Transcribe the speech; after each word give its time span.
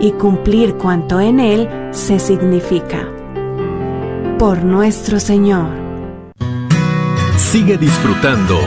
y 0.00 0.12
cumplir 0.12 0.74
cuanto 0.74 1.20
en 1.20 1.40
él 1.40 1.68
se 1.92 2.18
significa. 2.18 3.08
Por 4.38 4.64
nuestro 4.64 5.20
Señor. 5.20 5.68
Sigue 7.36 7.76
disfrutando 7.78 8.58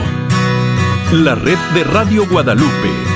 la 1.12 1.34
red 1.34 1.58
de 1.74 1.84
Radio 1.84 2.26
Guadalupe 2.28 3.09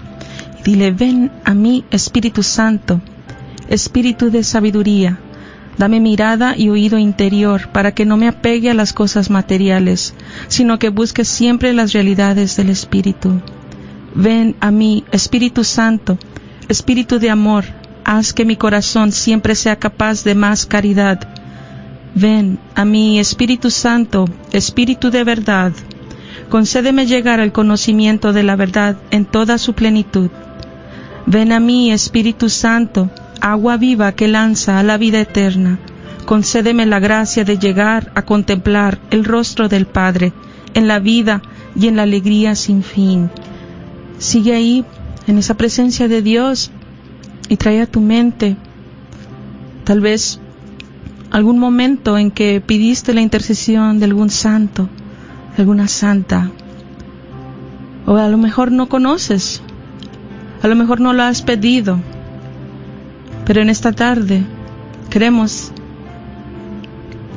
dile, 0.64 0.90
ven 0.90 1.30
a 1.44 1.54
mí, 1.54 1.84
Espíritu 1.92 2.42
Santo 2.42 3.00
Espíritu 3.68 4.30
de 4.30 4.44
sabiduría, 4.44 5.18
dame 5.76 6.00
mirada 6.00 6.54
y 6.56 6.68
oído 6.68 6.98
interior 6.98 7.68
para 7.72 7.92
que 7.92 8.04
no 8.04 8.16
me 8.16 8.28
apegue 8.28 8.70
a 8.70 8.74
las 8.74 8.92
cosas 8.92 9.28
materiales, 9.28 10.14
sino 10.48 10.78
que 10.78 10.88
busque 10.88 11.24
siempre 11.24 11.72
las 11.72 11.92
realidades 11.92 12.56
del 12.56 12.70
Espíritu. 12.70 13.40
Ven 14.14 14.56
a 14.60 14.70
mí, 14.70 15.04
Espíritu 15.10 15.64
Santo, 15.64 16.16
Espíritu 16.68 17.18
de 17.18 17.30
amor, 17.30 17.64
haz 18.04 18.32
que 18.32 18.44
mi 18.44 18.56
corazón 18.56 19.12
siempre 19.12 19.54
sea 19.54 19.76
capaz 19.76 20.24
de 20.24 20.34
más 20.34 20.64
caridad. 20.64 21.28
Ven 22.14 22.58
a 22.74 22.84
mí, 22.84 23.18
Espíritu 23.18 23.70
Santo, 23.70 24.26
Espíritu 24.52 25.10
de 25.10 25.24
verdad, 25.24 25.72
concédeme 26.48 27.06
llegar 27.06 27.40
al 27.40 27.52
conocimiento 27.52 28.32
de 28.32 28.42
la 28.42 28.56
verdad 28.56 28.96
en 29.10 29.24
toda 29.24 29.58
su 29.58 29.74
plenitud. 29.74 30.30
Ven 31.26 31.52
a 31.52 31.60
mí, 31.60 31.90
Espíritu 31.90 32.48
Santo, 32.48 33.10
agua 33.40 33.76
viva 33.76 34.12
que 34.12 34.28
lanza 34.28 34.78
a 34.78 34.82
la 34.82 34.98
vida 34.98 35.20
eterna, 35.20 35.78
concédeme 36.24 36.86
la 36.86 37.00
gracia 37.00 37.44
de 37.44 37.58
llegar 37.58 38.12
a 38.14 38.22
contemplar 38.22 38.98
el 39.10 39.24
rostro 39.24 39.68
del 39.68 39.86
Padre 39.86 40.32
en 40.74 40.88
la 40.88 40.98
vida 40.98 41.42
y 41.74 41.88
en 41.88 41.96
la 41.96 42.02
alegría 42.02 42.54
sin 42.54 42.82
fin. 42.82 43.30
Sigue 44.18 44.54
ahí, 44.54 44.84
en 45.26 45.38
esa 45.38 45.54
presencia 45.54 46.08
de 46.08 46.22
Dios, 46.22 46.70
y 47.48 47.56
trae 47.56 47.80
a 47.80 47.86
tu 47.86 48.00
mente 48.00 48.56
tal 49.84 50.00
vez 50.00 50.40
algún 51.30 51.58
momento 51.58 52.18
en 52.18 52.30
que 52.30 52.60
pidiste 52.60 53.14
la 53.14 53.20
intercesión 53.20 53.98
de 53.98 54.06
algún 54.06 54.30
santo, 54.30 54.88
de 55.56 55.62
alguna 55.62 55.86
santa, 55.86 56.50
o 58.04 58.16
a 58.16 58.28
lo 58.28 58.38
mejor 58.38 58.72
no 58.72 58.88
conoces, 58.88 59.62
a 60.62 60.68
lo 60.68 60.76
mejor 60.76 61.00
no 61.00 61.12
lo 61.12 61.22
has 61.22 61.42
pedido, 61.42 62.00
pero 63.46 63.62
en 63.62 63.70
esta 63.70 63.92
tarde 63.92 64.44
queremos 65.08 65.72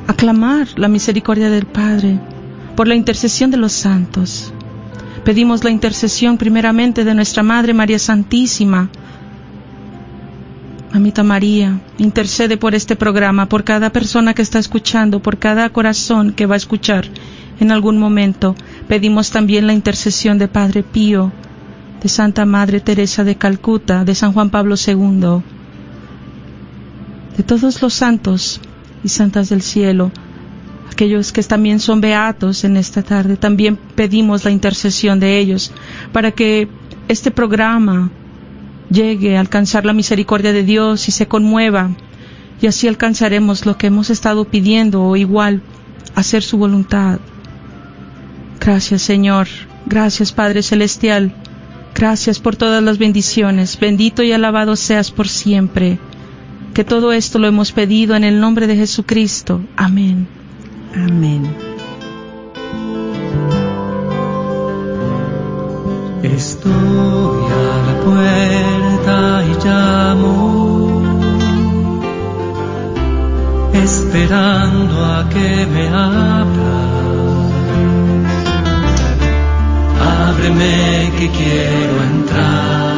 aclamar 0.07 0.67
la 0.75 0.87
misericordia 0.87 1.51
del 1.51 1.67
Padre 1.67 2.19
por 2.75 2.87
la 2.87 2.95
intercesión 2.95 3.51
de 3.51 3.57
los 3.57 3.73
santos. 3.73 4.51
Pedimos 5.23 5.63
la 5.63 5.69
intercesión 5.69 6.39
primeramente 6.39 7.03
de 7.03 7.13
nuestra 7.13 7.43
Madre 7.43 7.75
María 7.75 7.99
Santísima. 7.99 8.89
Mamita 10.91 11.21
María, 11.21 11.79
intercede 11.99 12.57
por 12.57 12.73
este 12.73 12.95
programa, 12.95 13.47
por 13.47 13.63
cada 13.63 13.91
persona 13.91 14.33
que 14.33 14.41
está 14.41 14.57
escuchando, 14.57 15.21
por 15.21 15.37
cada 15.37 15.69
corazón 15.69 16.33
que 16.33 16.47
va 16.47 16.55
a 16.55 16.57
escuchar 16.57 17.05
en 17.59 17.71
algún 17.71 17.99
momento. 17.99 18.55
Pedimos 18.87 19.29
también 19.29 19.67
la 19.67 19.73
intercesión 19.73 20.39
de 20.39 20.47
Padre 20.47 20.81
Pío, 20.81 21.31
de 22.01 22.09
Santa 22.09 22.45
Madre 22.45 22.79
Teresa 22.79 23.23
de 23.23 23.35
Calcuta, 23.35 24.03
de 24.03 24.15
San 24.15 24.33
Juan 24.33 24.49
Pablo 24.49 24.73
II 24.73 25.43
de 27.39 27.43
todos 27.43 27.81
los 27.81 27.93
santos 27.93 28.59
y 29.01 29.07
santas 29.07 29.47
del 29.47 29.61
cielo, 29.61 30.11
aquellos 30.91 31.31
que 31.31 31.41
también 31.41 31.79
son 31.79 32.01
beatos 32.01 32.65
en 32.65 32.75
esta 32.75 33.01
tarde, 33.01 33.37
también 33.37 33.79
pedimos 33.95 34.43
la 34.43 34.51
intercesión 34.51 35.21
de 35.21 35.39
ellos 35.39 35.71
para 36.11 36.31
que 36.31 36.67
este 37.07 37.31
programa 37.31 38.11
llegue 38.89 39.37
a 39.37 39.39
alcanzar 39.39 39.85
la 39.85 39.93
misericordia 39.93 40.51
de 40.51 40.63
Dios 40.63 41.07
y 41.07 41.11
se 41.13 41.29
conmueva 41.29 41.91
y 42.61 42.67
así 42.67 42.89
alcanzaremos 42.89 43.65
lo 43.65 43.77
que 43.77 43.87
hemos 43.87 44.09
estado 44.09 44.43
pidiendo 44.43 45.01
o 45.01 45.15
igual 45.15 45.61
hacer 46.15 46.43
su 46.43 46.57
voluntad. 46.57 47.21
Gracias 48.59 49.01
Señor, 49.01 49.47
gracias 49.85 50.33
Padre 50.33 50.61
Celestial, 50.61 51.33
gracias 51.95 52.37
por 52.39 52.57
todas 52.57 52.83
las 52.83 52.97
bendiciones, 52.97 53.79
bendito 53.79 54.23
y 54.23 54.33
alabado 54.33 54.75
seas 54.75 55.09
por 55.09 55.29
siempre. 55.29 55.99
Que 56.79 56.85
todo 56.85 57.11
esto 57.11 57.39
lo 57.39 57.47
hemos 57.47 57.73
pedido 57.73 58.15
en 58.15 58.23
el 58.23 58.39
nombre 58.39 58.65
de 58.65 58.77
Jesucristo. 58.77 59.59
Amén. 59.75 60.29
Amén. 60.95 61.53
Estoy 66.23 66.71
a 66.71 67.83
la 67.85 67.95
puerta 68.05 69.43
y 69.43 69.53
llamo, 69.65 71.01
esperando 73.73 75.05
a 75.05 75.27
que 75.27 75.67
me 75.73 75.87
abra. 75.89 76.77
Ábreme 80.29 81.11
que 81.17 81.27
quiero 81.27 82.03
entrar. 82.03 82.88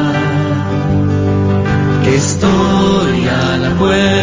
A 3.90 4.21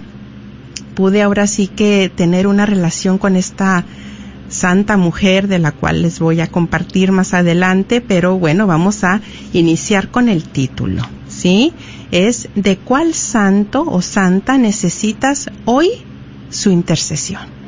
pude 0.94 1.22
ahora 1.22 1.46
sí 1.46 1.66
que 1.66 2.10
tener 2.14 2.46
una 2.46 2.66
relación 2.66 3.18
con 3.18 3.36
esta 3.36 3.84
santa 4.48 4.96
mujer 4.96 5.48
de 5.48 5.58
la 5.58 5.72
cual 5.72 6.02
les 6.02 6.18
voy 6.18 6.40
a 6.40 6.48
compartir 6.48 7.12
más 7.12 7.34
adelante, 7.34 8.00
pero 8.00 8.38
bueno, 8.38 8.66
vamos 8.66 9.04
a 9.04 9.20
iniciar 9.52 10.10
con 10.10 10.28
el 10.28 10.44
título, 10.44 11.02
¿sí? 11.28 11.72
Es 12.10 12.48
¿de 12.56 12.76
cuál 12.76 13.14
santo 13.14 13.84
o 13.86 14.02
santa 14.02 14.58
necesitas 14.58 15.48
hoy 15.64 15.90
su 16.50 16.70
intercesión? 16.70 17.59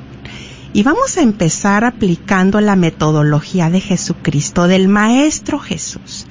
Y 0.74 0.82
vamos 0.82 1.18
a 1.18 1.22
empezar 1.22 1.84
aplicando 1.84 2.60
la 2.62 2.76
metodología 2.76 3.68
de 3.68 3.80
Jesucristo, 3.80 4.68
del 4.68 4.88
Maestro 4.88 5.58
Jesús. 5.58 6.26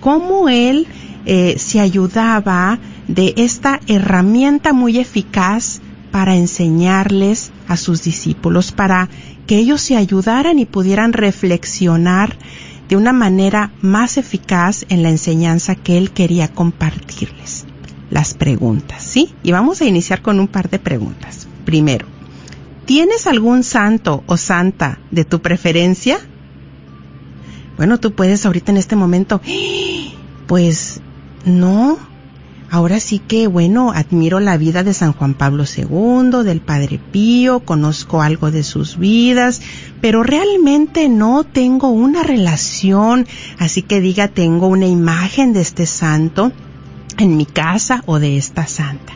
Cómo 0.00 0.50
Él 0.50 0.86
eh, 1.24 1.56
se 1.58 1.80
ayudaba 1.80 2.78
de 3.06 3.32
esta 3.38 3.80
herramienta 3.86 4.74
muy 4.74 4.98
eficaz 4.98 5.80
para 6.10 6.36
enseñarles 6.36 7.50
a 7.66 7.78
sus 7.78 8.02
discípulos, 8.02 8.72
para 8.72 9.08
que 9.46 9.56
ellos 9.56 9.80
se 9.80 9.96
ayudaran 9.96 10.58
y 10.58 10.66
pudieran 10.66 11.14
reflexionar 11.14 12.36
de 12.90 12.96
una 12.96 13.14
manera 13.14 13.72
más 13.80 14.18
eficaz 14.18 14.84
en 14.90 15.02
la 15.02 15.08
enseñanza 15.08 15.74
que 15.74 15.96
Él 15.96 16.10
quería 16.10 16.48
compartirles. 16.48 17.64
Las 18.10 18.34
preguntas, 18.34 19.02
¿sí? 19.02 19.34
Y 19.42 19.52
vamos 19.52 19.80
a 19.80 19.86
iniciar 19.86 20.20
con 20.20 20.40
un 20.40 20.48
par 20.48 20.68
de 20.68 20.78
preguntas. 20.78 21.46
Primero, 21.64 22.06
¿Tienes 22.88 23.26
algún 23.26 23.64
santo 23.64 24.24
o 24.24 24.38
santa 24.38 24.98
de 25.10 25.26
tu 25.26 25.42
preferencia? 25.42 26.18
Bueno, 27.76 28.00
tú 28.00 28.14
puedes 28.14 28.46
ahorita 28.46 28.72
en 28.72 28.78
este 28.78 28.96
momento, 28.96 29.42
pues 30.46 31.02
no. 31.44 31.98
Ahora 32.70 32.98
sí 32.98 33.18
que, 33.18 33.46
bueno, 33.46 33.92
admiro 33.92 34.40
la 34.40 34.56
vida 34.56 34.84
de 34.84 34.94
San 34.94 35.12
Juan 35.12 35.34
Pablo 35.34 35.64
II, 35.64 36.44
del 36.44 36.62
Padre 36.62 36.98
Pío, 37.12 37.60
conozco 37.60 38.22
algo 38.22 38.50
de 38.50 38.62
sus 38.62 38.96
vidas, 38.96 39.60
pero 40.00 40.22
realmente 40.22 41.10
no 41.10 41.44
tengo 41.44 41.90
una 41.90 42.22
relación, 42.22 43.26
así 43.58 43.82
que 43.82 44.00
diga, 44.00 44.28
tengo 44.28 44.66
una 44.66 44.86
imagen 44.86 45.52
de 45.52 45.60
este 45.60 45.84
santo 45.84 46.52
en 47.18 47.36
mi 47.36 47.44
casa 47.44 48.02
o 48.06 48.18
de 48.18 48.38
esta 48.38 48.66
santa. 48.66 49.12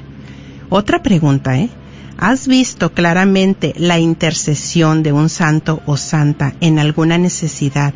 Otra 0.69 1.03
pregunta, 1.03 1.59
¿eh? 1.59 1.71
¿Has 2.19 2.47
visto 2.47 2.93
claramente 2.93 3.75
la 3.77 3.99
intercesión 3.99 5.03
de 5.03 5.13
un 5.13 5.29
santo 5.29 5.83
o 5.87 5.97
santa 5.97 6.55
en 6.61 6.79
alguna 6.79 7.19
necesidad 7.19 7.95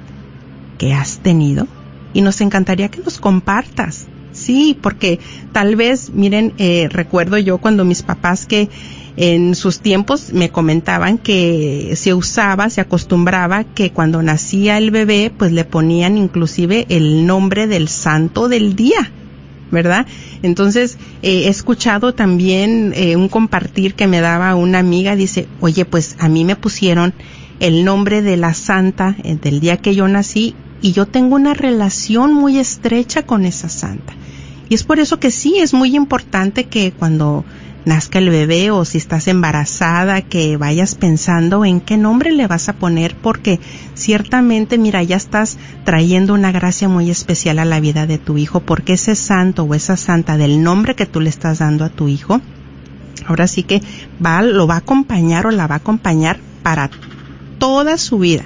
que 0.79 0.93
has 0.93 1.19
tenido? 1.19 1.69
Y 2.13 2.23
nos 2.23 2.41
encantaría 2.41 2.89
que 2.89 3.03
nos 3.03 3.19
compartas. 3.19 4.07
Sí, 4.33 4.77
porque 4.81 5.19
tal 5.53 5.77
vez, 5.77 6.11
miren, 6.11 6.53
eh, 6.59 6.89
recuerdo 6.91 7.39
yo 7.39 7.59
cuando 7.59 7.85
mis 7.85 8.03
papás 8.03 8.47
que 8.47 8.69
en 9.17 9.55
sus 9.55 9.81
tiempos 9.81 10.33
me 10.33 10.51
comentaban 10.51 11.17
que 11.17 11.95
se 11.97 12.13
usaba, 12.13 12.69
se 12.69 12.83
acostumbraba 12.83 13.65
que 13.65 13.91
cuando 13.91 14.23
nacía 14.23 14.77
el 14.77 14.91
bebé, 14.91 15.33
pues 15.37 15.53
le 15.53 15.65
ponían 15.65 16.19
inclusive 16.19 16.85
el 16.91 17.27
nombre 17.27 17.67
del 17.67 17.89
santo 17.89 18.49
del 18.49 18.77
día. 18.77 19.11
¿Verdad? 19.71 20.07
Entonces, 20.43 20.99
eh, 21.23 21.45
he 21.45 21.49
escuchado 21.49 22.15
también 22.15 22.93
eh, 22.95 23.17
un 23.17 23.29
compartir 23.29 23.95
que 23.95 24.07
me 24.07 24.21
daba 24.21 24.55
una 24.55 24.79
amiga, 24.79 25.17
dice, 25.17 25.49
oye, 25.61 25.85
pues 25.85 26.17
a 26.19 26.29
mí 26.29 26.45
me 26.45 26.57
pusieron 26.57 27.15
el 27.61 27.85
nombre 27.85 28.23
de 28.23 28.37
la 28.37 28.55
santa 28.55 29.17
eh, 29.23 29.37
del 29.41 29.61
día 29.61 29.79
que 29.79 29.95
yo 29.95 30.09
nací 30.09 30.55
y 30.83 30.93
yo 30.93 31.07
tengo 31.07 31.37
una 31.37 31.55
relación 31.55 32.35
muy 32.35 32.59
estrecha 32.59 33.25
con 33.25 33.45
esa 33.45 33.69
santa. 33.69 34.15
Y 34.69 34.75
es 34.75 34.85
por 34.85 34.99
eso 34.99 35.21
que 35.21 35.31
sí, 35.31 35.59
es 35.59 35.73
muy 35.75 35.95
importante 35.95 36.65
que 36.65 36.93
cuando 36.93 37.45
nazca 37.87 38.19
el 38.19 38.29
bebé 38.31 38.73
o 38.73 38.85
si 38.85 38.99
estás 38.99 39.29
embarazada, 39.29 40.21
que 40.21 40.57
vayas 40.57 40.97
pensando 40.97 41.65
en 41.65 41.81
qué 41.81 41.97
nombre 41.97 42.33
le 42.33 42.49
vas 42.49 42.69
a 42.69 42.75
poner, 42.75 43.17
porque 43.17 43.61
ciertamente, 43.95 44.77
mira, 44.77 45.03
ya 45.05 45.17
estás 45.17 45.57
trayendo 45.85 46.35
una 46.35 46.53
gracia 46.53 46.89
muy 46.89 47.11
especial 47.11 47.61
a 47.61 47.65
la 47.65 47.81
vida 47.81 48.07
de 48.07 48.19
tu 48.19 48.37
hijo, 48.37 48.61
porque 48.61 48.95
ese 48.95 49.15
santo 49.15 49.63
o 49.63 49.75
esa 49.75 49.97
santa 49.97 50.37
del 50.37 50.63
nombre 50.63 50.97
que 50.97 51.07
tú 51.07 51.21
le 51.21 51.31
estás 51.31 51.61
dando 51.61 51.85
a 51.85 51.89
tu 51.89 52.09
hijo, 52.09 52.41
ahora 53.25 53.47
sí 53.47 53.63
que 53.63 53.81
va, 54.25 54.43
lo 54.43 54.67
va 54.67 54.75
a 54.75 54.79
acompañar 54.79 55.47
o 55.47 55.53
la 55.53 55.69
va 55.69 55.77
a 55.77 55.79
acompañar 55.79 56.41
para 56.65 56.91
toda 57.59 57.99
su 57.99 58.19
vida. 58.19 58.45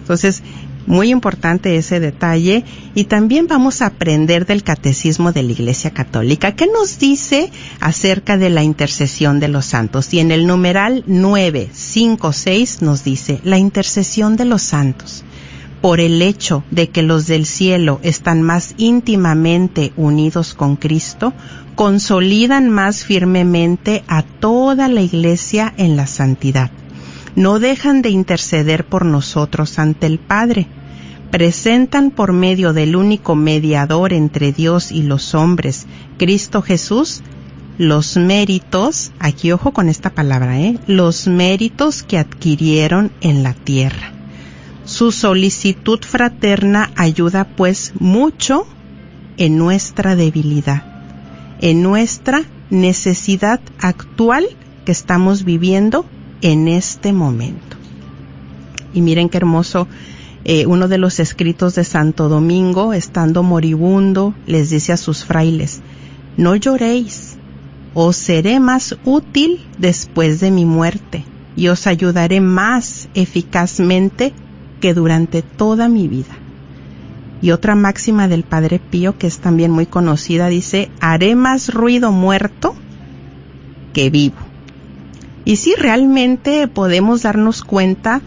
Entonces, 0.00 0.42
muy 0.86 1.10
importante 1.10 1.76
ese 1.76 2.00
detalle. 2.00 2.64
Y 2.94 3.04
también 3.04 3.46
vamos 3.46 3.82
a 3.82 3.86
aprender 3.86 4.46
del 4.46 4.62
catecismo 4.62 5.32
de 5.32 5.42
la 5.42 5.52
Iglesia 5.52 5.90
Católica. 5.90 6.52
Que 6.52 6.66
nos 6.66 6.98
dice 6.98 7.50
acerca 7.80 8.36
de 8.36 8.50
la 8.50 8.62
intercesión 8.62 9.40
de 9.40 9.48
los 9.48 9.66
santos 9.66 10.12
y 10.14 10.20
en 10.20 10.30
el 10.30 10.46
numeral 10.46 11.04
956 11.06 12.82
nos 12.82 13.04
dice 13.04 13.40
la 13.44 13.58
intercesión 13.58 14.36
de 14.36 14.44
los 14.44 14.62
santos 14.62 15.24
por 15.80 15.98
el 15.98 16.22
hecho 16.22 16.62
de 16.70 16.90
que 16.90 17.02
los 17.02 17.26
del 17.26 17.44
cielo 17.44 17.98
están 18.04 18.40
más 18.40 18.74
íntimamente 18.76 19.92
unidos 19.96 20.54
con 20.54 20.76
Cristo, 20.76 21.32
consolidan 21.74 22.70
más 22.70 23.04
firmemente 23.04 24.04
a 24.06 24.22
toda 24.22 24.86
la 24.86 25.02
Iglesia 25.02 25.74
en 25.76 25.96
la 25.96 26.06
santidad 26.06 26.70
no 27.34 27.58
dejan 27.58 28.02
de 28.02 28.10
interceder 28.10 28.84
por 28.84 29.04
nosotros 29.04 29.78
ante 29.78 30.06
el 30.06 30.18
Padre. 30.18 30.66
Presentan 31.30 32.10
por 32.10 32.32
medio 32.32 32.72
del 32.72 32.94
único 32.94 33.34
mediador 33.34 34.12
entre 34.12 34.52
Dios 34.52 34.92
y 34.92 35.02
los 35.02 35.34
hombres, 35.34 35.86
Cristo 36.18 36.60
Jesús, 36.60 37.22
los 37.78 38.18
méritos, 38.18 39.12
aquí 39.18 39.50
ojo 39.50 39.72
con 39.72 39.88
esta 39.88 40.10
palabra, 40.10 40.60
¿eh? 40.60 40.78
los 40.86 41.26
méritos 41.26 42.02
que 42.02 42.18
adquirieron 42.18 43.12
en 43.22 43.42
la 43.42 43.54
tierra. 43.54 44.12
Su 44.84 45.10
solicitud 45.10 46.00
fraterna 46.00 46.90
ayuda 46.96 47.44
pues 47.44 47.92
mucho 47.98 48.66
en 49.38 49.56
nuestra 49.56 50.16
debilidad, 50.16 50.82
en 51.62 51.82
nuestra 51.82 52.42
necesidad 52.68 53.60
actual 53.80 54.44
que 54.84 54.92
estamos 54.92 55.44
viviendo 55.44 56.04
en 56.42 56.68
este 56.68 57.12
momento. 57.12 57.76
Y 58.92 59.00
miren 59.00 59.28
qué 59.28 59.38
hermoso, 59.38 59.88
eh, 60.44 60.66
uno 60.66 60.88
de 60.88 60.98
los 60.98 61.20
escritos 61.20 61.76
de 61.76 61.84
Santo 61.84 62.28
Domingo, 62.28 62.92
estando 62.92 63.42
moribundo, 63.42 64.34
les 64.46 64.70
dice 64.70 64.92
a 64.92 64.96
sus 64.96 65.24
frailes, 65.24 65.80
no 66.36 66.56
lloréis, 66.56 67.36
os 67.94 68.16
seré 68.16 68.58
más 68.58 68.96
útil 69.04 69.60
después 69.78 70.40
de 70.40 70.50
mi 70.50 70.64
muerte 70.64 71.24
y 71.56 71.68
os 71.68 71.86
ayudaré 71.86 72.40
más 72.40 73.08
eficazmente 73.14 74.32
que 74.80 74.94
durante 74.94 75.42
toda 75.42 75.88
mi 75.88 76.08
vida. 76.08 76.36
Y 77.40 77.50
otra 77.50 77.74
máxima 77.74 78.28
del 78.28 78.44
Padre 78.44 78.78
Pío, 78.78 79.18
que 79.18 79.26
es 79.26 79.38
también 79.38 79.70
muy 79.70 79.86
conocida, 79.86 80.48
dice, 80.48 80.90
haré 81.00 81.34
más 81.34 81.72
ruido 81.72 82.12
muerto 82.12 82.74
que 83.92 84.10
vivo. 84.10 84.36
Y 85.44 85.56
si 85.56 85.74
realmente 85.74 86.68
podemos 86.68 87.22
darnos 87.22 87.62
cuenta 87.62 88.22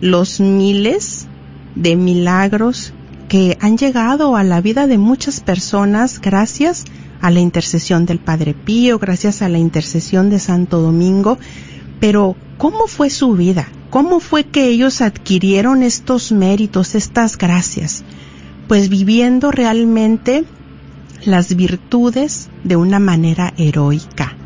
los 0.00 0.40
miles 0.40 1.26
de 1.74 1.96
milagros 1.96 2.92
que 3.28 3.56
han 3.60 3.76
llegado 3.76 4.36
a 4.36 4.42
la 4.42 4.60
vida 4.60 4.86
de 4.86 4.98
muchas 4.98 5.40
personas 5.40 6.20
gracias 6.20 6.84
a 7.20 7.30
la 7.30 7.40
intercesión 7.40 8.06
del 8.06 8.18
Padre 8.18 8.54
Pío, 8.54 8.98
gracias 8.98 9.42
a 9.42 9.48
la 9.48 9.58
intercesión 9.58 10.30
de 10.30 10.38
Santo 10.38 10.80
Domingo. 10.80 11.38
Pero, 12.00 12.36
¿cómo 12.58 12.86
fue 12.86 13.10
su 13.10 13.32
vida? 13.32 13.68
¿Cómo 13.90 14.20
fue 14.20 14.44
que 14.44 14.68
ellos 14.68 15.00
adquirieron 15.00 15.82
estos 15.82 16.32
méritos, 16.32 16.94
estas 16.94 17.36
gracias? 17.36 18.04
Pues 18.66 18.88
viviendo 18.88 19.50
realmente 19.50 20.44
las 21.24 21.54
virtudes 21.54 22.48
de 22.64 22.76
una 22.76 22.98
manera 22.98 23.52
heroica 23.56 24.36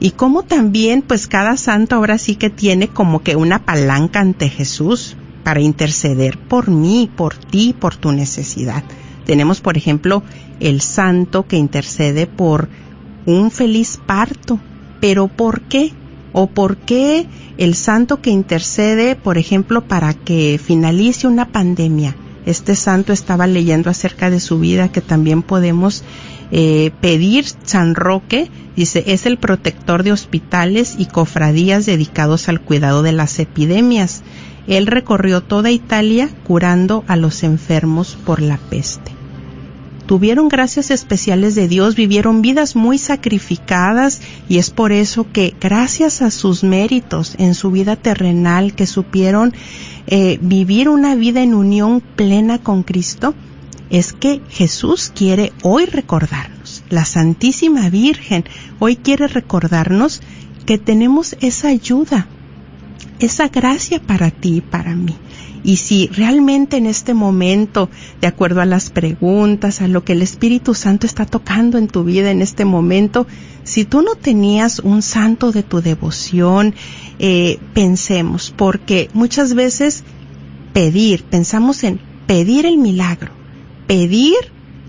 y 0.00 0.12
cómo 0.12 0.42
también 0.42 1.02
pues 1.02 1.26
cada 1.26 1.56
santo 1.56 1.96
ahora 1.96 2.18
sí 2.18 2.36
que 2.36 2.50
tiene 2.50 2.88
como 2.88 3.22
que 3.22 3.36
una 3.36 3.64
palanca 3.64 4.20
ante 4.20 4.48
Jesús 4.48 5.16
para 5.42 5.60
interceder 5.60 6.38
por 6.38 6.68
mí, 6.68 7.10
por 7.16 7.34
ti, 7.34 7.74
por 7.78 7.96
tu 7.96 8.12
necesidad. 8.12 8.84
Tenemos 9.24 9.60
por 9.60 9.76
ejemplo 9.76 10.22
el 10.60 10.80
santo 10.80 11.46
que 11.46 11.56
intercede 11.56 12.26
por 12.26 12.68
un 13.26 13.50
feliz 13.50 13.98
parto, 14.06 14.58
pero 15.00 15.28
¿por 15.28 15.62
qué? 15.62 15.92
¿O 16.32 16.46
por 16.46 16.76
qué 16.76 17.26
el 17.56 17.74
santo 17.74 18.20
que 18.20 18.30
intercede, 18.30 19.16
por 19.16 19.38
ejemplo, 19.38 19.86
para 19.86 20.14
que 20.14 20.60
finalice 20.62 21.26
una 21.26 21.46
pandemia? 21.50 22.14
Este 22.46 22.76
santo 22.76 23.12
estaba 23.12 23.46
leyendo 23.46 23.90
acerca 23.90 24.30
de 24.30 24.40
su 24.40 24.58
vida 24.58 24.90
que 24.90 25.00
también 25.00 25.42
podemos 25.42 26.04
eh, 26.50 26.92
pedir 27.00 27.44
San 27.64 27.94
Roque, 27.94 28.50
dice, 28.78 29.02
es 29.08 29.26
el 29.26 29.38
protector 29.38 30.04
de 30.04 30.12
hospitales 30.12 30.94
y 30.98 31.06
cofradías 31.06 31.84
dedicados 31.84 32.48
al 32.48 32.60
cuidado 32.60 33.02
de 33.02 33.12
las 33.12 33.38
epidemias. 33.40 34.22
Él 34.68 34.86
recorrió 34.86 35.42
toda 35.42 35.70
Italia 35.70 36.28
curando 36.44 37.04
a 37.08 37.16
los 37.16 37.42
enfermos 37.42 38.16
por 38.24 38.40
la 38.40 38.56
peste. 38.56 39.12
Tuvieron 40.06 40.48
gracias 40.48 40.90
especiales 40.90 41.54
de 41.54 41.68
Dios, 41.68 41.96
vivieron 41.96 42.40
vidas 42.40 42.76
muy 42.76 42.98
sacrificadas 42.98 44.22
y 44.48 44.58
es 44.58 44.70
por 44.70 44.92
eso 44.92 45.26
que 45.30 45.54
gracias 45.60 46.22
a 46.22 46.30
sus 46.30 46.64
méritos 46.64 47.34
en 47.38 47.54
su 47.54 47.70
vida 47.70 47.96
terrenal 47.96 48.74
que 48.74 48.86
supieron 48.86 49.52
eh, 50.06 50.38
vivir 50.40 50.88
una 50.88 51.14
vida 51.14 51.42
en 51.42 51.52
unión 51.52 52.00
plena 52.00 52.58
con 52.58 52.84
Cristo, 52.84 53.34
es 53.90 54.12
que 54.12 54.40
Jesús 54.48 55.12
quiere 55.14 55.52
hoy 55.62 55.84
recordarnos, 55.84 56.57
la 56.90 57.04
Santísima 57.04 57.88
Virgen 57.90 58.44
hoy 58.78 58.96
quiere 58.96 59.28
recordarnos 59.28 60.22
que 60.66 60.78
tenemos 60.78 61.36
esa 61.40 61.68
ayuda, 61.68 62.28
esa 63.20 63.48
gracia 63.48 64.00
para 64.00 64.30
ti 64.30 64.56
y 64.56 64.60
para 64.60 64.94
mí. 64.94 65.16
Y 65.64 65.76
si 65.76 66.06
realmente 66.08 66.76
en 66.76 66.86
este 66.86 67.14
momento, 67.14 67.90
de 68.20 68.26
acuerdo 68.26 68.60
a 68.60 68.66
las 68.66 68.90
preguntas, 68.90 69.80
a 69.80 69.88
lo 69.88 70.04
que 70.04 70.12
el 70.12 70.22
Espíritu 70.22 70.74
Santo 70.74 71.06
está 71.06 71.26
tocando 71.26 71.78
en 71.78 71.88
tu 71.88 72.04
vida 72.04 72.30
en 72.30 72.42
este 72.42 72.64
momento, 72.64 73.26
si 73.64 73.84
tú 73.84 74.02
no 74.02 74.14
tenías 74.14 74.78
un 74.78 75.02
santo 75.02 75.52
de 75.52 75.62
tu 75.62 75.80
devoción, 75.80 76.74
eh, 77.18 77.58
pensemos, 77.74 78.54
porque 78.56 79.10
muchas 79.14 79.54
veces 79.54 80.04
pedir, 80.72 81.24
pensamos 81.24 81.82
en 81.82 82.00
pedir 82.26 82.64
el 82.66 82.78
milagro, 82.78 83.32
pedir 83.86 84.36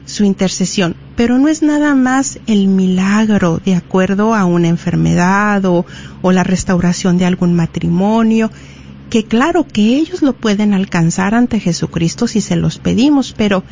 su 0.06 0.24
intercesión, 0.24 0.96
pero 1.20 1.38
no 1.38 1.50
es 1.50 1.62
nada 1.62 1.96
más 1.96 2.40
el 2.48 2.70
milagro 2.70 3.60
de 3.66 3.76
acuerdo 3.76 4.34
a 4.34 4.46
una 4.46 4.70
enfermedad 4.70 5.66
o, 5.66 5.86
la 6.24 6.46
restauración 6.46 7.18
de 7.18 7.26
algún 7.26 7.54
matrimonio, 7.54 8.50
que 9.10 9.26
claro 9.26 9.68
que 9.68 9.98
ellos 9.98 10.22
lo 10.22 10.32
pueden 10.32 10.74
alcanzar 10.74 11.36
ante 11.36 11.60
Jesucristo 11.60 12.26
si 12.26 12.40
se 12.40 12.56
los 12.56 12.78
pedimos, 12.78 13.34
pero 13.36 13.66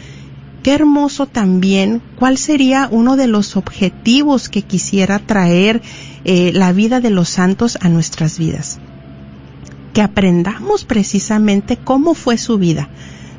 qué 0.62 0.74
hermoso 0.74 1.26
también 1.26 2.02
cuál 2.18 2.38
sería 2.38 2.90
uno 2.92 3.16
de 3.16 3.28
los 3.28 3.56
objetivos 3.56 4.50
que 4.50 4.64
quisiera 4.64 5.18
traer 5.18 5.82
eh, 6.26 6.52
la 6.54 6.74
vida 6.74 7.00
de 7.00 7.12
los 7.12 7.30
santos 7.30 7.78
a 7.80 7.88
nuestras 7.88 8.38
vidas. 8.38 8.78
Que 9.94 10.02
aprendamos 10.02 10.84
precisamente 10.84 11.78
cómo 11.78 12.14
fue 12.14 12.38
su 12.38 12.58
vida, 12.58 12.90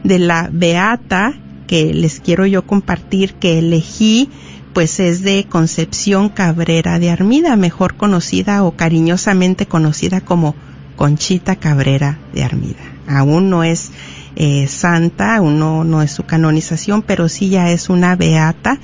de 0.03 0.19
la 0.19 0.49
beata 0.51 1.35
que 1.69 1.95
les 1.95 2.19
quiero 2.19 2.47
yo 2.47 2.67
compartir 2.67 3.35
que 3.35 3.61
elegí 3.61 4.29
pues 4.73 5.01
es 5.01 5.23
de 5.23 5.47
Concepción 5.49 6.29
Cabrera 6.29 6.99
de 6.99 7.11
Armida, 7.11 7.57
mejor 7.57 7.97
conocida 7.97 8.65
o 8.65 8.73
cariñosamente 8.73 9.67
conocida 9.67 10.21
como 10.21 10.55
Conchita 10.97 11.57
Cabrera 11.57 12.19
de 12.33 12.45
Armida. 12.45 12.81
Aún 13.09 13.51
no 13.51 13.65
es 13.65 13.91
eh, 14.37 14.67
santa, 14.69 15.37
aún 15.37 15.59
no, 15.59 15.85
no 15.85 16.03
es 16.03 16.13
su 16.13 16.25
canonización, 16.25 17.03
pero 17.03 17.29
sí 17.29 17.49
ya 17.49 17.71
es 17.71 17.89
una 17.89 18.15
beata. 18.15 18.79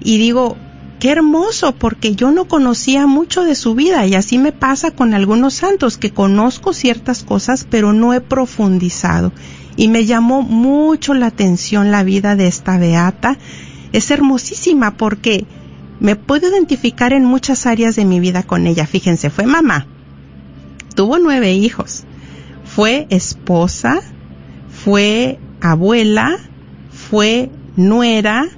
Y 0.00 0.18
digo, 0.18 0.56
qué 0.98 1.10
hermoso, 1.10 1.74
porque 1.74 2.14
yo 2.14 2.30
no 2.30 2.46
conocía 2.46 3.06
mucho 3.06 3.42
de 3.42 3.54
su 3.54 3.74
vida 3.74 4.06
y 4.06 4.14
así 4.14 4.38
me 4.38 4.52
pasa 4.52 4.90
con 4.90 5.14
algunos 5.14 5.54
santos, 5.54 5.96
que 5.96 6.10
conozco 6.10 6.72
ciertas 6.72 7.22
cosas, 7.22 7.66
pero 7.68 7.92
no 7.92 8.12
he 8.12 8.20
profundizado 8.20 9.32
y 9.76 9.88
me 9.88 10.04
llamó 10.04 10.42
mucho 10.42 11.14
la 11.14 11.26
atención 11.26 11.90
la 11.90 12.04
vida 12.04 12.36
de 12.36 12.46
esta 12.46 12.78
beata. 12.78 13.38
Es 13.92 14.10
hermosísima 14.10 14.96
porque 14.96 15.46
me 16.00 16.16
puedo 16.16 16.48
identificar 16.48 17.12
en 17.12 17.24
muchas 17.24 17.66
áreas 17.66 17.96
de 17.96 18.04
mi 18.04 18.20
vida 18.20 18.42
con 18.42 18.66
ella. 18.66 18.86
Fíjense, 18.86 19.30
fue 19.30 19.46
mamá, 19.46 19.86
tuvo 20.94 21.18
nueve 21.18 21.52
hijos, 21.52 22.04
fue 22.64 23.06
esposa, 23.10 24.00
fue 24.84 25.38
abuela, 25.60 26.36
fue 26.90 27.50
nuera, 27.76 28.48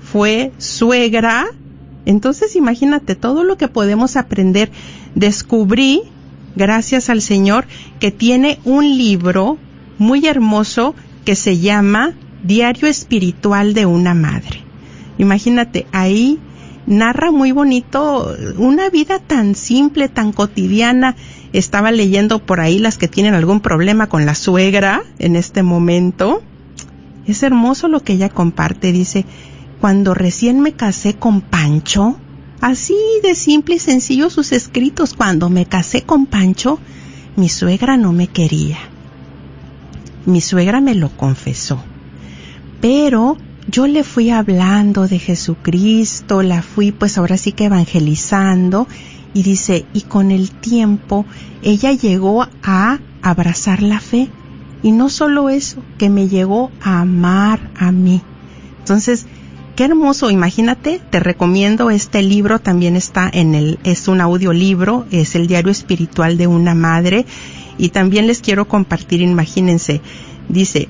fue 0.00 0.52
suegra, 0.58 1.46
Entonces 2.06 2.54
imagínate 2.56 3.14
todo 3.14 3.44
lo 3.44 3.56
que 3.56 3.68
podemos 3.68 4.16
aprender. 4.16 4.70
Descubrí, 5.14 6.02
gracias 6.54 7.08
al 7.08 7.22
Señor, 7.22 7.66
que 7.98 8.10
tiene 8.10 8.58
un 8.64 8.98
libro 8.98 9.58
muy 9.98 10.26
hermoso 10.26 10.94
que 11.24 11.36
se 11.36 11.58
llama 11.58 12.14
Diario 12.42 12.88
Espiritual 12.88 13.74
de 13.74 13.86
una 13.86 14.14
Madre. 14.14 14.62
Imagínate, 15.18 15.86
ahí 15.92 16.38
narra 16.86 17.30
muy 17.30 17.52
bonito 17.52 18.34
una 18.58 18.90
vida 18.90 19.18
tan 19.18 19.54
simple, 19.54 20.08
tan 20.08 20.32
cotidiana. 20.32 21.16
Estaba 21.52 21.90
leyendo 21.92 22.44
por 22.44 22.60
ahí 22.60 22.78
las 22.78 22.98
que 22.98 23.08
tienen 23.08 23.34
algún 23.34 23.60
problema 23.60 24.08
con 24.08 24.26
la 24.26 24.34
suegra 24.34 25.02
en 25.18 25.36
este 25.36 25.62
momento. 25.62 26.42
Es 27.26 27.42
hermoso 27.42 27.88
lo 27.88 28.00
que 28.00 28.14
ella 28.14 28.28
comparte. 28.28 28.92
Dice, 28.92 29.24
cuando 29.80 30.14
recién 30.14 30.60
me 30.60 30.72
casé 30.72 31.14
con 31.14 31.40
Pancho, 31.40 32.18
así 32.60 32.96
de 33.22 33.34
simple 33.34 33.76
y 33.76 33.78
sencillo 33.78 34.30
sus 34.30 34.52
escritos, 34.52 35.14
cuando 35.14 35.48
me 35.48 35.66
casé 35.66 36.02
con 36.02 36.26
Pancho, 36.26 36.78
mi 37.36 37.48
suegra 37.48 37.96
no 37.96 38.12
me 38.12 38.26
quería. 38.26 38.78
Mi 40.26 40.40
suegra 40.40 40.80
me 40.80 40.94
lo 40.94 41.10
confesó. 41.10 41.82
Pero 42.80 43.36
yo 43.68 43.86
le 43.86 44.04
fui 44.04 44.30
hablando 44.30 45.08
de 45.08 45.18
Jesucristo, 45.18 46.42
la 46.42 46.62
fui 46.62 46.92
pues 46.92 47.16
ahora 47.18 47.36
sí 47.36 47.52
que 47.52 47.64
evangelizando 47.64 48.86
y 49.32 49.42
dice, 49.42 49.86
y 49.92 50.02
con 50.02 50.30
el 50.30 50.50
tiempo 50.50 51.24
ella 51.62 51.92
llegó 51.92 52.46
a 52.62 52.98
abrazar 53.22 53.82
la 53.82 54.00
fe 54.00 54.28
y 54.82 54.92
no 54.92 55.08
solo 55.08 55.48
eso, 55.48 55.82
que 55.96 56.10
me 56.10 56.28
llegó 56.28 56.70
a 56.82 57.00
amar 57.00 57.70
a 57.74 57.90
mí. 57.90 58.20
Entonces, 58.80 59.26
qué 59.76 59.84
hermoso, 59.84 60.30
imagínate, 60.30 61.00
te 61.10 61.20
recomiendo 61.20 61.90
este 61.90 62.22
libro, 62.22 62.58
también 62.58 62.94
está 62.94 63.30
en 63.32 63.54
el, 63.54 63.78
es 63.82 64.08
un 64.08 64.20
audiolibro, 64.20 65.06
es 65.10 65.34
el 65.36 65.46
diario 65.46 65.72
espiritual 65.72 66.36
de 66.36 66.46
una 66.46 66.74
madre 66.74 67.24
y 67.78 67.90
también 67.90 68.26
les 68.26 68.40
quiero 68.40 68.66
compartir, 68.66 69.20
imagínense, 69.20 70.00
dice, 70.48 70.88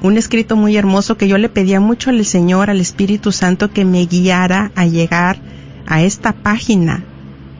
un 0.00 0.16
escrito 0.16 0.56
muy 0.56 0.76
hermoso 0.76 1.16
que 1.16 1.28
yo 1.28 1.38
le 1.38 1.48
pedía 1.48 1.80
mucho 1.80 2.10
al 2.10 2.24
Señor, 2.24 2.70
al 2.70 2.80
Espíritu 2.80 3.32
Santo, 3.32 3.70
que 3.70 3.84
me 3.84 4.06
guiara 4.06 4.70
a 4.74 4.86
llegar 4.86 5.40
a 5.86 6.02
esta 6.02 6.32
página, 6.32 7.04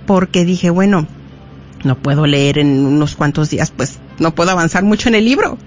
porque 0.06 0.44
dije, 0.44 0.70
bueno, 0.70 1.06
no 1.84 1.96
puedo 1.96 2.26
leer 2.26 2.58
en 2.58 2.86
unos 2.86 3.14
cuantos 3.16 3.50
días, 3.50 3.70
pues 3.70 3.98
no 4.18 4.34
puedo 4.34 4.50
avanzar 4.50 4.84
mucho 4.84 5.08
en 5.08 5.14
el 5.14 5.24
libro. 5.24 5.58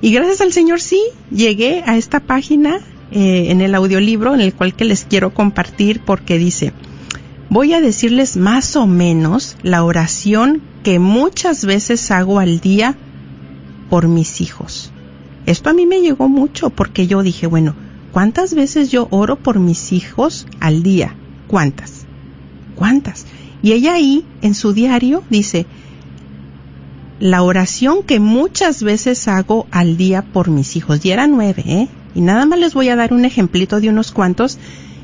Y 0.00 0.12
gracias 0.12 0.40
al 0.40 0.52
Señor 0.52 0.80
sí, 0.80 1.02
llegué 1.30 1.82
a 1.86 1.96
esta 1.96 2.20
página 2.20 2.80
eh, 3.10 3.46
en 3.50 3.60
el 3.60 3.74
audiolibro 3.74 4.34
en 4.34 4.40
el 4.40 4.54
cual 4.54 4.74
que 4.74 4.84
les 4.84 5.04
quiero 5.04 5.34
compartir 5.34 6.00
porque 6.00 6.38
dice, 6.38 6.72
voy 7.50 7.74
a 7.74 7.80
decirles 7.80 8.36
más 8.36 8.76
o 8.76 8.86
menos 8.86 9.56
la 9.62 9.84
oración 9.84 10.62
que 10.84 10.98
muchas 10.98 11.64
veces 11.64 12.10
hago 12.10 12.38
al 12.38 12.60
día 12.60 12.96
por 13.90 14.08
mis 14.08 14.40
hijos. 14.40 14.92
Esto 15.46 15.68
a 15.68 15.74
mí 15.74 15.84
me 15.84 16.00
llegó 16.00 16.28
mucho 16.28 16.70
porque 16.70 17.08
yo 17.08 17.22
dije, 17.22 17.48
bueno, 17.48 17.74
¿cuántas 18.12 18.54
veces 18.54 18.90
yo 18.90 19.08
oro 19.10 19.36
por 19.36 19.58
mis 19.58 19.92
hijos 19.92 20.46
al 20.60 20.84
día? 20.84 21.16
¿Cuántas? 21.48 22.06
¿Cuántas? 22.76 23.26
Y 23.62 23.72
ella 23.72 23.94
ahí, 23.94 24.24
en 24.42 24.54
su 24.54 24.72
diario, 24.72 25.24
dice, 25.28 25.66
la 27.18 27.42
oración 27.42 28.04
que 28.04 28.20
muchas 28.20 28.82
veces 28.82 29.26
hago 29.28 29.66
al 29.72 29.96
día 29.96 30.22
por 30.22 30.50
mis 30.50 30.76
hijos. 30.76 31.04
Y 31.04 31.10
eran 31.10 31.32
nueve, 31.32 31.64
¿eh? 31.66 31.88
Y 32.14 32.20
nada 32.20 32.46
más 32.46 32.58
les 32.58 32.74
voy 32.74 32.88
a 32.88 32.96
dar 32.96 33.12
un 33.12 33.24
ejemplito 33.24 33.80
de 33.80 33.90
unos 33.90 34.12
cuantos. 34.12 34.58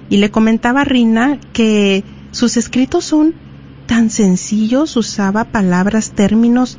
Y 0.08 0.18
le 0.18 0.30
comentaba 0.30 0.82
a 0.82 0.84
Rina 0.84 1.38
que 1.52 2.04
sus 2.37 2.59
escritos 2.59 3.07
son 3.07 3.33
tan 3.87 4.11
sencillos, 4.11 4.95
usaba 4.99 5.45
palabras, 5.45 6.11
términos 6.11 6.76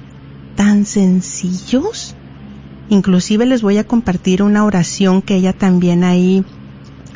tan 0.56 0.86
sencillos. 0.86 2.16
Inclusive 2.90 3.44
les 3.48 3.64
voy 3.64 3.80
a 3.80 3.84
compartir 3.84 4.44
una 4.44 4.66
oración 4.66 5.24
que 5.24 5.34
ella 5.34 5.54
también 5.54 6.04
ahí 6.04 6.46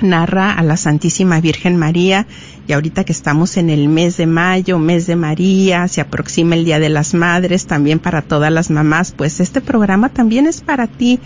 narra 0.02 0.54
a 0.54 0.64
la 0.64 0.76
Santísima 0.76 1.40
Virgen 1.40 1.78
María 1.78 2.26
y 2.68 2.74
ahorita 2.74 3.04
que 3.04 3.12
estamos 3.12 3.58
en 3.58 3.70
el 3.70 3.88
mes 3.90 4.18
de 4.18 4.26
mayo, 4.26 4.80
mes 4.80 5.06
de 5.06 5.16
María, 5.16 5.88
se 5.88 6.02
aproxima 6.02 6.56
el 6.56 6.66
Día 6.66 6.80
de 6.80 6.90
las 6.90 7.14
Madres, 7.14 7.68
también 7.68 8.00
para 8.00 8.24
todas 8.24 8.52
las 8.52 8.72
mamás, 8.72 9.14
pues 9.16 9.40
este 9.40 9.62
programa 9.62 10.10
también 10.10 10.48
es 10.48 10.62
para 10.62 10.88
ti. 10.88 11.20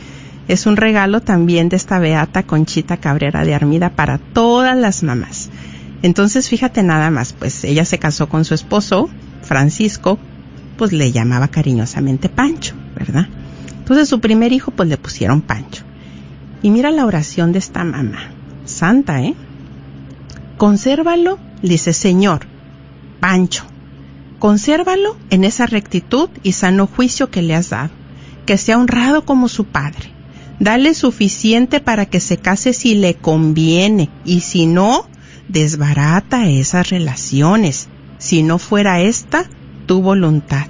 Es 0.49 0.65
un 0.65 0.75
regalo 0.75 1.21
también 1.21 1.69
de 1.69 1.77
esta 1.77 1.97
beata 1.97 2.43
Conchita 2.43 2.97
Cabrera 2.97 3.45
de 3.45 3.55
Armida 3.55 3.91
para 3.91 4.17
todas 4.17 4.75
las 4.77 5.01
mamás. 5.01 5.49
Entonces, 6.01 6.49
fíjate 6.49 6.83
nada 6.83 7.09
más, 7.09 7.33
pues 7.33 7.63
ella 7.63 7.85
se 7.85 7.99
casó 7.99 8.29
con 8.29 8.45
su 8.45 8.53
esposo, 8.53 9.09
Francisco, 9.41 10.19
pues 10.77 10.91
le 10.91 11.11
llamaba 11.11 11.47
cariñosamente 11.47 12.29
Pancho, 12.29 12.75
¿verdad? 12.95 13.27
Entonces 13.77 14.09
su 14.09 14.19
primer 14.19 14.51
hijo 14.51 14.71
pues 14.71 14.89
le 14.89 14.97
pusieron 14.97 15.41
Pancho. 15.41 15.83
Y 16.61 16.69
mira 16.69 16.91
la 16.91 17.05
oración 17.05 17.51
de 17.51 17.59
esta 17.59 17.83
mamá, 17.83 18.31
santa, 18.65 19.21
¿eh? 19.21 19.35
Consérvalo, 20.57 21.37
dice 21.61 21.93
Señor, 21.93 22.47
Pancho, 23.19 23.65
consérvalo 24.39 25.17
en 25.29 25.43
esa 25.43 25.65
rectitud 25.65 26.29
y 26.43 26.53
sano 26.53 26.87
juicio 26.87 27.29
que 27.29 27.41
le 27.41 27.55
has 27.55 27.69
dado, 27.69 27.91
que 28.45 28.57
sea 28.57 28.77
honrado 28.77 29.25
como 29.25 29.47
su 29.47 29.65
padre. 29.65 30.11
Dale 30.59 30.93
suficiente 30.93 31.81
para 31.81 32.05
que 32.05 32.19
se 32.19 32.37
case 32.37 32.71
si 32.73 32.95
le 32.95 33.15
conviene 33.15 34.09
y 34.23 34.39
si 34.39 34.65
no, 34.65 35.05
desbarata 35.47 36.47
esas 36.49 36.89
relaciones. 36.89 37.87
Si 38.17 38.43
no 38.43 38.57
fuera 38.57 39.01
esta 39.01 39.45
tu 39.85 40.01
voluntad. 40.01 40.67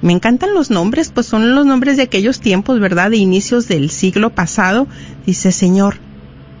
Me 0.00 0.12
encantan 0.12 0.54
los 0.54 0.70
nombres, 0.70 1.10
pues 1.10 1.26
son 1.26 1.54
los 1.54 1.64
nombres 1.64 1.96
de 1.96 2.02
aquellos 2.02 2.40
tiempos, 2.40 2.80
¿verdad? 2.80 3.10
De 3.10 3.18
inicios 3.18 3.68
del 3.68 3.90
siglo 3.90 4.30
pasado. 4.30 4.88
Dice, 5.26 5.52
Señor, 5.52 5.98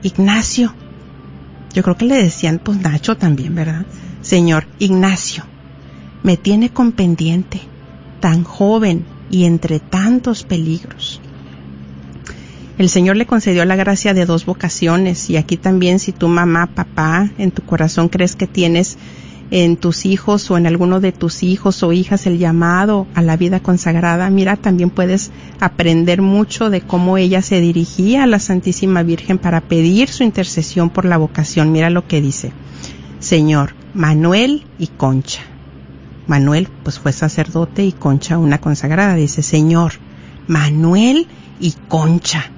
Ignacio. 0.02 0.74
Yo 1.74 1.82
creo 1.82 1.96
que 1.96 2.04
le 2.04 2.22
decían, 2.22 2.60
pues 2.62 2.78
Nacho 2.78 3.16
también, 3.16 3.54
¿verdad? 3.54 3.84
Señor, 4.20 4.68
Ignacio, 4.78 5.44
me 6.22 6.36
tiene 6.36 6.70
con 6.70 6.92
pendiente, 6.92 7.60
tan 8.20 8.44
joven 8.44 9.04
y 9.30 9.44
entre 9.44 9.80
tantos 9.80 10.44
peligros. 10.44 11.20
El 12.78 12.88
Señor 12.88 13.16
le 13.16 13.26
concedió 13.26 13.64
la 13.66 13.76
gracia 13.76 14.14
de 14.14 14.24
dos 14.24 14.46
vocaciones 14.46 15.28
y 15.28 15.36
aquí 15.36 15.58
también 15.58 15.98
si 15.98 16.12
tu 16.12 16.28
mamá, 16.28 16.68
papá, 16.74 17.30
en 17.36 17.50
tu 17.50 17.62
corazón 17.62 18.08
crees 18.08 18.34
que 18.34 18.46
tienes 18.46 18.96
en 19.50 19.76
tus 19.76 20.06
hijos 20.06 20.50
o 20.50 20.56
en 20.56 20.66
alguno 20.66 20.98
de 20.98 21.12
tus 21.12 21.42
hijos 21.42 21.82
o 21.82 21.92
hijas 21.92 22.26
el 22.26 22.38
llamado 22.38 23.06
a 23.14 23.20
la 23.20 23.36
vida 23.36 23.60
consagrada, 23.60 24.30
mira, 24.30 24.56
también 24.56 24.88
puedes 24.88 25.30
aprender 25.60 26.22
mucho 26.22 26.70
de 26.70 26.80
cómo 26.80 27.18
ella 27.18 27.42
se 27.42 27.60
dirigía 27.60 28.22
a 28.22 28.26
la 28.26 28.38
Santísima 28.38 29.02
Virgen 29.02 29.36
para 29.36 29.60
pedir 29.60 30.08
su 30.08 30.22
intercesión 30.22 30.88
por 30.88 31.04
la 31.04 31.18
vocación. 31.18 31.70
Mira 31.70 31.90
lo 31.90 32.08
que 32.08 32.22
dice. 32.22 32.52
Señor, 33.18 33.74
Manuel 33.92 34.64
y 34.78 34.86
Concha. 34.86 35.42
Manuel 36.26 36.68
pues 36.82 36.98
fue 36.98 37.12
sacerdote 37.12 37.84
y 37.84 37.92
Concha 37.92 38.38
una 38.38 38.58
consagrada. 38.58 39.14
Dice, 39.14 39.42
Señor, 39.42 39.92
Manuel 40.48 41.26
y 41.60 41.72
Concha 41.88 42.50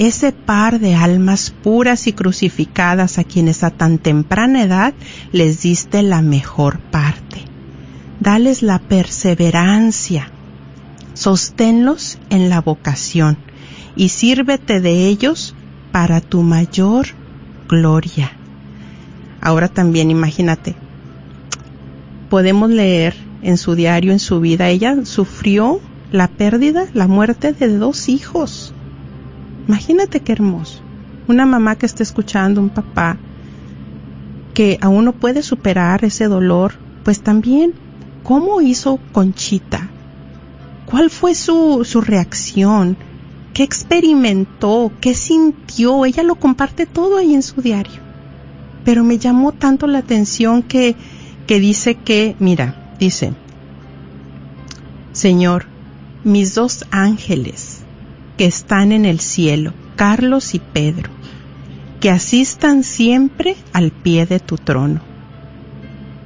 ese 0.00 0.32
par 0.32 0.80
de 0.80 0.94
almas 0.94 1.50
puras 1.50 2.06
y 2.06 2.14
crucificadas 2.14 3.18
a 3.18 3.24
quienes 3.24 3.62
a 3.62 3.68
tan 3.68 3.98
temprana 3.98 4.62
edad 4.62 4.94
les 5.30 5.60
diste 5.60 6.02
la 6.02 6.22
mejor 6.22 6.80
parte. 6.80 7.42
Dales 8.18 8.62
la 8.62 8.78
perseverancia, 8.78 10.30
sosténlos 11.12 12.18
en 12.30 12.48
la 12.48 12.62
vocación 12.62 13.36
y 13.94 14.08
sírvete 14.08 14.80
de 14.80 15.06
ellos 15.06 15.54
para 15.92 16.22
tu 16.22 16.40
mayor 16.40 17.08
gloria. 17.68 18.32
Ahora 19.42 19.68
también 19.68 20.10
imagínate, 20.10 20.76
podemos 22.30 22.70
leer 22.70 23.14
en 23.42 23.58
su 23.58 23.74
diario, 23.74 24.12
en 24.12 24.18
su 24.18 24.40
vida, 24.40 24.70
ella 24.70 25.04
sufrió 25.04 25.78
la 26.10 26.28
pérdida, 26.28 26.86
la 26.94 27.06
muerte 27.06 27.52
de 27.52 27.76
dos 27.76 28.08
hijos 28.08 28.72
Imagínate 29.70 30.18
qué 30.18 30.32
hermoso. 30.32 30.80
Una 31.28 31.46
mamá 31.46 31.76
que 31.76 31.86
está 31.86 32.02
escuchando, 32.02 32.60
un 32.60 32.70
papá 32.70 33.16
que 34.52 34.78
aún 34.80 35.04
no 35.04 35.12
puede 35.12 35.44
superar 35.44 36.04
ese 36.04 36.24
dolor, 36.24 36.72
pues 37.04 37.20
también, 37.20 37.74
¿cómo 38.24 38.60
hizo 38.62 38.98
Conchita? 39.12 39.88
¿Cuál 40.86 41.08
fue 41.08 41.36
su, 41.36 41.84
su 41.84 42.00
reacción? 42.00 42.96
¿Qué 43.54 43.62
experimentó? 43.62 44.90
¿Qué 45.00 45.14
sintió? 45.14 46.04
Ella 46.04 46.24
lo 46.24 46.34
comparte 46.34 46.84
todo 46.84 47.18
ahí 47.18 47.32
en 47.32 47.44
su 47.44 47.62
diario. 47.62 48.00
Pero 48.84 49.04
me 49.04 49.18
llamó 49.18 49.52
tanto 49.52 49.86
la 49.86 49.98
atención 49.98 50.64
que, 50.64 50.96
que 51.46 51.60
dice 51.60 51.94
que, 51.94 52.34
mira, 52.40 52.96
dice, 52.98 53.34
Señor, 55.12 55.66
mis 56.24 56.56
dos 56.56 56.86
ángeles 56.90 57.79
que 58.40 58.46
están 58.46 58.90
en 58.90 59.04
el 59.04 59.20
cielo, 59.20 59.74
Carlos 59.96 60.54
y 60.54 60.60
Pedro. 60.60 61.10
que 62.00 62.08
asistan 62.08 62.84
siempre 62.84 63.54
al 63.74 63.90
pie 63.90 64.24
de 64.24 64.40
tu 64.40 64.56
trono. 64.56 65.02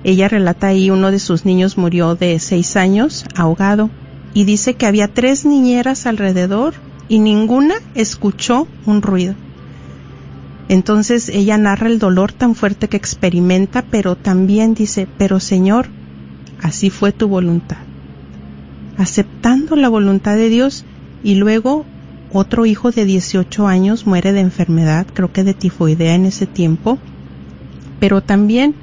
Ella 0.05 0.29
relata 0.29 0.69
ahí 0.69 0.91
uno 0.91 1.11
de 1.11 1.19
sus 1.19 1.45
niños 1.45 1.77
murió 1.77 2.15
de 2.15 2.39
seis 2.39 2.77
años, 2.77 3.27
ahogado, 3.35 3.91
y 4.33 4.45
dice 4.45 4.75
que 4.75 4.87
había 4.87 5.09
tres 5.09 5.45
niñeras 5.45 6.07
alrededor 6.07 6.75
y 7.09 7.19
ninguna 7.19 7.75
escuchó 7.97 8.69
un 8.87 9.03
ruido. 9.03 9.35
Entonces 10.69 11.29
ella 11.29 11.59
narra 11.59 11.89
el 11.89 11.99
dolor 11.99 12.31
tan 12.31 12.55
fuerte 12.55 12.87
que 12.87 12.97
experimenta, 12.97 13.83
pero 13.91 14.15
también 14.15 14.75
dice, 14.75 15.09
pero 15.19 15.41
Señor, 15.41 15.89
así 16.63 16.91
fue 16.91 17.11
tu 17.11 17.27
voluntad. 17.27 17.79
Aceptando 18.99 19.75
la 19.75 19.89
voluntad 19.89 20.37
de 20.37 20.49
Dios 20.49 20.85
y 21.25 21.35
luego 21.35 21.87
otro 22.35 22.67
hijo 22.67 22.91
de 22.91 23.05
18 23.05 23.67
años 23.67 24.07
muere 24.07 24.33
de 24.33 24.41
enfermedad, 24.41 25.07
creo 25.15 25.33
que 25.33 25.45
de 25.45 25.55
tifoidea 25.55 26.15
en 26.15 26.27
ese 26.27 26.47
tiempo, 26.47 26.99
pero 28.01 28.23
también 28.23 28.75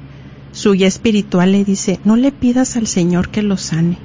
su 0.52 0.72
guía 0.72 0.88
espiritual 0.88 1.52
le 1.52 1.64
dice, 1.64 2.00
no 2.04 2.16
le 2.16 2.32
pidas 2.32 2.76
al 2.76 2.86
Señor 2.86 3.28
que 3.28 3.42
lo 3.42 3.56
sane. 3.56 3.98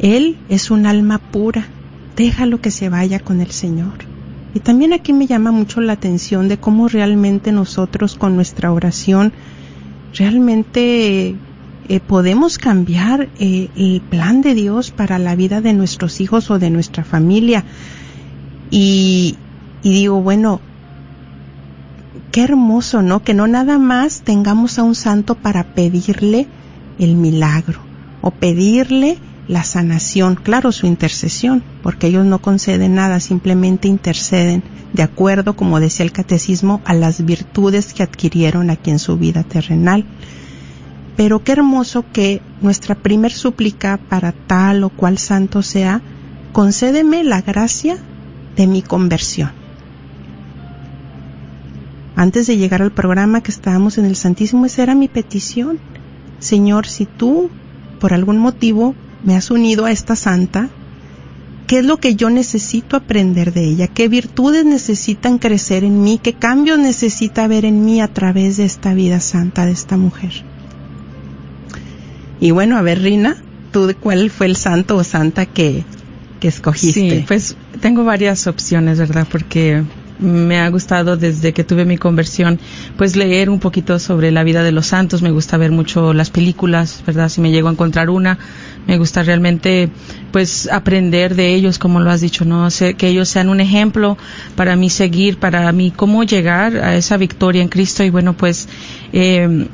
Él 0.00 0.36
es 0.48 0.70
un 0.70 0.84
alma 0.84 1.18
pura, 1.18 1.66
déjalo 2.16 2.60
que 2.60 2.72
se 2.72 2.88
vaya 2.88 3.20
con 3.20 3.40
el 3.40 3.52
Señor. 3.52 4.04
Y 4.54 4.60
también 4.60 4.92
aquí 4.92 5.12
me 5.12 5.26
llama 5.26 5.52
mucho 5.52 5.80
la 5.80 5.94
atención 5.94 6.48
de 6.48 6.58
cómo 6.58 6.88
realmente 6.88 7.52
nosotros 7.52 8.16
con 8.16 8.34
nuestra 8.34 8.72
oración 8.72 9.32
realmente 10.14 11.36
eh, 11.88 12.00
podemos 12.00 12.58
cambiar 12.58 13.28
eh, 13.38 13.68
el 13.76 14.00
plan 14.00 14.42
de 14.42 14.54
Dios 14.54 14.90
para 14.90 15.18
la 15.18 15.34
vida 15.34 15.60
de 15.60 15.72
nuestros 15.72 16.20
hijos 16.20 16.50
o 16.50 16.58
de 16.58 16.70
nuestra 16.70 17.04
familia. 17.04 17.64
Y, 18.70 19.36
y 19.82 19.92
digo, 19.92 20.20
bueno, 20.22 20.60
qué 22.30 22.44
hermoso, 22.44 23.02
¿no? 23.02 23.22
Que 23.22 23.34
no 23.34 23.46
nada 23.46 23.78
más 23.78 24.22
tengamos 24.22 24.78
a 24.78 24.82
un 24.82 24.94
santo 24.94 25.34
para 25.34 25.74
pedirle 25.74 26.46
el 26.98 27.16
milagro 27.16 27.80
o 28.22 28.30
pedirle 28.30 29.18
la 29.48 29.64
sanación, 29.64 30.36
claro, 30.36 30.72
su 30.72 30.86
intercesión, 30.86 31.62
porque 31.82 32.06
ellos 32.06 32.24
no 32.24 32.40
conceden 32.40 32.94
nada, 32.94 33.20
simplemente 33.20 33.88
interceden 33.88 34.62
de 34.92 35.02
acuerdo, 35.02 35.56
como 35.56 35.80
decía 35.80 36.04
el 36.04 36.12
catecismo, 36.12 36.80
a 36.84 36.94
las 36.94 37.24
virtudes 37.24 37.92
que 37.92 38.02
adquirieron 38.02 38.70
aquí 38.70 38.90
en 38.90 38.98
su 38.98 39.18
vida 39.18 39.42
terrenal. 39.42 40.06
Pero 41.16 41.44
qué 41.44 41.52
hermoso 41.52 42.04
que 42.12 42.40
nuestra 42.60 42.94
primer 42.94 43.32
súplica 43.32 43.98
para 44.08 44.32
tal 44.32 44.84
o 44.84 44.90
cual 44.90 45.18
santo 45.18 45.62
sea, 45.62 46.00
concédeme 46.52 47.24
la 47.24 47.42
gracia 47.42 47.98
de 48.56 48.66
mi 48.66 48.82
conversión. 48.82 49.50
Antes 52.14 52.46
de 52.46 52.56
llegar 52.56 52.82
al 52.82 52.92
programa 52.92 53.42
que 53.42 53.50
estábamos 53.50 53.98
en 53.98 54.04
el 54.04 54.16
Santísimo, 54.16 54.66
esa 54.66 54.82
era 54.82 54.94
mi 54.94 55.08
petición. 55.08 55.78
Señor, 56.38 56.86
si 56.86 57.06
tú, 57.06 57.50
por 58.00 58.12
algún 58.12 58.38
motivo, 58.38 58.94
me 59.24 59.36
has 59.36 59.50
unido 59.50 59.86
a 59.86 59.92
esta 59.92 60.14
santa, 60.14 60.68
¿qué 61.66 61.78
es 61.78 61.84
lo 61.84 61.98
que 61.98 62.14
yo 62.14 62.28
necesito 62.28 62.96
aprender 62.96 63.52
de 63.52 63.64
ella? 63.64 63.86
¿Qué 63.86 64.08
virtudes 64.08 64.64
necesitan 64.64 65.38
crecer 65.38 65.84
en 65.84 66.02
mí? 66.02 66.20
¿Qué 66.22 66.34
cambios 66.34 66.78
necesita 66.78 67.46
ver 67.48 67.64
en 67.64 67.84
mí 67.84 68.00
a 68.00 68.08
través 68.08 68.56
de 68.56 68.66
esta 68.66 68.92
vida 68.92 69.20
santa 69.20 69.64
de 69.64 69.72
esta 69.72 69.96
mujer? 69.96 70.44
Y 72.42 72.50
bueno, 72.50 72.76
a 72.76 72.82
ver, 72.82 73.00
Rina, 73.00 73.36
¿tú 73.70 73.94
cuál 74.00 74.28
fue 74.28 74.46
el 74.46 74.56
santo 74.56 74.96
o 74.96 75.04
santa 75.04 75.46
que, 75.46 75.84
escogiste? 76.40 77.18
Sí, 77.18 77.24
pues 77.28 77.54
tengo 77.80 78.02
varias 78.02 78.48
opciones, 78.48 78.98
¿verdad? 78.98 79.28
Porque 79.30 79.84
me 80.18 80.58
ha 80.58 80.68
gustado 80.68 81.16
desde 81.16 81.52
que 81.52 81.62
tuve 81.62 81.84
mi 81.84 81.98
conversión, 81.98 82.58
pues 82.96 83.14
leer 83.14 83.48
un 83.48 83.60
poquito 83.60 84.00
sobre 84.00 84.32
la 84.32 84.42
vida 84.42 84.64
de 84.64 84.72
los 84.72 84.88
santos. 84.88 85.22
Me 85.22 85.30
gusta 85.30 85.56
ver 85.56 85.70
mucho 85.70 86.12
las 86.12 86.30
películas, 86.30 87.04
¿verdad? 87.06 87.28
Si 87.28 87.40
me 87.40 87.52
llego 87.52 87.68
a 87.68 87.72
encontrar 87.72 88.10
una, 88.10 88.40
me 88.88 88.98
gusta 88.98 89.22
realmente, 89.22 89.88
pues, 90.32 90.68
aprender 90.68 91.36
de 91.36 91.54
ellos, 91.54 91.78
como 91.78 92.00
lo 92.00 92.10
has 92.10 92.22
dicho, 92.22 92.44
¿no? 92.44 92.66
Que 92.98 93.06
ellos 93.06 93.28
sean 93.28 93.50
un 93.50 93.60
ejemplo 93.60 94.18
para 94.56 94.74
mí 94.74 94.90
seguir, 94.90 95.38
para 95.38 95.70
mí 95.70 95.92
cómo 95.94 96.24
llegar 96.24 96.76
a 96.78 96.96
esa 96.96 97.16
victoria 97.18 97.62
en 97.62 97.68
Cristo. 97.68 98.02
Y 98.02 98.10
bueno, 98.10 98.36
pues, 98.36 98.68
eh, 99.12 99.68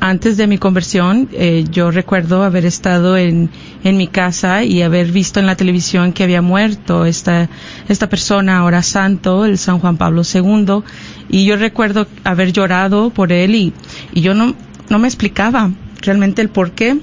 antes 0.00 0.36
de 0.36 0.46
mi 0.46 0.58
conversión, 0.58 1.28
eh, 1.32 1.64
yo 1.70 1.90
recuerdo 1.90 2.42
haber 2.42 2.64
estado 2.64 3.16
en, 3.16 3.50
en 3.84 3.96
mi 3.96 4.06
casa 4.08 4.64
y 4.64 4.82
haber 4.82 5.10
visto 5.12 5.40
en 5.40 5.46
la 5.46 5.56
televisión 5.56 6.12
que 6.12 6.24
había 6.24 6.42
muerto 6.42 7.06
esta, 7.06 7.48
esta 7.88 8.08
persona, 8.08 8.58
ahora 8.58 8.82
santo, 8.82 9.44
el 9.44 9.58
San 9.58 9.78
Juan 9.78 9.96
Pablo 9.96 10.22
II, 10.22 10.82
y 11.28 11.44
yo 11.44 11.56
recuerdo 11.56 12.06
haber 12.24 12.52
llorado 12.52 13.10
por 13.10 13.32
él 13.32 13.54
y, 13.54 13.72
y 14.12 14.20
yo 14.20 14.34
no, 14.34 14.54
no 14.88 14.98
me 14.98 15.08
explicaba 15.08 15.70
realmente 16.02 16.42
el 16.42 16.48
por 16.48 16.72
qué 16.72 16.98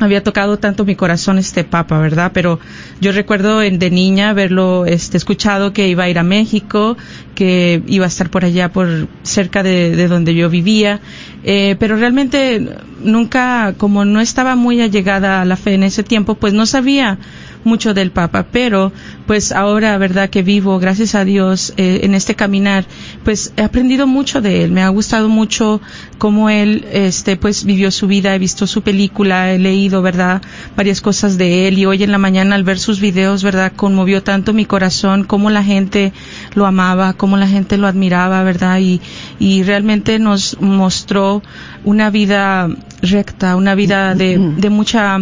había 0.00 0.22
tocado 0.22 0.58
tanto 0.58 0.84
mi 0.84 0.96
corazón 0.96 1.38
este 1.38 1.64
papa, 1.64 1.98
¿verdad? 1.98 2.32
Pero 2.34 2.58
yo 3.00 3.12
recuerdo 3.12 3.60
de 3.60 3.90
niña 3.90 4.30
haberlo 4.30 4.86
este, 4.86 5.16
escuchado 5.16 5.72
que 5.72 5.88
iba 5.88 6.04
a 6.04 6.08
ir 6.08 6.18
a 6.18 6.22
México, 6.22 6.96
que 7.34 7.82
iba 7.86 8.04
a 8.04 8.08
estar 8.08 8.30
por 8.30 8.44
allá, 8.44 8.72
por 8.72 9.08
cerca 9.22 9.62
de, 9.62 9.94
de 9.94 10.08
donde 10.08 10.34
yo 10.34 10.50
vivía, 10.50 11.00
eh, 11.44 11.76
pero 11.78 11.96
realmente 11.96 12.68
nunca, 13.02 13.74
como 13.76 14.04
no 14.04 14.20
estaba 14.20 14.56
muy 14.56 14.80
allegada 14.80 15.42
a 15.42 15.44
la 15.44 15.56
fe 15.56 15.74
en 15.74 15.84
ese 15.84 16.02
tiempo, 16.02 16.34
pues 16.34 16.52
no 16.52 16.66
sabía 16.66 17.18
mucho 17.64 17.94
del 17.94 18.10
Papa, 18.10 18.46
pero 18.50 18.92
pues 19.26 19.52
ahora, 19.52 19.96
verdad 19.98 20.30
que 20.30 20.42
vivo, 20.42 20.78
gracias 20.78 21.14
a 21.14 21.24
Dios, 21.24 21.72
eh, 21.76 22.00
en 22.02 22.14
este 22.14 22.34
caminar, 22.34 22.84
pues 23.24 23.52
he 23.56 23.62
aprendido 23.62 24.06
mucho 24.06 24.40
de 24.40 24.64
él, 24.64 24.70
me 24.70 24.82
ha 24.82 24.88
gustado 24.88 25.28
mucho 25.28 25.80
cómo 26.18 26.50
él, 26.50 26.86
este, 26.92 27.36
pues 27.36 27.64
vivió 27.64 27.90
su 27.90 28.06
vida, 28.06 28.34
he 28.34 28.38
visto 28.38 28.66
su 28.66 28.82
película, 28.82 29.52
he 29.52 29.58
leído, 29.58 30.02
verdad, 30.02 30.42
varias 30.76 31.00
cosas 31.00 31.38
de 31.38 31.68
él. 31.68 31.78
Y 31.78 31.86
hoy 31.86 32.02
en 32.02 32.12
la 32.12 32.18
mañana 32.18 32.54
al 32.54 32.64
ver 32.64 32.78
sus 32.78 33.00
videos, 33.00 33.42
verdad, 33.42 33.72
conmovió 33.74 34.22
tanto 34.22 34.52
mi 34.52 34.64
corazón, 34.64 35.24
cómo 35.24 35.50
la 35.50 35.64
gente 35.64 36.12
lo 36.54 36.66
amaba, 36.66 37.14
cómo 37.14 37.36
la 37.36 37.48
gente 37.48 37.76
lo 37.76 37.86
admiraba, 37.86 38.42
verdad, 38.42 38.78
y, 38.78 39.00
y 39.38 39.62
realmente 39.62 40.18
nos 40.18 40.60
mostró 40.60 41.42
una 41.84 42.10
vida 42.10 42.68
recta, 43.02 43.56
una 43.56 43.74
vida 43.74 44.14
de, 44.14 44.38
de 44.38 44.70
mucha 44.70 45.20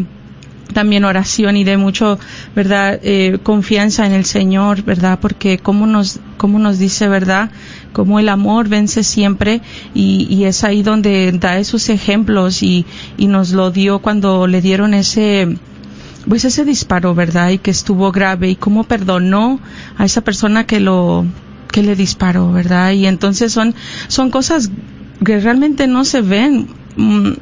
también 0.73 1.05
oración 1.05 1.57
y 1.57 1.65
de 1.65 1.77
mucho, 1.77 2.19
¿verdad? 2.55 2.99
Eh, 3.03 3.39
confianza 3.43 4.07
en 4.07 4.13
el 4.13 4.25
Señor, 4.25 4.83
¿verdad? 4.83 5.19
Porque 5.21 5.59
como 5.59 5.87
nos, 5.87 6.21
como 6.37 6.59
nos 6.59 6.79
dice, 6.79 7.09
¿verdad? 7.09 7.51
Como 7.93 8.19
el 8.19 8.29
amor 8.29 8.69
vence 8.69 9.05
siempre 9.05 9.61
y, 9.95 10.27
y 10.31 10.45
es 10.45 10.65
ahí 10.65 10.83
donde 10.83 11.33
da 11.33 11.59
esos 11.59 11.89
ejemplos 11.89 12.63
y, 12.63 12.87
y 13.17 13.27
nos 13.27 13.53
lo 13.53 13.71
dio 13.71 14.01
cuando 14.01 14.47
le 14.47 14.61
dieron 14.61 14.95
ese, 14.95 15.57
pues 16.29 16.45
ese 16.45 16.65
disparo, 16.65 17.15
¿verdad? 17.15 17.51
Y 17.51 17.59
que 17.59 17.71
estuvo 17.71 18.13
grave 18.13 18.51
y 18.51 18.57
cómo 18.57 18.85
perdonó 18.85 19.61
a 19.99 20.05
esa 20.05 20.23
persona 20.23 20.67
que 20.67 20.81
lo, 20.81 21.27
que 21.73 21.83
le 21.83 21.97
disparó, 21.97 22.53
¿verdad? 22.53 22.93
Y 22.93 23.07
entonces 23.07 23.53
son, 23.53 23.75
son 24.07 24.31
cosas 24.31 24.71
que 25.25 25.41
realmente 25.41 25.89
no 25.89 26.05
se 26.05 26.21
ven. 26.21 26.69
Mm, 26.97 27.33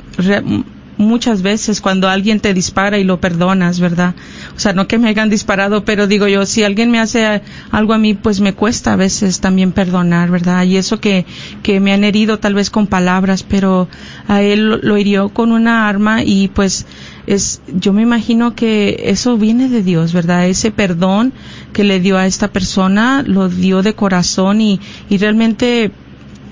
muchas 1.01 1.43
veces 1.43 1.81
cuando 1.81 2.09
alguien 2.09 2.41
te 2.41 2.55
dispara 2.55 2.99
y 2.99 3.05
lo 3.05 3.21
perdonas, 3.21 3.81
¿verdad? 3.81 4.15
O 4.57 4.61
sea, 4.61 4.73
no 4.73 4.87
que 4.87 4.99
me 4.99 5.09
hayan 5.09 5.31
disparado, 5.31 5.85
pero 5.85 6.07
digo 6.07 6.29
yo, 6.29 6.47
si 6.47 6.63
alguien 6.63 6.91
me 6.91 7.01
hace 7.01 7.43
algo 7.71 7.95
a 7.95 7.99
mí, 7.99 8.15
pues 8.15 8.41
me 8.41 8.53
cuesta 8.53 8.93
a 8.93 8.97
veces 8.97 9.41
también 9.41 9.73
perdonar, 9.73 10.31
¿verdad? 10.31 10.65
Y 10.65 10.77
eso 10.77 11.01
que, 11.01 11.27
que 11.63 11.81
me 11.81 11.93
han 11.93 12.05
herido 12.05 12.39
tal 12.39 12.55
vez 12.55 12.71
con 12.71 12.87
palabras, 12.87 13.43
pero 13.43 13.89
a 14.29 14.43
él 14.43 14.81
lo 14.83 14.99
hirió 14.99 15.31
con 15.31 15.53
una 15.53 15.89
arma 15.89 16.23
y 16.23 16.49
pues 16.49 16.87
es, 17.27 17.63
yo 17.73 17.93
me 17.93 18.03
imagino 18.03 18.55
que 18.55 19.05
eso 19.07 19.37
viene 19.37 19.69
de 19.69 19.83
Dios, 19.83 20.13
¿verdad? 20.13 20.49
Ese 20.49 20.71
perdón 20.71 21.33
que 21.73 21.85
le 21.85 22.01
dio 22.01 22.19
a 22.19 22.27
esta 22.27 22.49
persona 22.49 23.23
lo 23.27 23.49
dio 23.49 23.83
de 23.83 23.95
corazón 23.95 24.61
y, 24.61 24.81
y 25.09 25.19
realmente 25.19 25.93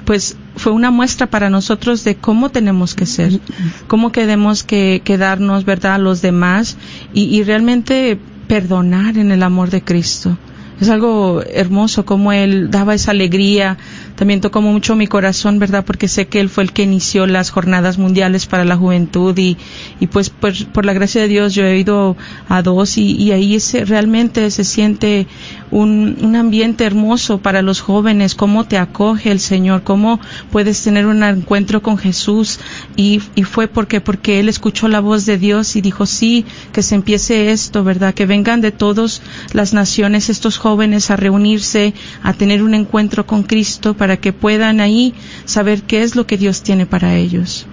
pues 0.09 0.39
fue 0.57 0.73
una 0.73 0.91
muestra 0.91 1.27
para 1.27 1.51
nosotros 1.51 2.03
de 2.03 2.17
cómo 2.17 2.49
tenemos 2.49 2.95
que 2.95 3.05
ser, 3.05 3.41
cómo 3.89 4.11
queremos 4.11 4.63
que 4.63 5.03
quedarnos, 5.05 5.67
¿verdad?, 5.67 5.97
a 5.97 5.99
los 5.99 6.23
demás 6.23 6.79
y, 7.13 7.25
y 7.25 7.43
realmente 7.43 8.19
perdonar 8.47 9.19
en 9.19 9.33
el 9.33 9.43
amor 9.43 9.69
de 9.69 9.83
Cristo. 9.83 10.39
Es 10.81 10.89
algo 10.89 11.43
hermoso 11.43 12.07
como 12.07 12.33
Él 12.33 12.71
daba 12.71 12.95
esa 12.95 13.11
alegría 13.11 13.77
también 14.19 14.41
tocó 14.41 14.61
mucho 14.61 14.97
mi 14.97 15.07
corazón, 15.07 15.61
¿verdad? 15.61 15.85
Porque 15.85 16.09
sé 16.09 16.27
que 16.27 16.41
él 16.41 16.49
fue 16.49 16.65
el 16.65 16.73
que 16.73 16.83
inició 16.83 17.29
las 17.29 17.51
jornadas 17.51 17.99
mundiales 17.99 18.47
para 18.47 18.65
la 18.65 18.77
juventud 18.77 19.39
y, 19.39 19.57
y 20.01 20.09
pues 20.09 20.29
por, 20.29 20.53
por 20.73 20.85
la 20.85 20.93
gracia 20.93 21.23
de 21.23 21.29
Dios 21.29 21.55
yo 21.55 21.65
he 21.65 21.79
ido 21.79 22.17
a 22.49 22.63
dos 22.63 22.99
y, 22.99 23.13
y 23.13 23.31
ahí 23.31 23.57
realmente 23.85 24.51
se 24.51 24.65
siente 24.65 25.29
un, 25.71 26.19
un 26.21 26.35
ambiente 26.35 26.85
hermoso 26.85 27.39
para 27.39 27.63
los 27.63 27.81
jóvenes, 27.81 28.35
cómo 28.35 28.65
te 28.65 28.77
acoge 28.77 29.31
el 29.31 29.39
Señor, 29.39 29.85
cómo 29.85 30.19
puedes 30.51 30.83
tener 30.83 31.07
un 31.07 31.23
encuentro 31.23 31.81
con 31.81 31.97
Jesús 31.97 32.59
y, 32.97 33.23
y 33.37 33.45
fue 33.45 33.69
porque, 33.69 34.01
porque 34.01 34.41
él 34.41 34.49
escuchó 34.49 34.89
la 34.89 34.99
voz 34.99 35.27
de 35.27 35.39
Dios 35.39 35.77
y 35.77 35.81
dijo 35.81 36.07
sí, 36.07 36.45
que 36.73 36.83
se 36.83 36.97
empiece 36.97 37.53
esto, 37.53 37.85
¿verdad? 37.85 38.15
Que 38.15 38.27
vengan 38.27 38.61
de 38.63 38.73
todas 38.73 39.23
las 39.53 39.75
naciones 39.75 40.29
estos 40.29 40.59
jóvenes 40.59 41.13
a 41.13 41.17
reunirse, 41.17 41.95
a 42.25 42.33
tener 42.33 42.65
un 42.65 42.75
encuentro 42.75 43.25
con 43.25 43.45
Cristo 43.45 43.95
para 43.95 44.08
que 44.17 44.33
puedan 44.33 44.81
ahí 44.81 45.15
saber 45.45 45.83
qué 45.83 46.03
es 46.03 46.17
lo 46.17 46.27
que 46.27 46.39
Dios 46.39 46.63
tiene 46.63 46.87
para 46.87 47.17
ellos. 47.17 47.67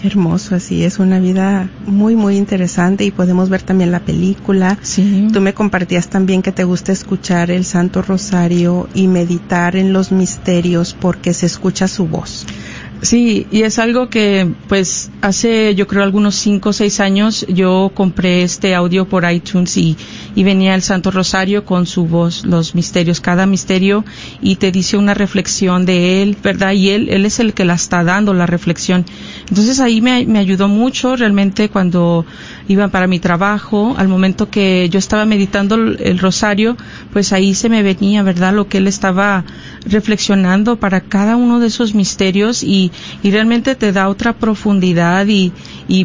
Qué 0.00 0.06
hermoso, 0.06 0.54
así 0.54 0.82
es 0.82 0.98
una 0.98 1.18
vida 1.18 1.68
muy, 1.86 2.16
muy 2.16 2.38
interesante 2.38 3.04
y 3.04 3.10
podemos 3.10 3.50
ver 3.50 3.60
también 3.60 3.92
la 3.92 4.00
película. 4.00 4.78
Sí. 4.80 5.28
Tú 5.30 5.42
me 5.42 5.52
compartías 5.52 6.08
también 6.08 6.40
que 6.40 6.52
te 6.52 6.64
gusta 6.64 6.90
escuchar 6.90 7.50
el 7.50 7.66
Santo 7.66 8.00
Rosario 8.00 8.88
y 8.94 9.08
meditar 9.08 9.76
en 9.76 9.92
los 9.92 10.10
misterios 10.10 10.96
porque 10.98 11.34
se 11.34 11.44
escucha 11.44 11.86
su 11.86 12.06
voz. 12.06 12.46
Sí, 13.02 13.46
y 13.50 13.62
es 13.62 13.78
algo 13.78 14.10
que 14.10 14.46
pues 14.68 15.10
hace 15.22 15.74
yo 15.74 15.86
creo 15.86 16.02
algunos 16.02 16.34
cinco 16.34 16.68
o 16.68 16.72
seis 16.74 17.00
años 17.00 17.46
yo 17.48 17.90
compré 17.94 18.42
este 18.42 18.74
audio 18.74 19.08
por 19.08 19.30
iTunes 19.30 19.74
y, 19.78 19.96
y 20.34 20.44
venía 20.44 20.74
el 20.74 20.82
Santo 20.82 21.10
Rosario 21.10 21.64
con 21.64 21.86
su 21.86 22.04
voz, 22.04 22.44
los 22.44 22.74
misterios, 22.74 23.22
cada 23.22 23.46
misterio 23.46 24.04
y 24.42 24.56
te 24.56 24.70
dice 24.70 24.98
una 24.98 25.14
reflexión 25.14 25.86
de 25.86 26.22
él, 26.22 26.36
¿verdad? 26.42 26.72
Y 26.72 26.90
él, 26.90 27.08
él 27.08 27.24
es 27.24 27.40
el 27.40 27.54
que 27.54 27.64
la 27.64 27.74
está 27.74 28.04
dando, 28.04 28.34
la 28.34 28.44
reflexión. 28.44 29.06
Entonces 29.48 29.80
ahí 29.80 30.02
me, 30.02 30.26
me 30.26 30.38
ayudó 30.38 30.68
mucho 30.68 31.16
realmente 31.16 31.70
cuando 31.70 32.26
iba 32.70 32.86
para 32.86 33.08
mi 33.08 33.18
trabajo, 33.18 33.96
al 33.98 34.06
momento 34.06 34.48
que 34.48 34.88
yo 34.90 35.00
estaba 35.00 35.24
meditando 35.24 35.74
el, 35.74 36.20
rosario, 36.20 36.76
pues 37.12 37.32
ahí 37.32 37.52
se 37.52 37.68
me 37.68 37.82
venía, 37.82 38.22
¿verdad? 38.22 38.54
Lo 38.54 38.68
que 38.68 38.78
él 38.78 38.86
estaba 38.86 39.44
reflexionando 39.84 40.76
para 40.76 41.00
cada 41.00 41.34
uno 41.34 41.58
de 41.58 41.66
esos 41.66 41.96
misterios 41.96 42.62
y, 42.62 42.92
realmente 43.24 43.74
te 43.74 43.90
da 43.90 44.08
otra 44.08 44.34
profundidad 44.34 45.26
y, 45.26 45.52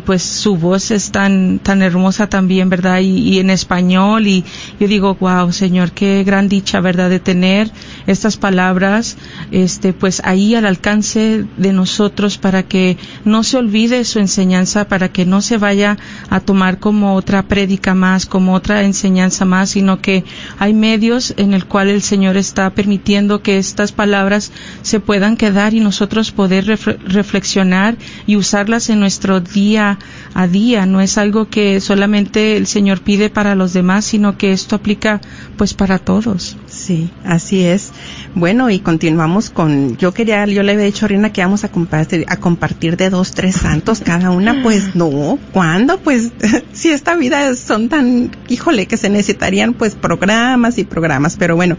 pues 0.07 0.23
su 0.23 0.57
voz 0.57 0.89
es 0.89 1.11
tan, 1.11 1.59
tan 1.59 1.83
hermosa 1.83 2.27
también, 2.29 2.67
¿verdad? 2.67 3.01
Y, 3.01 3.19
y 3.19 3.37
en 3.37 3.51
español 3.51 4.25
y 4.25 4.43
yo 4.79 4.87
digo, 4.87 5.15
wow, 5.19 5.51
Señor, 5.51 5.91
qué 5.91 6.23
gran 6.23 6.49
dicha, 6.49 6.81
¿verdad? 6.81 7.11
De 7.11 7.19
tener 7.19 7.69
estas 8.07 8.37
palabras, 8.37 9.17
este, 9.51 9.93
pues 9.93 10.19
ahí 10.25 10.55
al 10.55 10.65
alcance 10.65 11.45
de 11.57 11.73
nosotros 11.73 12.39
para 12.39 12.63
que 12.63 12.97
no 13.23 13.43
se 13.43 13.57
olvide 13.57 14.03
su 14.03 14.17
enseñanza, 14.17 14.87
para 14.87 15.09
que 15.09 15.27
no 15.27 15.43
se 15.43 15.59
vaya 15.59 15.99
a 16.31 16.39
tomar 16.39 16.54
como 16.79 17.15
otra 17.15 17.43
prédica 17.43 17.93
más, 17.93 18.25
como 18.25 18.53
otra 18.53 18.83
enseñanza 18.83 19.45
más, 19.45 19.71
sino 19.71 20.01
que 20.01 20.23
hay 20.57 20.73
medios 20.73 21.33
en 21.37 21.53
el 21.53 21.65
cual 21.65 21.89
el 21.89 22.01
Señor 22.01 22.37
está 22.37 22.69
permitiendo 22.71 23.41
que 23.41 23.57
estas 23.57 23.91
palabras 23.91 24.51
se 24.81 24.99
puedan 24.99 25.37
quedar 25.37 25.73
y 25.73 25.79
nosotros 25.79 26.31
poder 26.31 26.65
ref 26.65 26.87
reflexionar 27.05 27.95
y 28.25 28.35
usarlas 28.35 28.89
en 28.89 28.99
nuestro 28.99 29.39
día 29.39 29.99
a 30.33 30.47
día. 30.47 30.85
No 30.85 31.01
es 31.01 31.17
algo 31.17 31.49
que 31.49 31.81
solamente 31.81 32.57
el 32.57 32.67
Señor 32.67 33.01
pide 33.01 33.29
para 33.29 33.55
los 33.55 33.73
demás, 33.73 34.05
sino 34.05 34.37
que 34.37 34.51
esto 34.51 34.75
aplica 34.75 35.21
pues 35.57 35.73
para 35.73 35.99
todos. 35.99 36.57
Sí, 36.85 37.09
así 37.23 37.63
es. 37.63 37.91
Bueno, 38.35 38.69
y 38.69 38.77
continuamos 38.77 39.49
con, 39.49 39.97
yo 39.97 40.13
quería, 40.13 40.45
yo 40.45 40.61
le 40.61 40.73
había 40.73 40.85
dicho 40.85 41.05
a 41.05 41.07
Rina 41.07 41.33
que 41.33 41.41
vamos 41.41 41.63
a 41.63 41.71
compartir, 41.71 42.25
a 42.27 42.37
compartir 42.37 42.95
de 42.95 43.09
dos, 43.09 43.31
tres 43.31 43.55
santos 43.55 44.01
cada 44.05 44.29
una, 44.29 44.61
pues 44.61 44.93
no, 44.95 45.39
¿cuándo? 45.51 45.99
Pues 45.99 46.31
si 46.73 46.89
esta 46.89 47.15
vida 47.15 47.55
son 47.55 47.89
tan, 47.89 48.29
híjole, 48.49 48.85
que 48.85 48.97
se 48.97 49.09
necesitarían 49.09 49.73
pues 49.73 49.95
programas 49.95 50.77
y 50.77 50.83
programas, 50.83 51.37
pero 51.37 51.55
bueno, 51.55 51.75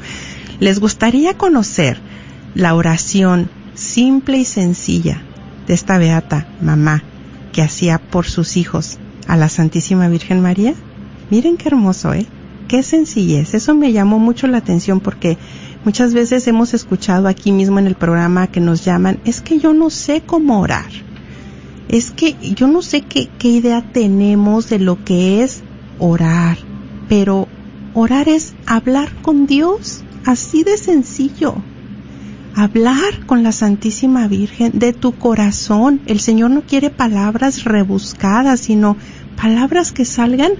les 0.58 0.80
gustaría 0.80 1.34
conocer 1.34 2.00
la 2.56 2.74
oración 2.74 3.48
simple 3.74 4.38
y 4.38 4.44
sencilla 4.44 5.22
de 5.68 5.74
esta 5.74 5.98
beata 5.98 6.48
mamá 6.60 7.04
que 7.52 7.62
hacía 7.62 7.98
por 7.98 8.26
sus 8.26 8.56
hijos 8.56 8.98
a 9.28 9.36
la 9.36 9.48
Santísima 9.48 10.08
Virgen 10.08 10.40
María. 10.40 10.74
Miren 11.30 11.58
qué 11.58 11.68
hermoso, 11.68 12.12
¿eh? 12.12 12.26
Qué 12.68 12.82
sencillez. 12.82 13.54
Eso 13.54 13.74
me 13.74 13.92
llamó 13.92 14.18
mucho 14.18 14.48
la 14.48 14.58
atención 14.58 15.00
porque 15.00 15.38
muchas 15.84 16.14
veces 16.14 16.46
hemos 16.48 16.74
escuchado 16.74 17.28
aquí 17.28 17.52
mismo 17.52 17.78
en 17.78 17.86
el 17.86 17.94
programa 17.94 18.48
que 18.48 18.60
nos 18.60 18.84
llaman, 18.84 19.20
es 19.24 19.40
que 19.40 19.58
yo 19.58 19.72
no 19.72 19.90
sé 19.90 20.22
cómo 20.26 20.60
orar. 20.60 20.90
Es 21.88 22.10
que 22.10 22.34
yo 22.56 22.66
no 22.66 22.82
sé 22.82 23.02
qué, 23.02 23.28
qué 23.38 23.48
idea 23.48 23.92
tenemos 23.92 24.68
de 24.68 24.80
lo 24.80 25.04
que 25.04 25.44
es 25.44 25.62
orar, 26.00 26.58
pero 27.08 27.46
orar 27.94 28.28
es 28.28 28.54
hablar 28.66 29.14
con 29.22 29.46
Dios, 29.46 30.02
así 30.24 30.64
de 30.64 30.76
sencillo. 30.76 31.54
Hablar 32.56 33.26
con 33.26 33.42
la 33.44 33.52
Santísima 33.52 34.26
Virgen 34.28 34.72
de 34.78 34.94
tu 34.94 35.12
corazón. 35.12 36.00
El 36.06 36.20
Señor 36.20 36.50
no 36.50 36.62
quiere 36.62 36.88
palabras 36.88 37.64
rebuscadas, 37.64 38.60
sino 38.60 38.96
palabras 39.36 39.92
que 39.92 40.06
salgan 40.06 40.52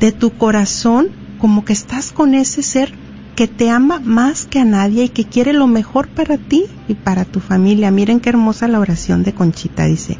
de 0.00 0.12
tu 0.12 0.30
corazón 0.30 1.19
como 1.40 1.64
que 1.64 1.72
estás 1.72 2.12
con 2.12 2.34
ese 2.34 2.62
ser 2.62 2.92
que 3.34 3.48
te 3.48 3.70
ama 3.70 4.00
más 4.04 4.44
que 4.44 4.58
a 4.60 4.64
nadie 4.64 5.04
y 5.04 5.08
que 5.08 5.24
quiere 5.24 5.52
lo 5.52 5.66
mejor 5.66 6.08
para 6.08 6.36
ti 6.36 6.64
y 6.88 6.94
para 6.94 7.24
tu 7.24 7.40
familia. 7.40 7.90
Miren 7.90 8.20
qué 8.20 8.28
hermosa 8.28 8.68
la 8.68 8.78
oración 8.78 9.22
de 9.22 9.32
Conchita. 9.32 9.86
Dice, 9.86 10.18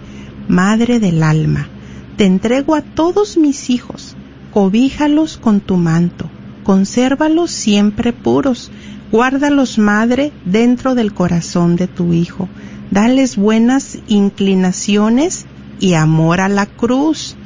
Madre 0.48 0.98
del 1.00 1.22
alma, 1.22 1.68
te 2.16 2.24
entrego 2.24 2.74
a 2.74 2.82
todos 2.82 3.36
mis 3.36 3.70
hijos, 3.70 4.16
cobíjalos 4.52 5.36
con 5.36 5.60
tu 5.60 5.76
manto, 5.76 6.30
consérvalos 6.64 7.50
siempre 7.50 8.12
puros, 8.12 8.70
guárdalos, 9.12 9.78
Madre, 9.78 10.32
dentro 10.44 10.94
del 10.94 11.12
corazón 11.12 11.76
de 11.76 11.88
tu 11.88 12.12
Hijo, 12.12 12.48
dales 12.90 13.36
buenas 13.36 13.98
inclinaciones 14.08 15.46
y 15.78 15.94
amor 15.94 16.40
a 16.40 16.48
la 16.48 16.66
cruz. 16.66 17.36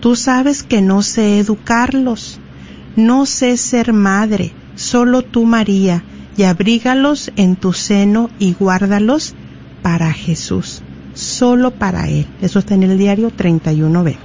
Tú 0.00 0.16
sabes 0.16 0.62
que 0.62 0.82
no 0.82 1.02
sé 1.02 1.38
educarlos, 1.38 2.40
no 2.96 3.26
sé 3.26 3.56
ser 3.56 3.92
madre, 3.92 4.52
solo 4.74 5.22
tú 5.22 5.44
María, 5.44 6.04
y 6.36 6.44
abrígalos 6.44 7.32
en 7.36 7.56
tu 7.56 7.72
seno 7.72 8.30
y 8.38 8.54
guárdalos 8.54 9.34
para 9.82 10.12
Jesús, 10.12 10.82
solo 11.14 11.72
para 11.72 12.08
Él. 12.08 12.26
Eso 12.40 12.58
está 12.58 12.74
en 12.74 12.82
el 12.82 12.98
diario 12.98 13.30
31b. 13.30 14.16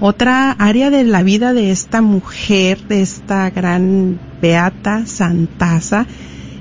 Otra 0.00 0.50
área 0.52 0.90
de 0.90 1.04
la 1.04 1.22
vida 1.22 1.52
de 1.52 1.70
esta 1.70 2.02
mujer, 2.02 2.88
de 2.88 3.02
esta 3.02 3.50
gran 3.50 4.18
beata, 4.40 5.06
santaza, 5.06 6.06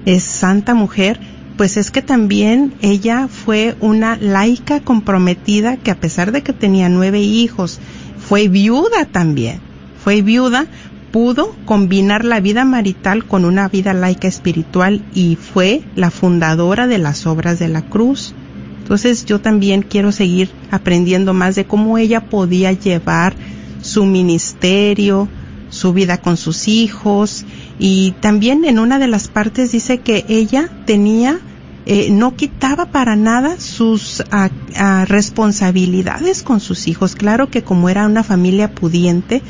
es 0.06 0.24
santa 0.24 0.74
mujer, 0.74 1.20
pues 1.58 1.78
es 1.78 1.92
que 1.92 2.02
también 2.02 2.74
ella 2.82 3.28
fue 3.28 3.76
una 3.80 4.16
laica 4.18 4.80
comprometida 4.82 5.78
que 5.78 5.92
a 5.92 6.00
pesar 6.00 6.32
de 6.32 6.44
que 6.44 6.54
tenía 6.54 6.90
nueve 6.90 7.20
hijos, 7.20 7.80
fue 8.20 8.48
viuda 8.48 9.06
también. 9.06 9.71
Fue 10.04 10.22
viuda, 10.22 10.66
pudo 11.12 11.56
combinar 11.66 12.26
la 12.26 12.40
vida 12.40 12.66
marital 12.66 13.26
con 13.26 13.46
una 13.46 13.68
vida 13.68 13.94
laica 13.94 14.28
espiritual 14.28 15.04
y 15.14 15.36
fue 15.36 15.84
la 15.96 16.10
fundadora 16.10 16.88
de 16.88 16.98
las 16.98 17.28
obras 17.28 17.60
de 17.60 17.68
la 17.68 17.82
cruz. 17.84 18.34
Entonces 18.80 19.26
yo 19.26 19.40
también 19.40 19.84
quiero 19.84 20.12
seguir 20.12 20.50
aprendiendo 20.72 21.34
más 21.34 21.56
de 21.56 21.66
cómo 21.66 21.98
ella 21.98 22.30
podía 22.30 22.72
llevar 22.72 23.36
su 23.82 24.06
ministerio, 24.06 25.28
su 25.70 25.94
vida 25.94 26.18
con 26.20 26.38
sus 26.38 26.68
hijos 26.68 27.46
y 27.80 28.14
también 28.22 28.66
en 28.66 28.80
una 28.80 29.00
de 29.00 29.08
las 29.08 29.28
partes 29.28 29.72
dice 29.72 30.00
que 30.00 30.26
ella 30.28 30.70
tenía 30.86 31.40
eh, 31.86 32.12
no 32.12 32.36
quitaba 32.36 32.86
para 32.92 33.16
nada 33.16 33.60
sus 33.60 34.24
responsabilidades 35.08 36.44
con 36.44 36.60
sus 36.60 36.88
hijos. 36.88 37.16
Claro 37.16 37.50
que 37.50 37.64
como 37.64 37.90
era 37.90 38.06
una 38.06 38.24
familia 38.24 38.76
pudiente, 38.76 39.42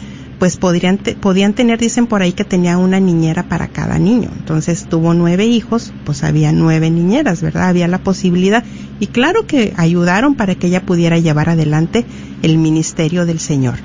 pues 0.42 0.58
podrían 0.58 0.98
te, 0.98 1.14
podían 1.14 1.54
tener, 1.54 1.78
dicen 1.78 2.08
por 2.08 2.24
ahí 2.24 2.32
que 2.32 2.44
tenía 2.44 2.80
una 2.80 3.00
niñera 3.00 3.44
para 3.44 3.68
cada 3.68 4.00
niño. 4.00 4.32
Entonces 4.36 4.88
tuvo 4.90 5.14
nueve 5.14 5.46
hijos, 5.46 5.94
pues 6.04 6.24
había 6.24 6.52
nueve 6.52 6.90
niñeras, 6.90 7.44
¿verdad? 7.44 7.70
Había 7.70 7.88
la 7.88 8.00
posibilidad. 8.00 8.64
Y 9.00 9.06
claro 9.06 9.46
que 9.46 9.72
ayudaron 9.78 10.34
para 10.34 10.56
que 10.56 10.66
ella 10.66 10.84
pudiera 10.84 11.20
llevar 11.20 11.50
adelante 11.50 12.08
el 12.42 12.58
ministerio 12.58 13.28
del 13.28 13.38
Señor. 13.38 13.76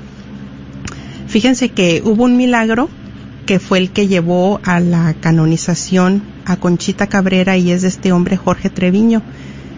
Fíjense 1.27 1.69
que 1.69 2.01
hubo 2.03 2.23
un 2.23 2.37
milagro 2.37 2.89
que 3.45 3.59
fue 3.59 3.77
el 3.77 3.91
que 3.91 4.07
llevó 4.07 4.59
a 4.63 4.79
la 4.79 5.13
canonización 5.13 6.23
a 6.45 6.55
Conchita 6.55 7.05
Cabrera 7.05 7.55
y 7.55 7.69
es 7.69 7.83
de 7.83 7.89
este 7.89 8.11
hombre 8.11 8.35
Jorge 8.35 8.71
Treviño. 8.71 9.21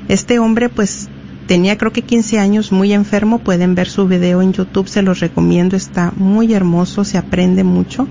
Este 0.08 0.39
hombre 0.39 0.70
pues 0.70 1.10
tenía 1.49 1.79
creo 1.79 1.91
que 1.91 2.03
15 2.03 2.38
años 2.38 2.71
muy 2.71 2.93
enfermo, 2.93 3.39
pueden 3.39 3.73
ver 3.73 3.89
su 3.89 4.07
video 4.07 4.43
en 4.43 4.53
YouTube, 4.53 4.88
se 4.88 5.01
los 5.01 5.19
recomiendo, 5.19 5.75
está 5.75 6.13
muy 6.15 6.53
hermoso, 6.53 7.03
se 7.03 7.17
aprende 7.17 7.63
mucho, 7.63 8.07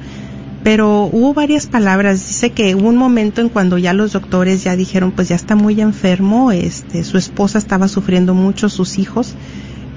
pero 0.64 1.04
hubo 1.04 1.34
varias 1.34 1.68
palabras. 1.68 2.26
Dice 2.26 2.50
que 2.50 2.74
hubo 2.74 2.88
un 2.88 2.96
momento 2.96 3.40
en 3.40 3.48
cuando 3.48 3.78
ya 3.78 3.92
los 3.92 4.12
doctores 4.12 4.64
ya 4.64 4.74
dijeron, 4.74 5.12
pues 5.12 5.28
ya 5.28 5.36
está 5.36 5.54
muy 5.54 5.80
enfermo, 5.80 6.50
este, 6.50 7.04
su 7.04 7.16
esposa 7.16 7.58
estaba 7.58 7.86
sufriendo 7.86 8.34
mucho, 8.34 8.68
sus 8.68 8.98
hijos, 8.98 9.36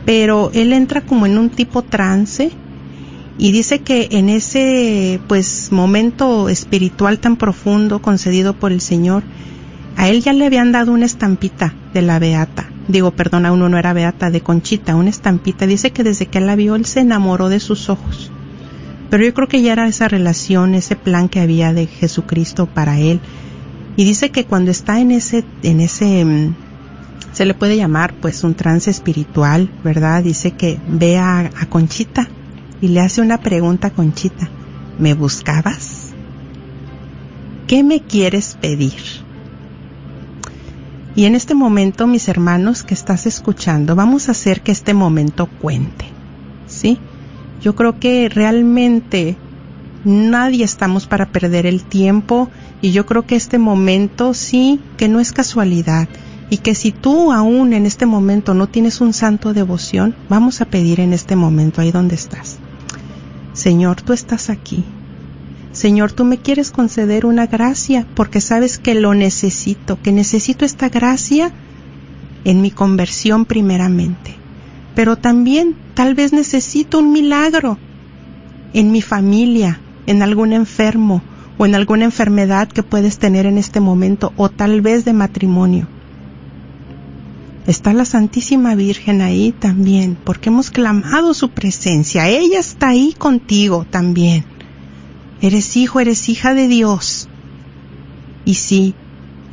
pero 0.05 0.51
él 0.53 0.71
entra 0.71 1.01
como 1.01 1.25
en 1.25 1.39
un 1.39 1.49
tipo 1.49 1.81
trance 1.81 2.51
y 3.39 3.51
dice 3.51 3.79
que 3.79 4.09
en 4.11 4.29
ese 4.29 5.19
pues 5.27 5.71
momento 5.71 6.47
espiritual 6.47 7.17
tan 7.17 7.37
profundo 7.37 8.03
concedido 8.03 8.53
por 8.53 8.71
el 8.71 8.81
Señor, 8.81 9.23
a 9.97 10.09
él 10.09 10.21
ya 10.21 10.31
le 10.31 10.45
habían 10.45 10.71
dado 10.71 10.91
una 10.91 11.07
estampita 11.07 11.73
de 11.91 12.03
la 12.03 12.19
beata. 12.19 12.69
Digo, 12.87 13.11
perdona, 13.11 13.51
uno 13.51 13.69
no 13.69 13.77
era 13.77 13.93
beata, 13.93 14.31
de 14.31 14.41
Conchita, 14.41 14.95
una 14.95 15.09
estampita. 15.09 15.67
Dice 15.67 15.91
que 15.91 16.03
desde 16.03 16.25
que 16.25 16.39
la 16.39 16.55
vio, 16.55 16.75
él 16.75 16.85
se 16.85 17.01
enamoró 17.01 17.49
de 17.49 17.59
sus 17.59 17.89
ojos. 17.89 18.31
Pero 19.09 19.23
yo 19.23 19.33
creo 19.33 19.47
que 19.47 19.61
ya 19.61 19.73
era 19.73 19.87
esa 19.87 20.07
relación, 20.07 20.73
ese 20.73 20.95
plan 20.95 21.29
que 21.29 21.41
había 21.41 21.73
de 21.73 21.85
Jesucristo 21.85 22.65
para 22.65 22.99
él. 22.99 23.19
Y 23.97 24.05
dice 24.05 24.31
que 24.31 24.45
cuando 24.45 24.71
está 24.71 24.99
en 24.99 25.11
ese, 25.11 25.43
en 25.63 25.81
ese, 25.81 26.23
mm, 26.25 26.55
se 27.33 27.45
le 27.45 27.53
puede 27.53 27.77
llamar 27.77 28.13
pues 28.13 28.43
un 28.43 28.55
trance 28.55 28.89
espiritual, 28.89 29.69
¿verdad? 29.83 30.23
Dice 30.23 30.51
que 30.51 30.79
ve 30.87 31.17
a, 31.17 31.39
a 31.39 31.65
Conchita 31.67 32.27
y 32.81 32.87
le 32.87 33.01
hace 33.01 33.21
una 33.21 33.37
pregunta 33.37 33.87
a 33.87 33.91
Conchita. 33.91 34.49
¿Me 34.97 35.13
buscabas? 35.13 36.11
¿Qué 37.67 37.83
me 37.83 38.01
quieres 38.01 38.57
pedir? 38.59 39.20
Y 41.15 41.25
en 41.25 41.35
este 41.35 41.55
momento, 41.55 42.07
mis 42.07 42.27
hermanos 42.29 42.83
que 42.83 42.93
estás 42.93 43.25
escuchando, 43.25 43.95
vamos 43.95 44.27
a 44.27 44.31
hacer 44.31 44.61
que 44.61 44.71
este 44.71 44.93
momento 44.93 45.47
cuente. 45.47 46.05
¿Sí? 46.67 46.97
Yo 47.61 47.75
creo 47.75 47.99
que 47.99 48.29
realmente 48.29 49.37
nadie 50.05 50.63
estamos 50.63 51.05
para 51.05 51.27
perder 51.31 51.65
el 51.65 51.83
tiempo 51.83 52.49
y 52.81 52.91
yo 52.91 53.05
creo 53.05 53.23
que 53.23 53.35
este 53.35 53.59
momento 53.59 54.33
sí 54.33 54.79
que 54.97 55.07
no 55.07 55.19
es 55.19 55.31
casualidad 55.31 56.07
y 56.49 56.57
que 56.57 56.75
si 56.75 56.91
tú 56.91 57.31
aún 57.31 57.73
en 57.73 57.85
este 57.85 58.05
momento 58.05 58.53
no 58.53 58.67
tienes 58.67 58.99
un 58.99 59.13
santo 59.13 59.53
devoción, 59.53 60.15
vamos 60.27 60.61
a 60.61 60.65
pedir 60.65 60.99
en 60.99 61.13
este 61.13 61.35
momento 61.35 61.81
ahí 61.81 61.91
donde 61.91 62.15
estás. 62.15 62.57
Señor, 63.53 64.01
tú 64.01 64.13
estás 64.13 64.49
aquí. 64.49 64.83
Señor, 65.71 66.11
tú 66.11 66.25
me 66.25 66.37
quieres 66.37 66.71
conceder 66.71 67.25
una 67.25 67.47
gracia 67.47 68.05
porque 68.15 68.41
sabes 68.41 68.77
que 68.77 68.93
lo 68.93 69.13
necesito, 69.13 70.01
que 70.01 70.11
necesito 70.11 70.65
esta 70.65 70.89
gracia 70.89 71.51
en 72.43 72.61
mi 72.61 72.71
conversión 72.71 73.45
primeramente. 73.45 74.35
Pero 74.95 75.15
también 75.15 75.75
tal 75.93 76.13
vez 76.13 76.33
necesito 76.33 76.99
un 76.99 77.13
milagro 77.13 77.77
en 78.73 78.91
mi 78.91 79.01
familia, 79.01 79.79
en 80.07 80.21
algún 80.21 80.51
enfermo 80.51 81.21
o 81.57 81.65
en 81.65 81.75
alguna 81.75 82.05
enfermedad 82.05 82.67
que 82.67 82.83
puedes 82.83 83.17
tener 83.17 83.45
en 83.45 83.57
este 83.57 83.79
momento 83.79 84.33
o 84.35 84.49
tal 84.49 84.81
vez 84.81 85.05
de 85.05 85.13
matrimonio. 85.13 85.87
Está 87.67 87.93
la 87.93 88.05
Santísima 88.05 88.75
Virgen 88.75 89.21
ahí 89.21 89.53
también, 89.57 90.17
porque 90.21 90.49
hemos 90.49 90.71
clamado 90.71 91.33
su 91.33 91.49
presencia. 91.49 92.27
Ella 92.27 92.59
está 92.59 92.89
ahí 92.89 93.13
contigo 93.17 93.85
también. 93.89 94.50
Eres 95.41 95.75
hijo, 95.75 95.99
eres 95.99 96.29
hija 96.29 96.53
de 96.53 96.67
Dios. 96.67 97.27
Y 98.45 98.55
sí, 98.55 98.93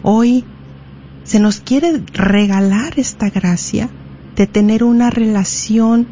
hoy 0.03 0.45
se 1.25 1.41
nos 1.41 1.61
quiere 1.61 2.03
regalar 2.13 2.99
esta 2.99 3.31
gracia 3.31 3.89
de 4.37 4.47
tener 4.47 4.85
una 4.85 5.11
relación 5.11 6.07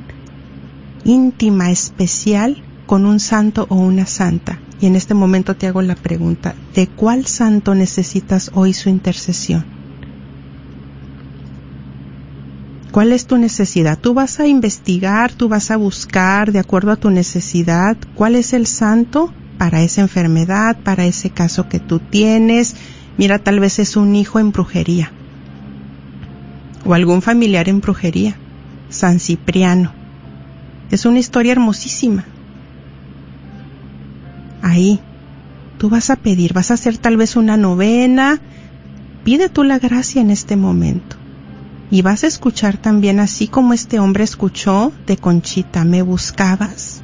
íntima, 1.04 1.70
especial 1.70 2.62
con 2.86 3.04
un 3.04 3.20
santo 3.20 3.66
o 3.68 3.76
una 3.76 4.06
santa. 4.06 4.58
Y 4.80 4.86
en 4.86 4.96
este 4.96 5.14
momento 5.14 5.56
te 5.56 5.66
hago 5.66 5.82
la 5.82 5.94
pregunta, 5.94 6.54
¿de 6.74 6.86
cuál 6.86 7.26
santo 7.26 7.74
necesitas 7.74 8.50
hoy 8.54 8.72
su 8.72 8.88
intercesión? 8.88 9.64
¿Cuál 12.92 13.12
es 13.12 13.26
tu 13.26 13.36
necesidad? 13.36 13.98
Tú 13.98 14.14
vas 14.14 14.40
a 14.40 14.46
investigar, 14.46 15.32
tú 15.32 15.48
vas 15.48 15.70
a 15.70 15.76
buscar 15.76 16.50
de 16.50 16.60
acuerdo 16.60 16.92
a 16.92 16.96
tu 16.96 17.10
necesidad 17.10 17.96
cuál 18.14 18.36
es 18.36 18.54
el 18.54 18.66
santo 18.66 19.32
para 19.58 19.82
esa 19.82 20.00
enfermedad, 20.00 20.76
para 20.82 21.06
ese 21.06 21.30
caso 21.30 21.68
que 21.68 21.80
tú 21.80 21.98
tienes. 21.98 22.76
Mira, 23.18 23.38
tal 23.38 23.60
vez 23.60 23.78
es 23.78 23.96
un 23.96 24.14
hijo 24.14 24.38
en 24.38 24.52
brujería 24.52 25.12
o 26.86 26.94
algún 26.94 27.20
familiar 27.20 27.68
en 27.68 27.80
brujería. 27.80 28.36
San 28.88 29.18
Cipriano. 29.18 29.92
Es 30.90 31.04
una 31.04 31.18
historia 31.18 31.52
hermosísima. 31.52 32.24
Ahí, 34.62 35.00
tú 35.78 35.88
vas 35.88 36.10
a 36.10 36.16
pedir, 36.16 36.52
vas 36.52 36.70
a 36.70 36.74
hacer 36.74 36.96
tal 36.96 37.16
vez 37.16 37.34
una 37.36 37.56
novena. 37.56 38.40
Pide 39.24 39.48
tú 39.48 39.64
la 39.64 39.78
gracia 39.78 40.20
en 40.20 40.30
este 40.30 40.56
momento. 40.56 41.16
Y 41.90 42.02
vas 42.02 42.24
a 42.24 42.28
escuchar 42.28 42.76
también 42.76 43.20
así 43.20 43.48
como 43.48 43.72
este 43.72 43.98
hombre 43.98 44.24
escuchó 44.24 44.92
de 45.06 45.16
Conchita, 45.16 45.84
me 45.84 46.02
buscabas. 46.02 47.02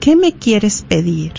¿Qué 0.00 0.16
me 0.16 0.32
quieres 0.32 0.84
pedir? 0.88 1.32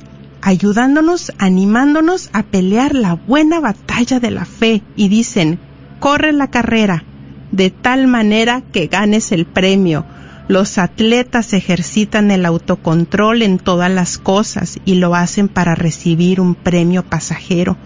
ayudándonos, 0.41 1.31
animándonos 1.37 2.31
a 2.33 2.41
pelear 2.41 2.95
la 2.95 3.13
buena 3.13 3.59
batalla 3.59 4.19
de 4.19 4.31
la 4.31 4.45
fe 4.45 4.81
y 4.95 5.07
dicen, 5.07 5.59
corre 5.99 6.33
la 6.33 6.49
carrera 6.49 7.03
de 7.51 7.69
tal 7.69 8.07
manera 8.07 8.63
que 8.73 8.87
ganes 8.87 9.31
el 9.31 9.45
premio. 9.45 10.07
Los 10.47 10.79
atletas 10.79 11.53
ejercitan 11.53 12.31
el 12.31 12.43
autocontrol 12.43 13.43
en 13.43 13.59
todas 13.59 13.91
las 13.91 14.17
cosas 14.17 14.79
y 14.85 14.95
lo 14.95 15.13
hacen 15.13 15.49
para 15.49 15.75
recibir 15.75 16.41
un 16.41 16.55
premio 16.55 17.03
pasajero. 17.03 17.77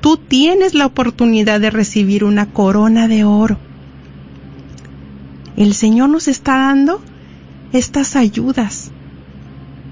Tú 0.00 0.16
tienes 0.16 0.72
la 0.72 0.86
oportunidad 0.86 1.60
de 1.60 1.70
recibir 1.70 2.24
una 2.24 2.46
corona 2.46 3.06
de 3.06 3.24
oro 3.24 3.67
el 5.58 5.74
Señor 5.74 6.08
nos 6.08 6.28
está 6.28 6.56
dando 6.56 7.02
estas 7.72 8.14
ayudas 8.14 8.92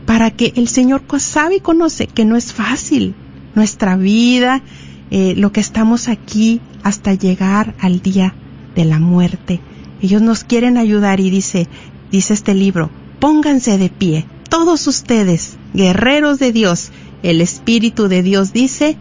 para 0.07 0.31
que 0.31 0.53
el 0.55 0.69
Señor 0.69 1.03
sabe 1.19 1.57
y 1.57 1.61
conoce 1.61 2.07
que 2.07 2.25
no 2.25 2.37
es 2.37 2.53
fácil 2.53 3.17
nuestra 3.57 3.97
vida, 3.97 4.62
eh, 5.11 5.35
lo 5.37 5.51
que 5.51 5.59
estamos 5.59 6.07
aquí 6.07 6.61
hasta 6.85 7.14
llegar 7.14 7.75
al 7.81 8.01
día 8.01 8.33
de 8.77 8.85
la 8.85 9.01
muerte. 9.01 9.61
Ellos 10.01 10.23
nos 10.23 10.45
quieren 10.45 10.77
ayudar 10.77 11.19
y 11.19 11.31
dice, 11.31 11.67
dice 12.12 12.35
este 12.35 12.55
libro, 12.55 12.89
pónganse 13.19 13.77
de 13.77 13.89
pie, 13.89 14.25
todos 14.49 14.87
ustedes, 14.87 15.57
guerreros 15.75 16.39
de 16.39 16.53
Dios, 16.53 16.93
el 17.25 17.41
Espíritu 17.41 18.07
de 18.07 18.23
Dios 18.23 18.53
dice, 18.53 18.97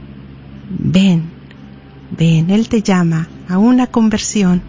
ven, 0.79 1.29
ven, 2.17 2.49
Él 2.49 2.69
te 2.69 2.81
llama 2.81 3.29
a 3.47 3.59
una 3.59 3.85
conversión 3.85 4.63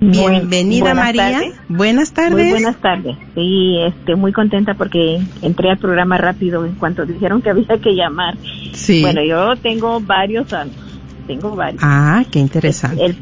Bienvenida 0.00 0.92
buenas 0.92 1.06
María. 1.06 1.40
Buenas 1.68 2.12
tardes. 2.12 2.32
Muy 2.32 2.50
buenas 2.50 2.76
tardes. 2.76 3.16
Sí, 3.34 3.78
este, 3.86 4.16
muy 4.16 4.32
contenta 4.32 4.74
porque 4.74 5.18
entré 5.40 5.70
al 5.70 5.78
programa 5.78 6.18
rápido 6.18 6.66
en 6.66 6.74
cuanto 6.74 7.06
dijeron 7.06 7.40
que 7.40 7.48
había 7.48 7.78
que 7.82 7.94
llamar. 7.94 8.36
Sí. 8.72 9.00
Bueno, 9.00 9.24
yo 9.24 9.56
tengo 9.56 10.00
varios 10.00 10.50
santos. 10.50 10.83
Tengo 11.26 11.56
varios. 11.56 11.82
Ah, 11.82 12.24
qué 12.30 12.38
interesante. 12.38 13.04
El, 13.04 13.16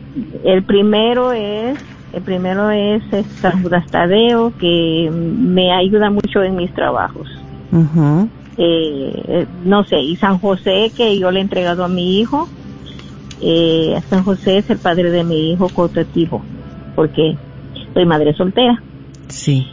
el 0.45 0.63
primero 0.65 1.33
es 1.33 1.79
el 2.13 2.23
primero 2.23 2.71
es 2.71 3.03
San 3.41 3.63
Judas 3.63 3.89
Tadeo, 3.91 4.53
que 4.59 5.11
me 5.11 5.73
ayuda 5.73 6.11
mucho 6.11 6.43
en 6.43 6.57
mis 6.57 6.73
trabajos. 6.75 7.27
Ujú. 7.73 8.29
Eh, 8.59 9.47
no 9.65 9.83
sé, 9.85 9.99
y 9.99 10.17
San 10.17 10.39
José, 10.39 10.93
que 10.95 11.19
yo 11.19 11.31
le 11.31 11.39
he 11.39 11.43
entregado 11.43 11.85
a 11.85 11.89
mi 11.89 12.21
hijo. 12.21 12.49
Eh, 13.41 13.99
San 14.11 14.25
José 14.25 14.59
es 14.59 14.69
el 14.69 14.79
padre 14.79 15.11
de 15.11 15.25
mi 15.25 15.53
hijo 15.53 15.69
cautativo, 15.71 16.43
porque 16.95 17.35
soy 17.95 18.05
madre 18.05 18.35
soltera. 18.35 18.83
Sí. 19.29 19.67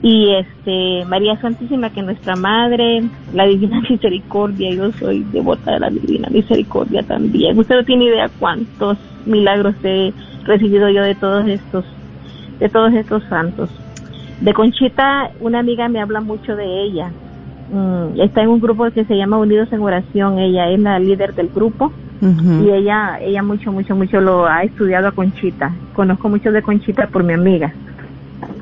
Y 0.00 0.32
este, 0.32 1.04
María 1.06 1.40
Santísima, 1.40 1.90
que 1.90 2.00
es 2.00 2.06
nuestra 2.06 2.36
madre, 2.36 3.02
la 3.34 3.46
Divina 3.46 3.80
Misericordia, 3.90 4.70
yo 4.70 4.92
soy 4.92 5.24
devota 5.32 5.72
de 5.72 5.80
la 5.80 5.90
Divina 5.90 6.28
Misericordia 6.30 7.02
también. 7.02 7.58
Usted 7.58 7.76
no 7.76 7.84
tiene 7.84 8.04
idea 8.04 8.30
cuántos 8.38 8.96
milagros 9.26 9.74
he 9.82 10.12
recibido 10.44 10.88
yo 10.88 11.02
de 11.02 11.14
todos 11.14 11.46
estos, 11.48 11.84
de 12.60 12.68
todos 12.68 12.92
estos 12.94 13.22
santos. 13.24 13.70
De 14.40 14.54
Conchita, 14.54 15.30
una 15.40 15.58
amiga 15.58 15.88
me 15.88 16.00
habla 16.00 16.20
mucho 16.20 16.54
de 16.54 16.84
ella. 16.84 17.10
Mm, 17.72 18.20
está 18.20 18.42
en 18.42 18.50
un 18.50 18.60
grupo 18.60 18.88
que 18.92 19.04
se 19.04 19.16
llama 19.16 19.36
Unidos 19.38 19.68
en 19.72 19.80
Oración. 19.80 20.38
Ella 20.38 20.70
es 20.70 20.78
la 20.78 20.98
líder 21.00 21.34
del 21.34 21.48
grupo 21.48 21.92
y 22.20 22.70
ella, 22.70 23.18
ella 23.20 23.42
mucho, 23.42 23.70
mucho, 23.70 23.94
mucho 23.94 24.20
lo 24.20 24.46
ha 24.46 24.62
estudiado 24.62 25.08
a 25.08 25.12
Conchita. 25.12 25.72
Conozco 25.94 26.28
mucho 26.28 26.50
de 26.50 26.62
Conchita 26.62 27.06
por 27.08 27.22
mi 27.22 27.32
amiga. 27.32 27.72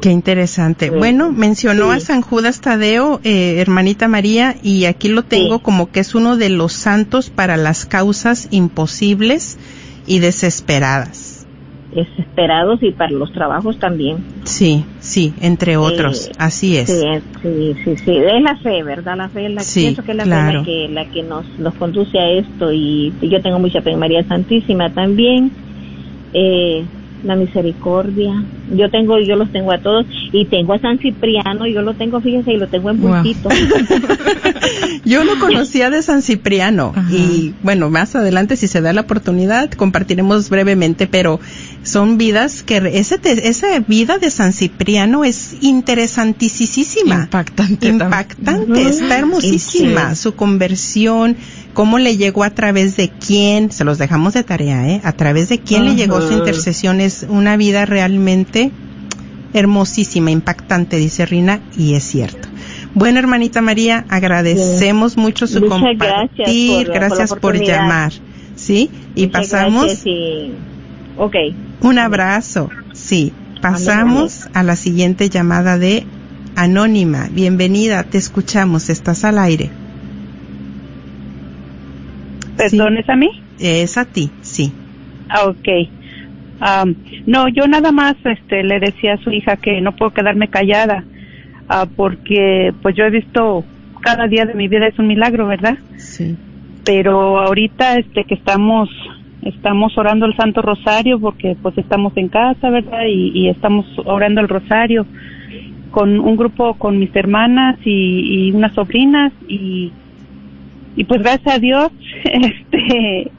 Qué 0.07 0.13
interesante. 0.13 0.89
Sí. 0.89 0.95
Bueno, 0.97 1.33
mencionó 1.33 1.91
Sí. 1.91 1.97
a 1.97 1.99
San 2.01 2.23
Judas 2.23 2.61
Tadeo, 2.61 3.19
eh, 3.25 3.57
hermanita 3.59 4.07
María, 4.07 4.55
y 4.63 4.85
aquí 4.85 5.09
lo 5.09 5.25
tengo 5.25 5.57
Sí. 5.57 5.63
como 5.65 5.91
que 5.91 5.99
es 5.99 6.15
uno 6.15 6.37
de 6.37 6.49
los 6.49 6.75
santos 6.75 7.29
para 7.29 7.57
las 7.57 7.87
causas 7.87 8.47
imposibles 8.53 9.59
y 10.07 10.21
desesperadas. 10.21 11.45
Desesperados 11.93 12.81
y 12.85 12.93
para 12.93 13.11
los 13.11 13.33
trabajos 13.33 13.81
también. 13.81 14.19
Sí, 14.45 14.85
sí, 15.01 15.35
entre 15.41 15.77
otros. 15.77 16.29
Eh, 16.29 16.33
Así 16.39 16.77
es. 16.77 16.87
Sí, 17.43 17.75
sí, 17.83 17.97
sí. 17.97 18.13
Es 18.17 18.43
la 18.45 18.57
fe, 18.63 18.85
¿verdad? 18.85 19.17
La 19.17 19.29
fe, 19.29 19.47
es 19.47 19.53
la, 19.55 19.61
Sí, 19.63 19.81
pienso 19.81 20.05
que 20.05 20.13
es 20.13 20.17
la 20.19 20.23
claro. 20.23 20.63
fe 20.65 20.87
la 20.87 20.87
que, 20.87 20.89
la 20.89 21.11
que 21.11 21.23
nos, 21.25 21.59
nos 21.59 21.75
conduce 21.75 22.17
a 22.17 22.31
esto 22.31 22.71
y 22.73 23.13
yo 23.23 23.43
tengo 23.43 23.59
mucha 23.59 23.83
fe 23.83 23.91
en 23.91 23.99
María 23.99 24.23
Santísima 24.29 24.89
también. 24.95 25.51
Eh, 26.33 26.85
la 27.27 27.37
misericordia. 27.37 28.43
Yo 28.75 28.89
tengo, 28.91 29.19
yo 29.21 29.37
los 29.37 29.51
tengo 29.53 29.73
a 29.73 29.79
todos 29.79 30.07
y 30.33 30.45
tengo 30.47 30.73
a 30.75 30.79
San 30.79 30.99
Cipriano, 30.99 31.67
yo 31.67 31.83
lo 31.83 31.95
tengo, 31.95 32.21
fíjese, 32.21 32.53
y 32.53 32.57
lo 32.57 32.69
tengo 32.69 32.91
en 32.91 33.01
Wow. 33.01 33.11
bultito. 33.23 33.49
Yo 35.05 35.25
no 35.25 35.39
conocía 35.39 35.91
de 35.91 36.03
San 36.03 36.23
Cipriano 36.23 36.93
Ajá. 36.97 37.09
y 37.13 37.55
bueno, 37.63 37.89
más 37.91 38.17
adelante 38.17 38.57
si 38.57 38.67
se 38.67 38.81
da 38.81 38.93
la 38.93 39.03
oportunidad 39.03 39.71
compartiremos 39.71 40.51
brevemente, 40.51 41.07
pero 41.07 41.39
son 41.85 42.19
vidas 42.19 42.63
que 42.65 42.79
ese 42.95 43.19
te- 43.19 43.49
esa 43.49 43.79
vida 43.87 44.19
de 44.19 44.31
San 44.31 44.53
Cipriano 44.53 45.25
es 45.25 45.57
interesantísima. 45.61 47.23
Impactante. 47.25 47.89
Impactante, 47.89 48.83
está 48.89 49.19
hermosísima 49.19 50.15
Sí. 50.15 50.23
su 50.23 50.35
conversión, 50.35 51.37
cómo 51.77 51.99
le 51.99 52.17
llegó 52.17 52.43
a 52.43 52.49
través 52.49 52.97
de 52.97 53.11
quién, 53.11 53.71
se 53.71 53.85
los 53.85 53.99
dejamos 53.99 54.33
de 54.33 54.43
tarea, 54.43 54.89
¿eh? 54.89 55.03
A 55.05 55.13
través 55.13 55.51
de 55.51 55.59
quién 55.59 55.85
le 55.85 55.95
llegó 55.95 56.23
su 56.23 56.33
intercesión 56.33 57.03
es 57.03 57.27
una 57.29 57.59
vida 57.59 57.85
realmente 57.85 58.71
hermosísima, 59.53 60.31
impactante, 60.31 60.97
dice 60.97 61.27
Rina, 61.27 61.61
y 61.77 61.93
es 61.93 62.03
cierto. 62.05 62.49
Bueno, 62.95 63.19
hermanita 63.19 63.61
María, 63.61 64.07
agradecemos 64.09 65.19
mucho 65.19 65.47
su 65.47 65.61
Muchas 65.61 65.69
compartir, 65.79 65.99
gracias 65.99 66.49
por- 66.87 66.95
gracias 66.95 67.35
por, 67.35 67.61
llamar, 67.63 68.13
¿sí? 68.57 68.91
Y 69.15 69.27
Muchas 69.27 69.43
pasamos 69.43 70.07
y- 70.07 70.53
Ok. 71.19 71.35
un 71.83 71.99
abrazo, 71.99 72.71
sí. 72.95 73.35
Pasamos 73.61 74.49
a 74.55 74.63
la 74.63 74.77
siguiente 74.77 75.29
llamada 75.29 75.77
de 75.77 76.07
Anónima. 76.55 77.29
Bienvenida, 77.31 78.03
te 78.05 78.17
escuchamos, 78.17 78.89
estás 78.89 79.25
al 79.25 79.39
aire. 79.39 79.71
Perdón, 82.57 82.99
¿es 82.99 83.09
a 83.09 83.17
mí? 83.17 83.31
Es 83.59 83.99
a 83.99 84.05
ti, 84.05 84.31
sí. 84.43 84.73
Ah, 85.29 85.47
ok. 85.49 85.69
No, 87.27 87.49
yo 87.49 87.67
nada 87.67 87.93
más 87.93 88.17
este, 88.25 88.63
le 88.63 88.81
decía 88.81 89.15
a 89.15 89.19
su 89.19 89.31
hija 89.31 89.57
que 89.57 89.81
no 89.81 89.93
puedo 89.93 90.13
quedarme 90.13 90.49
callada, 90.49 91.05
ah, 91.69 91.87
porque 91.95 92.73
pues 92.83 92.95
yo 92.97 93.05
he 93.05 93.11
visto 93.11 93.65
cada 94.01 94.27
día 94.27 94.47
de 94.47 94.55
mi 94.55 94.69
vida 94.69 94.87
es 94.87 94.99
un 94.99 95.09
milagro, 95.09 95.47
¿verdad? 95.47 95.77
Sí. 95.97 96.37
Pero 96.85 97.41
ahorita 97.41 97.99
este 97.99 98.25
que 98.25 98.35
estamos 98.35 98.89
estamos 99.43 99.97
orando 99.99 100.27
el 100.27 100.37
Santo 100.37 100.63
Rosario 100.63 101.21
porque 101.21 101.57
pues 101.61 101.77
estamos 101.79 102.17
en 102.17 102.29
casa, 102.29 102.71
¿verdad? 102.71 103.03
Y, 103.09 103.33
y 103.35 103.49
estamos 103.49 103.87
orando 104.05 104.41
el 104.41 104.49
Rosario 104.49 105.07
con 105.91 106.21
un 106.21 106.37
grupo 106.37 106.75
con 106.75 106.99
mis 106.99 107.15
hermanas 107.15 107.79
y, 107.85 108.49
y 108.49 108.53
unas 108.53 108.75
sobrinas 108.75 109.33
y 109.49 109.93
y 110.97 111.05
pues 111.05 111.23
gracias 111.23 111.55
a 111.55 111.59
Dios 111.59 111.91
este 112.25 113.31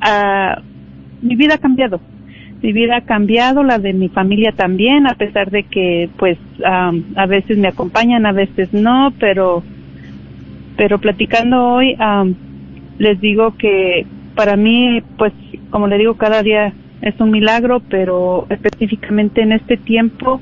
ah, 0.00 0.60
mi 1.20 1.36
vida 1.36 1.54
ha 1.54 1.58
cambiado. 1.58 2.00
Mi 2.62 2.72
vida 2.72 2.96
ha 2.96 3.00
cambiado 3.00 3.62
la 3.62 3.78
de 3.78 3.92
mi 3.92 4.08
familia 4.08 4.52
también 4.52 5.06
a 5.06 5.14
pesar 5.14 5.50
de 5.50 5.64
que 5.64 6.08
pues 6.16 6.38
am, 6.64 7.04
a 7.16 7.26
veces 7.26 7.58
me 7.58 7.68
acompañan 7.68 8.24
a 8.24 8.32
veces 8.32 8.72
no 8.72 9.12
pero 9.18 9.62
pero 10.76 10.98
platicando 10.98 11.60
hoy 11.60 11.96
am, 11.98 12.34
les 12.98 13.20
digo 13.20 13.56
que 13.56 14.06
para 14.36 14.56
mí 14.56 15.02
pues 15.18 15.32
como 15.70 15.88
le 15.88 15.98
digo 15.98 16.14
cada 16.14 16.42
día 16.42 16.72
es 17.00 17.18
un 17.18 17.32
milagro 17.32 17.82
pero 17.88 18.46
específicamente 18.48 19.42
en 19.42 19.52
este 19.52 19.76
tiempo 19.76 20.40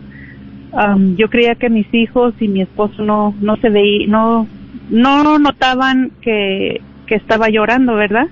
am, 0.74 1.16
yo 1.16 1.30
creía 1.30 1.54
que 1.54 1.70
mis 1.70 1.92
hijos 1.94 2.34
y 2.38 2.48
mi 2.48 2.60
esposo 2.60 3.02
no 3.02 3.34
no 3.40 3.56
se 3.56 3.70
veían 3.70 4.10
no 4.10 4.46
no 4.90 5.38
notaban 5.38 6.10
que 6.20 6.80
que 7.06 7.14
estaba 7.16 7.48
llorando 7.48 7.94
verdad 7.94 8.28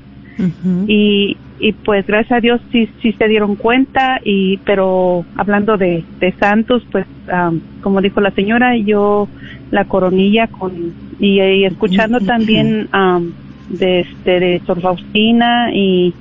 y, 0.87 1.37
y 1.59 1.73
pues 1.73 2.07
gracias 2.07 2.39
a 2.39 2.41
Dios 2.41 2.61
sí, 2.71 2.89
sí 3.03 3.13
se 3.13 3.27
dieron 3.27 3.57
cuenta 3.57 4.21
y 4.25 4.59
pero 4.59 5.25
hablando 5.37 5.77
de, 5.77 6.05
de 6.21 6.33
santos 6.33 6.85
pues 6.93 7.07
am, 7.33 7.61
como 7.83 8.01
dijo 8.01 8.21
la 8.21 8.31
señora 8.31 8.77
yo 8.77 9.29
la 9.73 9.85
coronilla 9.87 10.47
con 10.47 10.73
y, 11.19 11.41
y 11.41 11.65
escuchando 11.65 12.21
también 12.21 12.89
am, 12.93 13.33
de 13.69 14.01
este 14.01 14.39
de 14.39 14.63
Sor 14.65 14.81
Faustina 14.81 15.71
y 15.75 16.15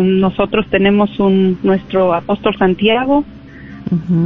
nosotros 0.00 0.66
tenemos 0.68 1.20
un 1.20 1.58
nuestro 1.62 2.14
apóstol 2.14 2.56
Santiago 2.56 3.24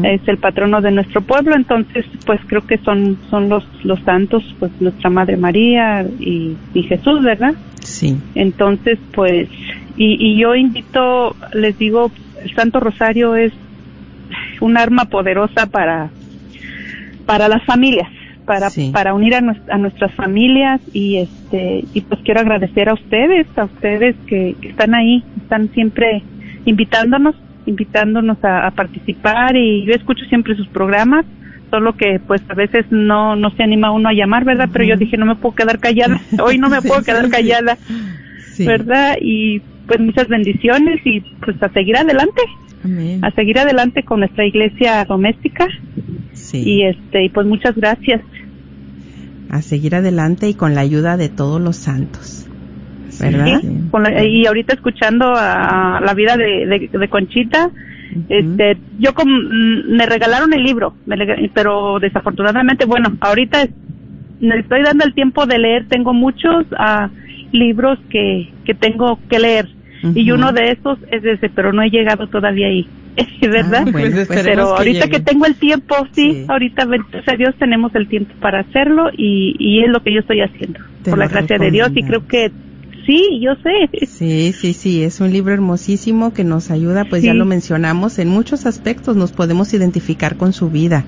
Es 0.05 0.21
el 0.29 0.37
patrono 0.39 0.81
de 0.83 0.91
nuestro 0.91 1.23
pueblo, 1.23 1.55
entonces 1.57 2.05
pues 2.27 2.39
creo 2.47 2.67
que 2.67 2.79
son 2.79 3.17
son 3.31 3.49
los 3.49 3.65
los 3.85 3.99
santos, 4.01 4.43
pues 4.59 4.71
nuestra 4.81 5.09
Madre 5.11 5.37
María 5.37 6.07
y, 6.19 6.55
y 6.75 6.83
Jesús, 6.83 7.23
¿verdad? 7.23 7.55
Sí. 7.81 8.17
Entonces 8.35 8.99
pues 9.15 9.49
y, 9.97 10.17
y 10.21 10.37
yo 10.39 10.55
invito, 10.55 11.35
les 11.55 11.79
digo, 11.79 12.11
el 12.43 12.55
Santo 12.55 12.81
Rosario 12.81 13.37
es 13.37 13.53
un 14.61 14.77
arma 14.77 15.07
poderosa 15.07 15.67
para 15.67 16.11
para 17.27 17.49
las 17.49 17.63
familias, 17.65 18.09
para 18.45 18.69
Sí. 18.71 18.91
para 18.93 19.15
unir 19.15 19.35
a, 19.35 19.39
a 19.71 19.79
nuestras 19.79 20.13
familias 20.15 20.81
y 20.93 21.19
este 21.19 21.85
y 21.95 22.01
pues 22.03 22.21
quiero 22.23 22.41
agradecer 22.41 22.89
a 22.91 22.95
ustedes, 22.95 23.47
a 23.57 23.65
ustedes 23.65 24.15
que, 24.27 24.57
que 24.61 24.69
están 24.69 24.95
ahí, 24.95 25.23
están 25.43 25.71
siempre 25.73 26.23
invitándonos, 26.67 27.35
invitándonos 27.67 28.43
a, 28.45 28.67
a 28.67 28.71
participar 28.73 29.57
y 29.57 29.85
yo 29.87 29.93
escucho 29.95 30.25
siempre 30.27 30.55
sus 30.57 30.69
programas, 30.69 31.25
solo 31.71 31.97
que 31.97 32.21
pues 32.27 32.43
a 32.49 32.55
veces 32.55 32.87
no 32.91 33.37
no 33.37 33.51
se 33.51 33.63
anima 33.63 33.91
uno 33.91 34.09
a 34.09 34.13
llamar, 34.13 34.45
¿verdad? 34.45 34.69
Pero 34.73 34.85
yo 34.85 34.97
dije 34.97 35.17
no 35.17 35.27
me 35.27 35.37
puedo 35.37 35.55
quedar 35.55 35.79
callada, 35.79 36.21
hoy 36.43 36.59
no 36.59 36.69
me 36.69 36.83
puedo 36.83 37.03
quedar 37.03 37.29
callada, 37.31 37.77
Sí. 38.55 38.65
¿verdad? 38.67 39.17
Y 39.21 39.61
pues 39.87 39.99
muchas 40.01 40.29
bendiciones 40.29 41.01
y 41.05 41.21
pues 41.45 41.61
a 41.63 41.69
seguir 41.71 41.97
adelante, 41.97 42.41
Amén. 42.85 43.25
a 43.25 43.31
seguir 43.33 43.59
adelante 43.59 44.03
con 44.05 44.21
nuestra 44.21 44.47
iglesia 44.47 45.05
doméstica 45.05 45.67
Sí. 46.33 46.63
y 46.65 46.83
este 46.85 47.25
y 47.25 47.29
pues 47.31 47.47
muchas 47.47 47.75
gracias. 47.75 48.21
A 49.51 49.63
seguir 49.63 49.95
adelante 49.95 50.49
y 50.49 50.55
con 50.55 50.75
la 50.75 50.81
ayuda 50.83 51.17
de 51.17 51.29
todos 51.29 51.61
los 51.61 51.77
santos. 51.77 52.44
¿Verdad? 53.21 53.61
Sí, 53.61 53.69
con 53.91 54.03
la- 54.03 54.25
y 54.25 54.47
ahorita 54.47 54.75
escuchando 54.75 55.33
a, 55.37 56.01
la 56.05 56.15
vida 56.15 56.37
de, 56.37 56.67
de, 56.67 56.99
de 56.99 57.09
Conchita, 57.09 57.71
este, 58.29 58.77
yo 58.99 59.13
como, 59.15 59.33
mm, 59.37 59.97
me 59.97 60.07
regalaron 60.07 60.53
el 60.53 60.63
libro, 60.63 60.95
me 61.07 61.17
pero 61.53 61.99
desafortunadamente, 62.01 62.85
bueno, 62.85 63.17
ahorita 63.21 63.67
me 64.41 64.59
estoy 64.59 64.83
dando 64.83 65.05
el 65.05 65.15
tiempo 65.15 65.47
de 65.47 65.59
leer, 65.59 65.87
tengo 65.89 66.13
muchos 66.13 66.67
ah, 66.79 67.09
libros 67.53 67.99
que, 68.11 68.49
que 68.65 68.75
tengo 68.75 69.19
que 69.29 69.39
leer 69.39 69.69
y 70.15 70.31
uno 70.33 70.53
de 70.53 70.73
esos 70.73 70.99
es 71.11 71.25
ese, 71.25 71.49
pero 71.49 71.73
no 71.73 71.83
he 71.83 71.89
llegado 71.89 72.27
todavía 72.27 72.67
ahí, 72.67 72.87
¿verdad? 73.41 73.85
Ah, 73.87 73.91
bueno, 73.91 74.17
pues 74.27 74.43
pero 74.45 74.67
que 74.67 74.73
ahorita 74.79 75.07
llegue. 75.07 75.11
que 75.11 75.21
tengo 75.21 75.47
el 75.47 75.55
tiempo, 75.55 75.95
sí, 76.15 76.33
Sí. 76.33 76.45
ahorita, 76.47 76.85
gracias 76.85 77.29
a 77.29 77.37
Dios, 77.37 77.55
tenemos 77.59 77.95
el 77.95 78.07
tiempo 78.09 78.35
para 78.41 78.61
hacerlo 78.61 79.11
y, 79.17 79.57
y 79.59 79.83
es 79.83 79.89
lo 79.89 80.03
que 80.03 80.13
yo 80.13 80.21
estoy 80.21 80.43
haciendo, 80.43 80.79
Te 81.03 81.11
por 81.11 81.19
la 81.19 81.29
gracia 81.29 81.57
de 81.59 81.71
Dios 81.71 81.91
y 81.95 82.03
creo 82.03 82.27
que 82.27 82.51
sí, 83.07 83.41
yo 83.41 83.53
sé. 83.63 84.07
Sí, 84.07 84.53
sí, 84.53 84.73
sí, 84.73 85.03
es 85.03 85.21
un 85.21 85.33
libro 85.33 85.53
hermosísimo 85.55 86.33
que 86.33 86.45
nos 86.45 86.71
ayuda, 86.71 87.05
pues 87.05 87.23
ya 87.23 87.35
lo 87.35 87.45
mencionamos, 87.45 88.19
en 88.19 88.29
muchos 88.29 88.67
aspectos 88.67 89.17
nos 89.17 89.33
podemos 89.33 89.73
identificar 89.75 90.37
con 90.37 90.53
su 90.53 90.71
vida. 90.71 91.05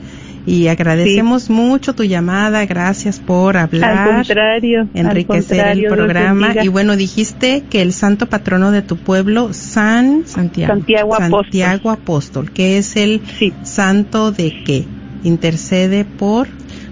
Y 0.46 0.68
agradecemos 0.68 1.50
mucho 1.50 1.94
tu 1.94 2.04
llamada, 2.04 2.64
gracias 2.66 3.18
por 3.18 3.56
hablar, 3.56 4.08
Al 4.08 4.14
contrario, 4.16 4.82
al 4.82 4.88
enriquecer 4.94 5.56
contrario, 5.56 5.88
el 5.88 5.94
programa. 5.94 6.54
Y 6.62 6.68
bueno, 6.68 6.94
dijiste 6.96 7.64
que 7.68 7.82
el 7.82 7.92
santo 7.92 8.26
patrono 8.26 8.70
de 8.70 8.82
tu 8.82 8.96
pueblo, 8.96 9.52
San 9.52 10.24
Santiago. 10.24 10.74
Santiago 10.74 11.14
Apóstol. 11.16 11.44
Santiago 11.44 11.90
Apóstol, 11.90 12.52
que 12.52 12.78
es 12.78 12.94
el 12.94 13.22
Sí. 13.38 13.52
santo 13.64 14.30
de 14.30 14.62
qué? 14.64 14.84
Intercede 15.24 16.04
por... 16.04 16.46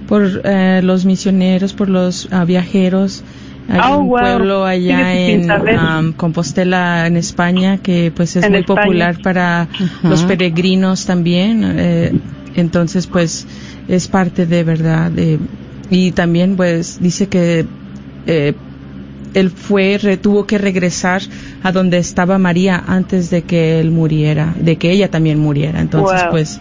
Por 0.09 0.43
eh, 0.45 0.83
los 0.83 1.07
misioneros, 1.07 1.73
por 1.73 1.89
los 1.89 2.29
ah, 2.31 2.45
viajeros. 2.45 3.25
Hay 3.69 3.81
Oh, 3.93 3.99
un 4.01 4.09
wow. 4.09 4.19
pueblo 4.21 4.65
allá 4.67 5.15
en 5.15 5.51
am, 5.51 6.13
Compostela, 6.13 7.07
en 7.07 7.17
España, 7.17 7.79
que 7.79 8.13
pues 8.15 8.37
es 8.37 8.45
En 8.45 8.53
muy 8.53 8.61
España. 8.61 8.83
popular 8.83 9.23
para 9.23 9.69
los 10.03 10.23
peregrinos 10.25 11.07
también. 11.07 11.63
eh, 11.65 12.13
entonces, 12.57 13.07
pues 13.07 13.47
es 13.89 14.07
parte 14.09 14.47
de 14.47 14.65
verdad. 14.65 15.11
de- 15.11 15.39
y 15.91 16.13
también, 16.13 16.57
pues 16.57 16.99
dice 17.01 17.29
que 17.29 17.67
eh, 18.27 18.55
él 19.35 19.51
fue, 19.51 19.99
re- 20.01 20.17
tuvo 20.17 20.47
que 20.47 20.59
regresar 20.59 21.23
a 21.63 21.73
donde 21.73 21.99
estaba 21.99 22.39
María 22.39 22.83
antes 22.87 23.31
de 23.31 23.43
que 23.43 23.81
él 23.81 23.91
muriera, 23.91 24.55
de 24.61 24.77
que 24.77 24.91
ella 24.93 25.11
también 25.11 25.39
muriera. 25.39 25.81
Entonces, 25.81 26.23
Wow. 26.23 26.31
pues 26.31 26.61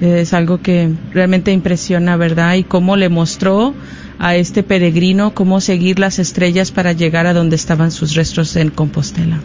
es 0.00 0.32
algo 0.34 0.60
que 0.60 0.90
realmente 1.12 1.52
impresiona, 1.52 2.16
¿verdad? 2.16 2.54
Y 2.54 2.64
cómo 2.64 2.96
le 2.96 3.08
mostró 3.08 3.74
a 4.22 4.36
este 4.36 4.62
peregrino 4.62 5.34
cómo 5.34 5.60
seguir 5.60 5.98
las 5.98 6.18
estrellas 6.18 6.70
para 6.70 6.92
llegar 6.92 7.26
a 7.26 7.34
donde 7.34 7.56
estaban 7.56 7.90
sus 7.90 8.14
restos 8.14 8.56
en 8.56 8.70
Compostela. 8.70 9.40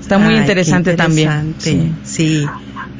Está 0.00 0.18
muy 0.18 0.34
Ay, 0.34 0.40
interesante, 0.40 0.94
también. 0.94 1.30
interesante. 1.56 1.92
Sí. 2.02 2.44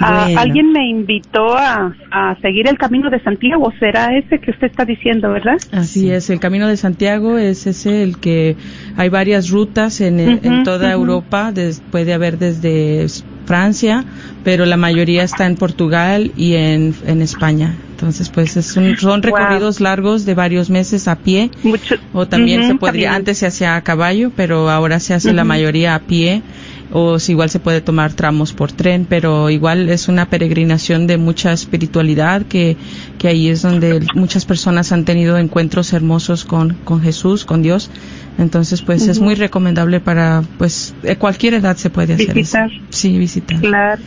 Ah, 0.00 0.24
Bueno. 0.24 0.40
Alguien 0.40 0.72
me 0.72 0.88
invitó 0.88 1.56
a, 1.56 1.94
a 2.10 2.36
seguir 2.40 2.68
el 2.68 2.78
camino 2.78 3.10
de 3.10 3.20
Santiago, 3.22 3.72
será 3.78 4.16
ese 4.16 4.38
que 4.38 4.52
usted 4.52 4.68
está 4.68 4.84
diciendo, 4.84 5.30
¿verdad? 5.30 5.58
Así 5.72 6.10
es, 6.10 6.30
el 6.30 6.38
Camino 6.40 6.66
de 6.68 6.76
Santiago 6.76 7.36
es 7.36 7.66
ese 7.66 8.02
el 8.04 8.18
que 8.18 8.56
hay 8.96 9.08
varias 9.10 9.50
rutas 9.50 10.00
en, 10.00 10.18
en 10.20 10.62
toda. 10.62 10.90
Europa, 10.92 11.52
des- 11.52 11.82
puede 11.90 12.12
haber 12.14 12.38
desde 12.38 13.06
Francia, 13.44 14.04
pero 14.44 14.64
la 14.66 14.76
mayoría 14.76 15.24
está 15.24 15.46
en 15.46 15.56
Portugal 15.56 16.30
y 16.36 16.54
en, 16.54 16.94
en 17.06 17.20
España. 17.22 17.74
Entonces, 18.02 18.30
pues 18.30 18.56
es 18.56 18.76
un- 18.76 18.96
son 18.96 19.20
Wow. 19.20 19.30
recorridos 19.30 19.80
largos 19.80 20.24
de 20.24 20.34
varios 20.34 20.70
meses 20.70 21.06
a 21.06 21.14
pie 21.14 21.52
Mucho, 21.62 21.94
o 22.12 22.26
también 22.26 22.66
se 22.66 22.74
podría, 22.74 23.10
también. 23.10 23.12
antes 23.14 23.38
se 23.38 23.46
hacía 23.46 23.76
a 23.76 23.80
caballo, 23.82 24.32
pero 24.34 24.68
ahora 24.70 24.98
se 24.98 25.14
hace 25.14 25.32
la 25.32 25.44
mayoría 25.44 25.94
a 25.94 26.00
pie 26.00 26.42
o 26.90 27.20
si 27.20 27.30
igual 27.32 27.48
se 27.48 27.60
puede 27.60 27.80
tomar 27.80 28.12
tramos 28.12 28.52
por 28.52 28.72
tren, 28.72 29.06
pero 29.08 29.50
igual 29.50 29.88
es 29.88 30.08
una 30.08 30.26
peregrinación 30.26 31.06
de 31.06 31.16
mucha 31.16 31.52
espiritualidad 31.52 32.42
que, 32.42 32.76
que 33.18 33.28
ahí 33.28 33.48
es 33.48 33.62
donde 33.62 34.04
muchas 34.16 34.44
personas 34.46 34.90
han 34.90 35.04
tenido 35.04 35.38
encuentros 35.38 35.92
hermosos 35.92 36.44
con, 36.44 36.74
con 36.84 37.00
Jesús, 37.02 37.44
con 37.44 37.62
Dios. 37.62 37.88
Entonces, 38.36 38.82
pues 38.82 39.06
es 39.08 39.20
muy 39.20 39.36
recomendable 39.36 40.00
para, 40.00 40.42
pues, 40.58 40.94
cualquier 41.18 41.54
edad 41.54 41.76
se 41.76 41.88
puede 41.88 42.14
hacer 42.14 42.34
Visitar. 42.34 42.66
eso. 42.70 42.82
Sí, 42.90 43.16
visitar. 43.16 43.60
Claro. 43.60 44.02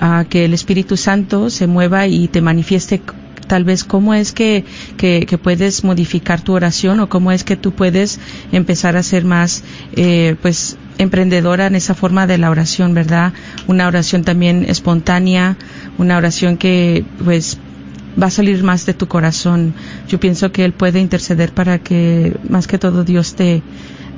a 0.00 0.24
que 0.28 0.46
el 0.46 0.54
Espíritu 0.54 0.96
Santo 0.96 1.50
se 1.50 1.68
mueva 1.68 2.08
y 2.08 2.26
te 2.26 2.40
manifieste 2.40 3.00
tal 3.52 3.64
vez 3.64 3.84
cómo 3.84 4.14
es 4.14 4.32
que, 4.32 4.64
que, 4.96 5.26
puedes 5.36 5.84
modificar 5.84 6.40
tu 6.40 6.54
oración 6.54 7.00
o 7.00 7.10
cómo 7.10 7.32
es 7.32 7.44
que 7.44 7.54
tú 7.54 7.72
puedes 7.72 8.18
empezar 8.50 8.96
a 8.96 9.02
ser 9.02 9.26
más, 9.26 9.62
eh, 9.94 10.36
pues, 10.40 10.78
emprendedora 10.96 11.66
en 11.66 11.74
esa 11.74 11.94
forma 11.94 12.26
de 12.26 12.38
la 12.38 12.48
oración, 12.48 12.94
¿verdad? 12.94 13.34
Una 13.66 13.88
oración 13.88 14.24
también 14.24 14.64
espontánea, 14.66 15.58
una 15.98 16.16
oración 16.16 16.56
que, 16.56 17.04
pues, 17.22 17.58
va 18.20 18.28
a 18.28 18.30
salir 18.30 18.64
más 18.64 18.86
de 18.86 18.94
tu 18.94 19.06
corazón. 19.06 19.74
Yo 20.08 20.18
pienso 20.18 20.50
que 20.50 20.64
Él 20.64 20.72
puede 20.72 20.98
interceder 20.98 21.52
para 21.52 21.78
que, 21.78 22.34
más 22.48 22.66
que 22.66 22.78
todo, 22.78 23.04
Dios 23.04 23.34
te, 23.34 23.62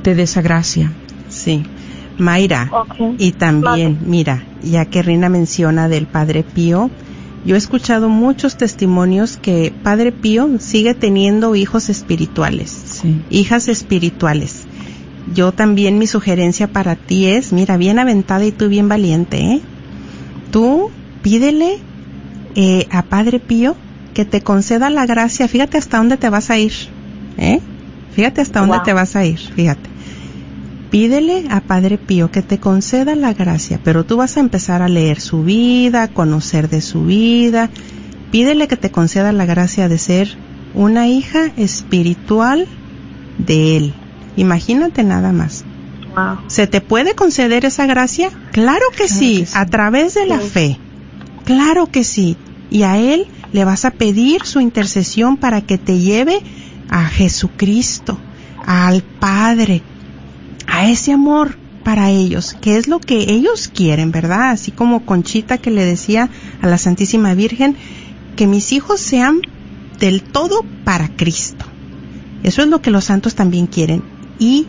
te 0.02 0.14
dé 0.14 0.22
esa 0.22 0.42
gracia. 0.42 0.92
Sí. 1.28 1.64
Mayra, 2.18 2.70
y 3.18 3.32
también, 3.32 3.98
mira, 4.06 4.44
ya 4.62 4.84
que 4.84 5.02
Rina 5.02 5.28
menciona 5.28 5.88
del 5.88 6.06
Padre 6.06 6.44
Pío, 6.44 6.88
yo 7.44 7.54
he 7.54 7.58
escuchado 7.58 8.08
muchos 8.08 8.56
testimonios 8.56 9.36
que 9.36 9.72
Padre 9.82 10.12
Pío 10.12 10.48
sigue 10.58 10.94
teniendo 10.94 11.54
hijos 11.54 11.90
espirituales, 11.90 13.02
hijas 13.28 13.68
espirituales. 13.68 14.62
Yo 15.34 15.52
también 15.52 15.98
mi 15.98 16.06
sugerencia 16.06 16.68
para 16.68 16.96
ti 16.96 17.26
es, 17.26 17.52
mira, 17.52 17.76
bien 17.76 17.98
aventada 17.98 18.44
y 18.44 18.52
tú 18.52 18.68
bien 18.68 18.88
valiente, 18.88 19.38
¿eh? 19.38 19.60
Tú 20.50 20.90
pídele 21.22 21.78
eh, 22.54 22.86
a 22.90 23.02
Padre 23.02 23.40
Pío 23.40 23.76
que 24.14 24.24
te 24.24 24.40
conceda 24.42 24.90
la 24.90 25.06
gracia. 25.06 25.48
Fíjate 25.48 25.78
hasta 25.78 25.98
dónde 25.98 26.16
te 26.16 26.30
vas 26.30 26.50
a 26.50 26.58
ir, 26.58 26.72
¿eh? 27.36 27.60
Fíjate 28.14 28.40
hasta 28.40 28.60
dónde 28.60 28.78
te 28.84 28.92
vas 28.92 29.16
a 29.16 29.24
ir, 29.24 29.38
fíjate. 29.38 29.93
Pídele 30.94 31.46
a 31.50 31.60
Padre 31.60 31.98
Pío 31.98 32.30
que 32.30 32.40
te 32.40 32.60
conceda 32.60 33.16
la 33.16 33.32
gracia, 33.32 33.80
pero 33.82 34.04
tú 34.04 34.18
vas 34.18 34.36
a 34.36 34.40
empezar 34.40 34.80
a 34.80 34.86
leer 34.86 35.20
su 35.20 35.42
vida, 35.42 36.04
a 36.04 36.08
conocer 36.08 36.68
de 36.68 36.80
su 36.80 37.04
vida. 37.04 37.68
Pídele 38.30 38.68
que 38.68 38.76
te 38.76 38.92
conceda 38.92 39.32
la 39.32 39.44
gracia 39.44 39.88
de 39.88 39.98
ser 39.98 40.38
una 40.72 41.08
hija 41.08 41.46
espiritual 41.56 42.68
de 43.38 43.76
Él. 43.76 43.94
Imagínate 44.36 45.02
nada 45.02 45.32
más. 45.32 45.64
¿Se 46.46 46.68
te 46.68 46.80
puede 46.80 47.16
conceder 47.16 47.64
esa 47.64 47.86
gracia? 47.86 48.30
Claro 48.52 48.86
que, 48.96 49.08
sí, 49.08 49.44
a 49.52 49.66
través 49.66 50.14
de 50.14 50.26
la 50.26 50.38
fe. 50.38 50.78
Claro 51.42 51.88
que 51.88 52.04
sí. 52.04 52.36
Y 52.70 52.84
a 52.84 52.98
Él 52.98 53.26
le 53.52 53.64
vas 53.64 53.84
a 53.84 53.90
pedir 53.90 54.44
su 54.44 54.60
intercesión 54.60 55.38
para 55.38 55.60
que 55.60 55.76
te 55.76 55.98
lleve 55.98 56.40
a 56.88 57.04
Jesucristo, 57.06 58.16
al 58.64 59.02
Padre, 59.02 59.82
a 60.66 60.88
ese 60.88 61.12
amor 61.12 61.56
para 61.84 62.10
ellos, 62.10 62.56
que 62.60 62.76
es 62.76 62.88
lo 62.88 62.98
que 62.98 63.30
ellos 63.30 63.68
quieren, 63.68 64.10
¿verdad? 64.10 64.50
Así 64.50 64.72
como 64.72 65.04
Conchita 65.04 65.58
que 65.58 65.70
le 65.70 65.84
decía 65.84 66.30
a 66.62 66.66
la 66.66 66.78
Santísima 66.78 67.34
Virgen, 67.34 67.76
que 68.36 68.46
mis 68.46 68.72
hijos 68.72 69.00
sean 69.00 69.40
del 70.00 70.22
todo 70.22 70.64
para 70.84 71.08
Cristo. 71.08 71.64
Eso 72.42 72.62
es 72.62 72.68
lo 72.68 72.82
que 72.82 72.90
los 72.90 73.04
santos 73.04 73.34
también 73.34 73.66
quieren. 73.66 74.02
Y 74.38 74.66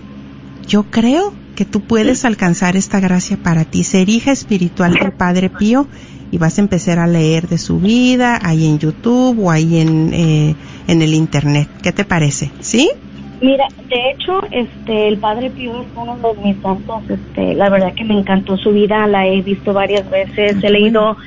yo 0.68 0.84
creo 0.91 1.34
que 1.56 1.66
tú 1.66 1.82
puedes 1.82 2.26
alcanzar 2.26 2.76
esta 2.76 3.00
gracia 3.00 3.38
para 3.38 3.64
ti, 3.64 3.84
ser 3.84 4.10
hija 4.10 4.32
espiritual 4.32 4.93
del 4.93 5.14
Padre 5.14 5.50
Pío 5.50 5.88
y 6.32 6.38
vas 6.38 6.58
a 6.58 6.62
empezar 6.62 7.00
a 7.00 7.08
leer 7.08 7.48
de 7.48 7.58
su 7.58 7.80
vida 7.80 8.39
ahí 8.43 8.66
en 8.66 8.78
YouTube 8.78 9.39
o 9.39 9.52
ahí 9.52 9.80
en, 9.80 10.14
eh, 10.14 10.56
en 10.88 11.02
el 11.02 11.14
Internet. 11.14 11.70
¿Qué 11.82 11.91
te 11.91 12.04
parece? 12.04 12.52
¿Sí? 12.60 12.89
Mira, 13.41 13.65
de 13.89 14.11
hecho, 14.11 14.41
este, 14.51 15.07
el 15.09 15.17
Padre 15.17 15.49
Pío 15.49 15.81
es 15.81 15.88
uno 15.95 16.17
de 16.17 16.41
mis 16.41 16.57
santos. 16.61 17.03
Este, 17.09 17.53
la 17.53 17.69
verdad 17.69 17.93
que 17.93 18.03
me 18.03 18.17
encantó 18.17 18.57
su 18.57 18.71
vida, 18.71 19.07
la 19.07 19.27
he 19.27 19.41
visto 19.41 19.73
varias 19.73 20.09
veces, 20.09 20.63
he 20.63 20.69
leído 20.69 21.17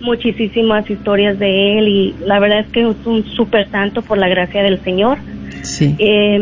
muchísimas 0.00 0.88
historias 0.88 1.38
de 1.38 1.78
él 1.78 1.88
y 1.88 2.14
la 2.24 2.38
verdad 2.38 2.60
es 2.60 2.68
que 2.68 2.80
es 2.80 2.96
un 3.04 3.24
súper 3.24 3.68
santo 3.70 4.02
por 4.02 4.18
la 4.18 4.28
gracia 4.28 4.62
del 4.62 4.82
Señor. 4.82 5.18
Sí. 5.62 5.94
Eh, 5.98 6.40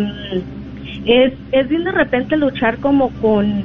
es, 1.07 1.33
es 1.53 1.69
bien 1.69 1.85
de 1.85 1.93
repente 1.93 2.37
luchar 2.37 2.79
como 2.79 3.11
con... 3.21 3.65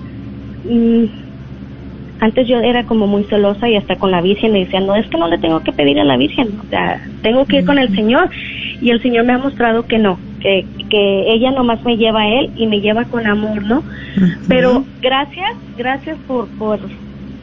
Antes 2.22 2.48
yo 2.48 2.60
era 2.60 2.86
como 2.86 3.08
muy 3.08 3.24
celosa 3.24 3.68
y 3.68 3.76
hasta 3.76 3.96
con 3.96 4.12
la 4.12 4.22
Virgen 4.22 4.54
le 4.54 4.60
decía, 4.60 4.80
no, 4.80 4.96
es 4.96 5.08
que 5.08 5.18
no 5.18 5.28
le 5.28 5.40
tengo 5.40 5.60
que 5.62 5.72
pedir 5.72 6.00
a 6.00 6.04
la 6.04 6.18
Virgen, 6.18 6.50
o 6.64 6.70
sea, 6.70 7.04
tengo 7.24 7.46
que 7.46 7.58
ir 7.58 7.66
con 7.66 7.80
el 7.80 7.94
Señor. 7.96 8.30
Y 8.80 8.92
el 8.92 9.02
Señor 9.02 9.26
me 9.26 9.34
ha 9.34 9.40
mostrado 9.40 9.88
que 9.88 9.98
no, 9.98 10.20
que, 10.40 10.66
que 10.88 11.34
ella 11.34 11.50
nomás 11.50 11.84
me 11.84 11.98
lleva 11.98 12.22
a 12.22 12.28
Él 12.28 12.52
y 12.56 12.68
me 12.68 12.80
lleva 12.80 13.06
con 13.06 13.26
amor, 13.26 13.64
¿no? 13.64 13.84
Pero 14.48 14.86
gracias, 15.02 15.56
gracias 15.78 16.16
por, 16.28 16.48
por, 16.60 16.80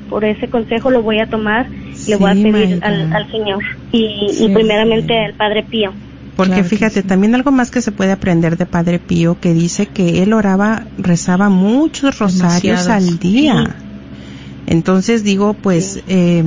por 0.09 0.25
ese 0.25 0.49
consejo, 0.49 0.91
lo 0.91 1.03
voy 1.03 1.19
a 1.19 1.27
tomar, 1.27 1.67
le 2.07 2.17
voy 2.17 2.31
a 2.31 2.35
pedir 2.35 2.81
al, 2.85 3.31
Señor 3.33 3.63
y, 3.91 4.29
y 4.41 4.49
primeramente 4.55 5.19
al 5.19 5.35
Padre 5.35 5.65
Pío. 5.65 5.93
Porque 6.37 6.63
fíjate, 6.63 7.03
también 7.03 7.35
algo 7.35 7.51
más 7.51 7.73
que 7.73 7.81
se 7.81 7.91
puede 7.91 8.13
aprender 8.13 8.57
de 8.57 8.65
Padre 8.65 9.01
Pío, 9.01 9.41
que 9.41 9.53
dice 9.53 9.87
que 9.87 10.23
él 10.23 10.33
oraba, 10.33 10.85
rezaba 10.97 11.49
muchos 11.49 12.17
rosarios 12.21 12.87
al 12.87 13.19
día. 13.19 13.75
Entonces 14.71 15.25
digo, 15.25 15.55
pues 15.55 16.03
eh, 16.09 16.45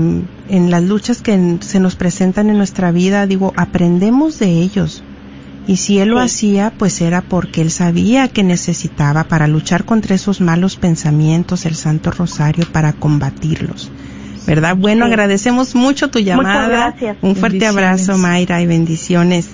en 0.47 0.69
las 0.69 0.84
luchas 0.84 1.24
que 1.24 1.57
se 1.61 1.80
nos 1.80 1.95
presentan 1.95 2.51
en 2.51 2.57
nuestra 2.57 2.91
vida, 2.91 3.26
digo, 3.26 3.51
aprendemos 3.57 4.38
de 4.38 4.61
ellos. 4.61 5.03
Y 5.65 5.78
si 5.78 5.97
él 5.97 6.09
lo 6.09 6.19
hacía, 6.19 6.72
pues 6.78 7.01
era 7.01 7.22
porque 7.22 7.61
él 7.61 7.72
sabía 7.72 8.28
que 8.28 8.43
necesitaba 8.43 9.24
para 9.24 9.47
luchar 9.47 9.86
contra 9.86 10.13
esos 10.13 10.39
malos 10.39 10.76
pensamientos 10.76 11.65
el 11.65 11.74
Santo 11.74 12.11
Rosario 12.11 12.65
para 12.72 12.93
combatirlos. 12.93 13.91
¿Verdad? 14.45 14.76
Bueno, 14.76 15.05
agradecemos 15.05 15.74
mucho 15.74 16.11
tu 16.11 16.19
llamada. 16.19 16.67
gracias. 16.67 17.17
Un 17.22 17.36
fuerte 17.36 17.65
abrazo, 17.65 18.19
Mayra, 18.19 18.61
y 18.61 18.67
bendiciones. 18.67 19.49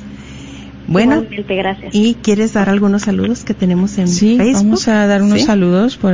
Bueno, 0.88 1.26
gracias. 1.47 1.95
¿y 1.95 2.15
quieres 2.15 2.53
dar 2.53 2.70
algunos 2.70 3.03
saludos 3.03 3.43
que 3.43 3.53
tenemos 3.53 3.97
en 3.97 4.07
sí, 4.09 4.38
Facebook? 4.38 4.63
vamos 4.63 4.88
a 4.88 5.05
dar 5.07 5.22
unos 5.22 5.43
saludos 5.43 5.97
por 5.97 6.13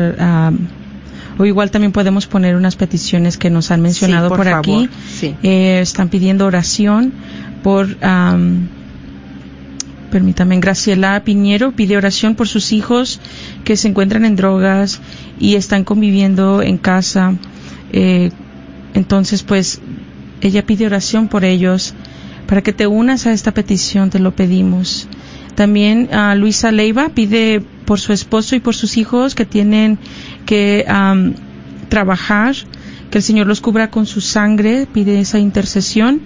O 1.38 1.46
igual 1.46 1.72
también 1.72 1.92
podemos 1.92 2.28
poner 2.28 2.56
unas 2.56 2.76
peticiones 2.76 3.38
que 3.38 3.50
nos 3.50 3.72
han 3.72 3.82
mencionado 3.82 4.30
por 4.30 4.40
por, 4.40 4.48
aquí. 4.48 4.90
sí. 5.10 5.36
Eh, 5.44 5.80
están 5.82 6.10
pidiendo 6.10 6.46
oración 6.46 7.14
por, 7.64 7.98
am, 8.02 8.68
permítame, 10.12 10.60
Graciela 10.60 11.24
Piñero 11.24 11.72
pide 11.72 11.98
oración 11.98 12.36
por 12.36 12.48
sus 12.48 12.72
hijos 12.72 13.20
que 13.64 13.78
se 13.78 13.88
encuentran 13.88 14.26
en 14.26 14.36
drogas 14.36 15.02
y 15.40 15.56
están 15.56 15.84
conviviendo 15.84 16.62
en 16.62 16.78
casa. 16.78 17.36
Eh, 17.92 18.30
entonces, 18.94 19.42
pues, 19.44 19.82
ella 20.42 20.66
pide 20.66 20.86
oración 20.86 21.30
por 21.30 21.46
ellos. 21.46 21.96
Para 22.48 22.62
que 22.62 22.74
te 22.74 22.86
unas 22.86 23.26
a 23.26 23.32
esta 23.32 23.54
petición, 23.54 24.10
te 24.10 24.20
lo 24.20 24.36
pedimos. 24.36 25.08
También 25.56 26.14
a 26.14 26.36
Luisa 26.36 26.72
Leiva 26.72 27.10
pide 27.10 27.62
por 27.86 28.00
su 28.00 28.14
esposo 28.14 28.56
y 28.56 28.60
por 28.60 28.76
sus 28.76 28.98
hijos 28.98 29.36
que 29.36 29.46
tienen 29.46 30.00
que 30.46 30.86
am, 30.88 31.34
trabajar, 31.90 32.56
que 33.10 33.20
el 33.20 33.24
Señor 33.24 33.48
los 33.48 33.62
cubra 33.62 33.90
con 33.90 34.06
su 34.06 34.22
sangre, 34.22 34.88
pide 34.92 35.20
esa 35.20 35.40
intercesión. 35.40 36.22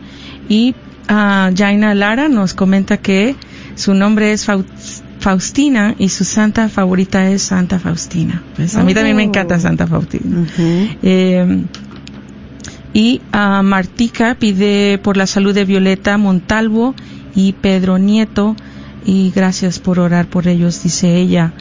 Y 0.50 0.76
a 1.08 1.52
Jaina 1.56 1.94
Lara 1.96 2.30
nos 2.30 2.54
comenta 2.54 2.98
que 2.98 3.36
su 3.76 3.94
nombre 3.94 4.32
es 4.32 4.48
Fau- 4.48 4.66
Faustina 5.20 5.96
y 5.98 6.10
su 6.10 6.24
santa 6.24 6.70
favorita 6.70 7.30
es 7.30 7.42
Santa 7.42 7.80
Faustina. 7.80 8.42
Pues 8.56 8.76
a 8.76 8.84
mí 8.84 8.94
también 8.94 9.16
me 9.16 9.24
Oh. 9.24 9.28
encanta 9.28 9.60
Santa 9.60 9.88
Faustina. 9.88 10.46
Eh, 11.04 11.64
y 12.94 13.22
a 13.32 13.62
Martica 13.62 14.36
pide 14.40 14.98
por 14.98 15.18
la 15.18 15.28
salud 15.28 15.54
de 15.54 15.66
Violeta 15.66 16.18
Montalvo 16.18 16.96
y 17.36 17.54
Pedro 17.54 17.98
Nieto 17.98 18.56
y 19.06 19.32
gracias 19.36 19.80
por 19.80 20.00
orar 20.00 20.28
por 20.28 20.48
ellos, 20.48 20.82
dice 20.84 21.16
ella. 21.16 21.52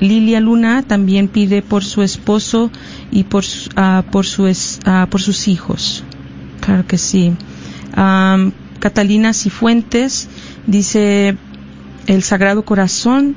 Lilia 0.00 0.40
Luna 0.40 0.82
también 0.82 1.28
pide 1.28 1.62
por 1.62 1.84
su 1.84 2.02
esposo 2.02 2.70
y 3.10 3.24
por, 3.24 3.44
ah, 3.76 4.04
por, 4.10 4.26
su 4.26 4.46
es- 4.46 4.80
ah, 4.84 5.06
por 5.10 5.20
sus 5.22 5.48
hijos. 5.48 6.04
Claro 6.60 6.86
que 6.86 6.98
sí. 6.98 7.32
Catalina 8.80 9.32
Cifuentes 9.32 10.28
dice 10.66 11.36
el 12.06 12.22
Sagrado 12.22 12.64
Corazón 12.64 13.34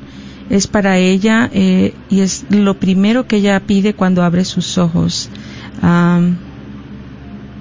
es 0.49 0.67
para 0.67 0.97
ella 0.97 1.49
eh, 1.53 1.93
y 2.09 2.21
es 2.21 2.45
lo 2.49 2.79
primero 2.79 3.27
que 3.27 3.37
ella 3.37 3.59
pide 3.59 3.93
cuando 3.93 4.23
abre 4.23 4.43
sus 4.45 4.77
ojos. 4.77 5.29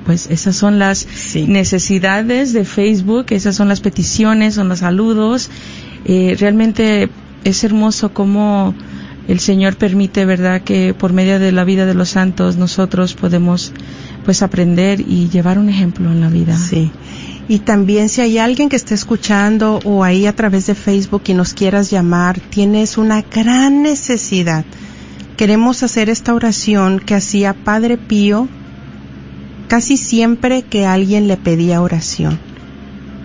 Pues 0.05 0.28
esas 0.30 0.55
son 0.57 0.78
las 0.78 0.99
Sí. 0.99 1.47
necesidades 1.49 2.53
de 2.53 2.64
Facebook, 2.64 3.26
esas 3.30 3.57
son 3.57 3.68
las 3.68 3.80
peticiones, 3.80 4.55
son 4.55 4.68
los 4.68 4.78
saludos. 4.80 5.51
Eh, 6.05 6.36
realmente 6.38 7.09
es 7.49 7.64
hermoso 7.64 8.12
cómo 8.12 8.74
el 9.28 9.40
Señor 9.40 9.76
permite, 9.76 10.24
¿verdad?, 10.24 10.62
que 10.62 10.94
por 10.94 11.12
medio 11.12 11.38
de 11.38 11.53
la 11.53 11.64
vida 11.64 11.86
de 11.86 11.94
los 11.94 12.11
santos 12.11 12.57
nosotros 12.57 13.14
podemos 13.14 13.72
pues 14.24 14.42
aprender 14.42 15.01
y 15.01 15.28
llevar 15.28 15.59
un 15.59 15.68
ejemplo 15.68 16.11
en 16.11 16.20
la 16.20 16.28
vida. 16.28 16.57
Sí. 16.57 16.90
Y 17.49 17.61
también 17.61 18.09
si 18.09 18.20
hay 18.20 18.38
alguien 18.38 18.68
que 18.68 18.76
esté 18.76 18.94
escuchando 18.94 19.80
o 19.84 20.03
ahí 20.03 20.26
a 20.26 20.34
través 20.34 20.66
de 20.66 20.74
Facebook 20.74 21.22
y 21.26 21.34
nos 21.34 21.55
quieras 21.55 21.90
llamar, 21.90 22.40
tienes 22.40 22.99
una 22.99 23.22
gran 23.22 23.82
necesidad. 23.82 24.64
Queremos 25.36 25.82
hacer 25.82 26.11
esta 26.11 26.34
oración 26.34 26.99
que 26.99 27.14
hacía 27.14 27.55
Padre 27.55 27.99
Pío 27.99 28.49
casi 29.68 29.97
siempre 29.97 30.62
que 30.62 30.86
alguien 30.86 31.28
le 31.28 31.36
pedía 31.36 31.82
oración. 31.82 32.38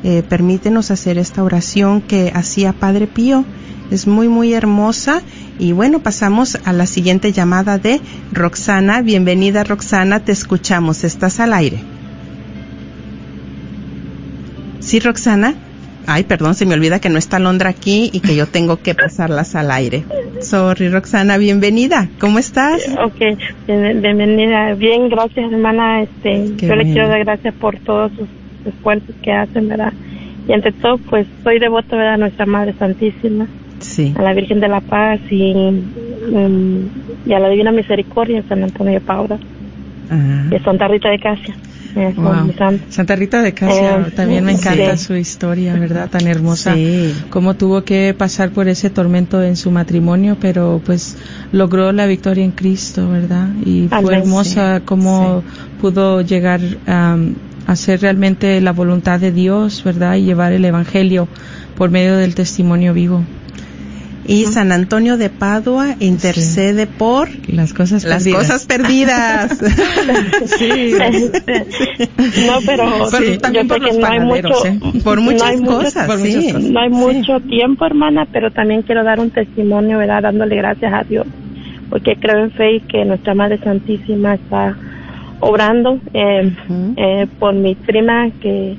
Eh, 0.03 0.23
permítenos 0.27 0.91
hacer 0.91 1.17
esta 1.17 1.43
oración 1.43 2.01
que 2.01 2.31
hacía 2.33 2.73
Padre 2.73 3.07
Pío. 3.07 3.45
Es 3.91 4.07
muy, 4.07 4.27
muy 4.27 4.53
hermosa. 4.53 5.21
Y 5.59 5.71
bueno, 5.71 5.99
pasamos 5.99 6.57
a 6.65 6.73
la 6.73 6.85
siguiente 6.85 7.31
llamada 7.31 7.77
de 7.77 8.01
Roxana. 8.31 9.01
Bienvenida 9.01 9.63
Roxana, 9.63 10.19
te 10.19 10.31
escuchamos. 10.31 11.03
Estás 11.03 11.39
al 11.39 11.53
aire. 11.53 11.79
Sí, 14.79 14.99
Roxana. 14.99 15.55
Ay, 16.09 16.23
perdón, 16.23 16.55
se 16.55 16.65
me 16.65 16.73
olvida 16.73 16.99
que 16.99 17.09
no 17.09 17.17
está 17.17 17.37
Londra 17.37 17.69
aquí 17.69 18.09
y 18.13 18.21
que 18.21 18.33
yo 18.33 18.47
tengo 18.47 18.77
que 18.81 18.95
pasarlas 18.95 19.55
al 19.55 19.69
aire. 19.71 20.05
Sorry, 20.39 20.87
Roxana, 20.89 21.37
bienvenida. 21.37 22.07
¿Cómo 22.19 22.39
estás? 22.39 22.81
Ok, 23.03 23.19
bien- 23.67 24.01
bienvenida. 24.01 24.73
Bien, 24.75 25.09
gracias, 25.09 25.51
hermana. 25.51 26.03
Este, 26.03 26.53
Qué 26.57 26.67
yo 26.67 26.75
le 26.75 26.85
quiero 26.85 27.09
dar 27.09 27.19
gracias 27.25 27.53
por 27.55 27.77
todos 27.79 28.11
sus 28.13 28.27
esfuerzos 28.65 29.13
que 29.21 29.33
hacen, 29.33 29.67
¿verdad? 29.67 29.91
Y 30.47 30.53
ante 30.53 30.71
todo, 30.71 30.97
pues 30.97 31.27
soy 31.43 31.59
devota, 31.59 31.97
¿verdad? 31.97 32.13
A 32.13 32.17
Nuestra 32.17 32.45
Madre 32.45 32.73
Santísima, 32.79 33.45
Sí. 33.79 34.13
a 34.17 34.21
la 34.21 34.33
Virgen 34.33 34.61
de 34.61 34.69
la 34.69 34.79
Paz 34.79 35.19
y, 35.29 35.53
mm, 35.53 36.89
y 37.25 37.33
a 37.33 37.39
la 37.39 37.49
Divina 37.49 37.73
Misericordia 37.73 38.41
San 38.47 38.63
Antonio 38.63 38.93
de 38.93 39.01
Paula 39.01 39.37
y 40.51 40.55
a 40.55 40.63
Santa 40.63 40.87
Rita 40.87 41.09
de 41.09 41.19
Casia. 41.19 41.53
Wow. 42.15 42.53
Santa 42.89 43.15
Rita 43.15 43.41
de 43.41 43.53
Casia, 43.53 44.07
Eh, 44.07 44.11
también 44.15 44.45
me 44.45 44.53
encanta 44.53 44.97
sí. 44.97 45.05
su 45.05 45.15
historia, 45.15 45.73
¿verdad? 45.73 46.09
Tan 46.09 46.27
hermosa. 46.27 46.73
Sí. 46.75 47.13
Cómo 47.29 47.55
tuvo 47.55 47.83
que 47.83 48.13
pasar 48.17 48.51
por 48.51 48.67
ese 48.67 48.89
tormento 48.89 49.41
en 49.41 49.55
su 49.55 49.71
matrimonio, 49.71 50.37
pero 50.39 50.81
pues 50.85 51.17
logró 51.51 51.91
la 51.91 52.05
victoria 52.05 52.43
en 52.43 52.51
Cristo, 52.51 53.09
¿verdad? 53.09 53.49
Y 53.65 53.87
fue 53.87 54.15
hermosa 54.15 54.81
cómo 54.85 55.43
pudo 55.81 56.21
llegar 56.21 56.61
a 56.85 57.17
hacer 57.67 58.01
realmente 58.01 58.61
la 58.61 58.71
voluntad 58.71 59.19
de 59.19 59.31
Dios, 59.31 59.83
¿verdad? 59.83 60.15
Y 60.15 60.23
llevar 60.23 60.53
el 60.53 60.63
Evangelio 60.65 61.27
por 61.75 61.89
medio 61.91 62.15
del 62.15 62.33
testimonio 62.33 62.93
vivo. 62.93 63.23
Y 64.27 64.45
San 64.45 64.71
Antonio 64.73 65.15
de 65.17 65.29
Padua 65.29 65.95
intercede 65.99 66.85
por 66.85 67.29
Las 67.49 67.73
cosas 67.73 68.03
las 68.03 68.23
perdidas. 68.25 68.43
cosas 68.43 68.65
perdidas. 68.65 69.57
Sí. 70.57 70.93
no, 72.45 72.53
pero, 72.65 73.07
Pero 73.11 73.23
yo 73.25 73.37
también 73.39 73.67
sé 73.67 73.73
por 73.73 73.79
que 73.79 73.87
los 73.87 73.97
no 73.97 74.07
hay 74.07 74.19
mucho, 74.19 74.65
¿eh? 74.65 74.79
por 75.03 75.15
no 75.17 75.21
muchas 75.23 75.59
mucho- 75.61 75.77
cosas, 75.77 76.07
por 76.07 76.17
sí. 76.19 76.35
muchas 76.35 76.53
cosas. 76.53 76.69
No 76.71 76.79
hay 76.79 76.89
mucho 76.89 77.39
tiempo, 77.41 77.85
hermana, 77.85 78.27
pero 78.31 78.51
también 78.51 78.81
quiero 78.81 79.03
dar 79.03 79.19
un 79.19 79.29
testimonio, 79.29 79.97
¿verdad? 79.97 80.23
Dándole 80.23 80.55
gracias 80.57 80.93
a 80.93 81.03
Dios, 81.03 81.25
porque 81.89 82.15
creo 82.17 82.43
en 82.45 82.51
fe 82.51 82.75
y 82.75 82.79
que 82.81 83.05
nuestra 83.05 83.33
Madre 83.33 83.59
Santísima 83.63 84.35
está 84.35 84.75
obrando 85.39 85.99
eh, 86.13 86.51
eh, 86.97 87.27
por 87.39 87.53
mi 87.53 87.75
prima 87.75 88.29
que, 88.41 88.75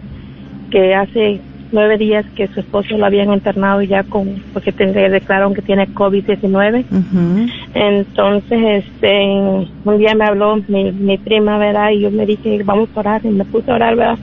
que 0.70 0.94
hace 0.94 1.40
nueve 1.70 1.98
días 1.98 2.24
que 2.34 2.48
su 2.48 2.60
esposo 2.60 2.96
lo 2.96 3.06
habían 3.06 3.32
internado 3.32 3.82
ya 3.82 4.04
con, 4.04 4.42
porque 4.52 4.72
te- 4.72 4.86
declararon 4.86 5.54
que 5.54 5.62
tiene 5.62 5.88
COVID-19. 5.88 6.86
Ujú. 6.90 7.46
Entonces, 7.74 8.84
este, 8.84 9.24
un 9.24 9.98
día 9.98 10.14
me 10.14 10.24
habló 10.24 10.56
mi, 10.66 10.92
mi 10.92 11.18
prima, 11.18 11.58
¿verdad? 11.58 11.90
Y 11.90 12.00
yo 12.00 12.10
me 12.10 12.26
dije, 12.26 12.60
vamos 12.64 12.88
a 12.94 13.00
orar, 13.00 13.20
y 13.24 13.28
me 13.28 13.44
puse 13.44 13.70
a 13.70 13.74
orar, 13.74 13.96
¿verdad? 13.96 14.18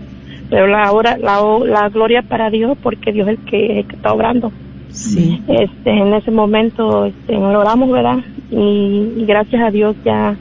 Pero 0.50 0.68
la, 0.68 0.92
hora, 0.92 1.18
la, 1.18 1.42
la 1.66 1.90
gloria 1.90 2.22
para 2.22 2.50
Dios, 2.50 2.78
porque 2.82 3.12
Dios 3.12 3.28
es 3.28 3.38
el 3.40 3.46
que, 3.46 3.80
el 3.80 3.86
que 3.88 3.96
está 3.96 4.14
obrando. 4.14 4.52
Sí. 4.88 5.42
Este, 5.48 5.92
en 5.92 6.14
ese 6.14 6.32
momento, 6.32 7.06
este, 7.06 7.36
oramos, 7.36 7.92
¿verdad? 7.92 8.18
Y, 8.50 9.14
y 9.18 9.26
gracias 9.26 9.62
a 9.62 9.72
Dios 9.72 9.98
ya 10.04 10.38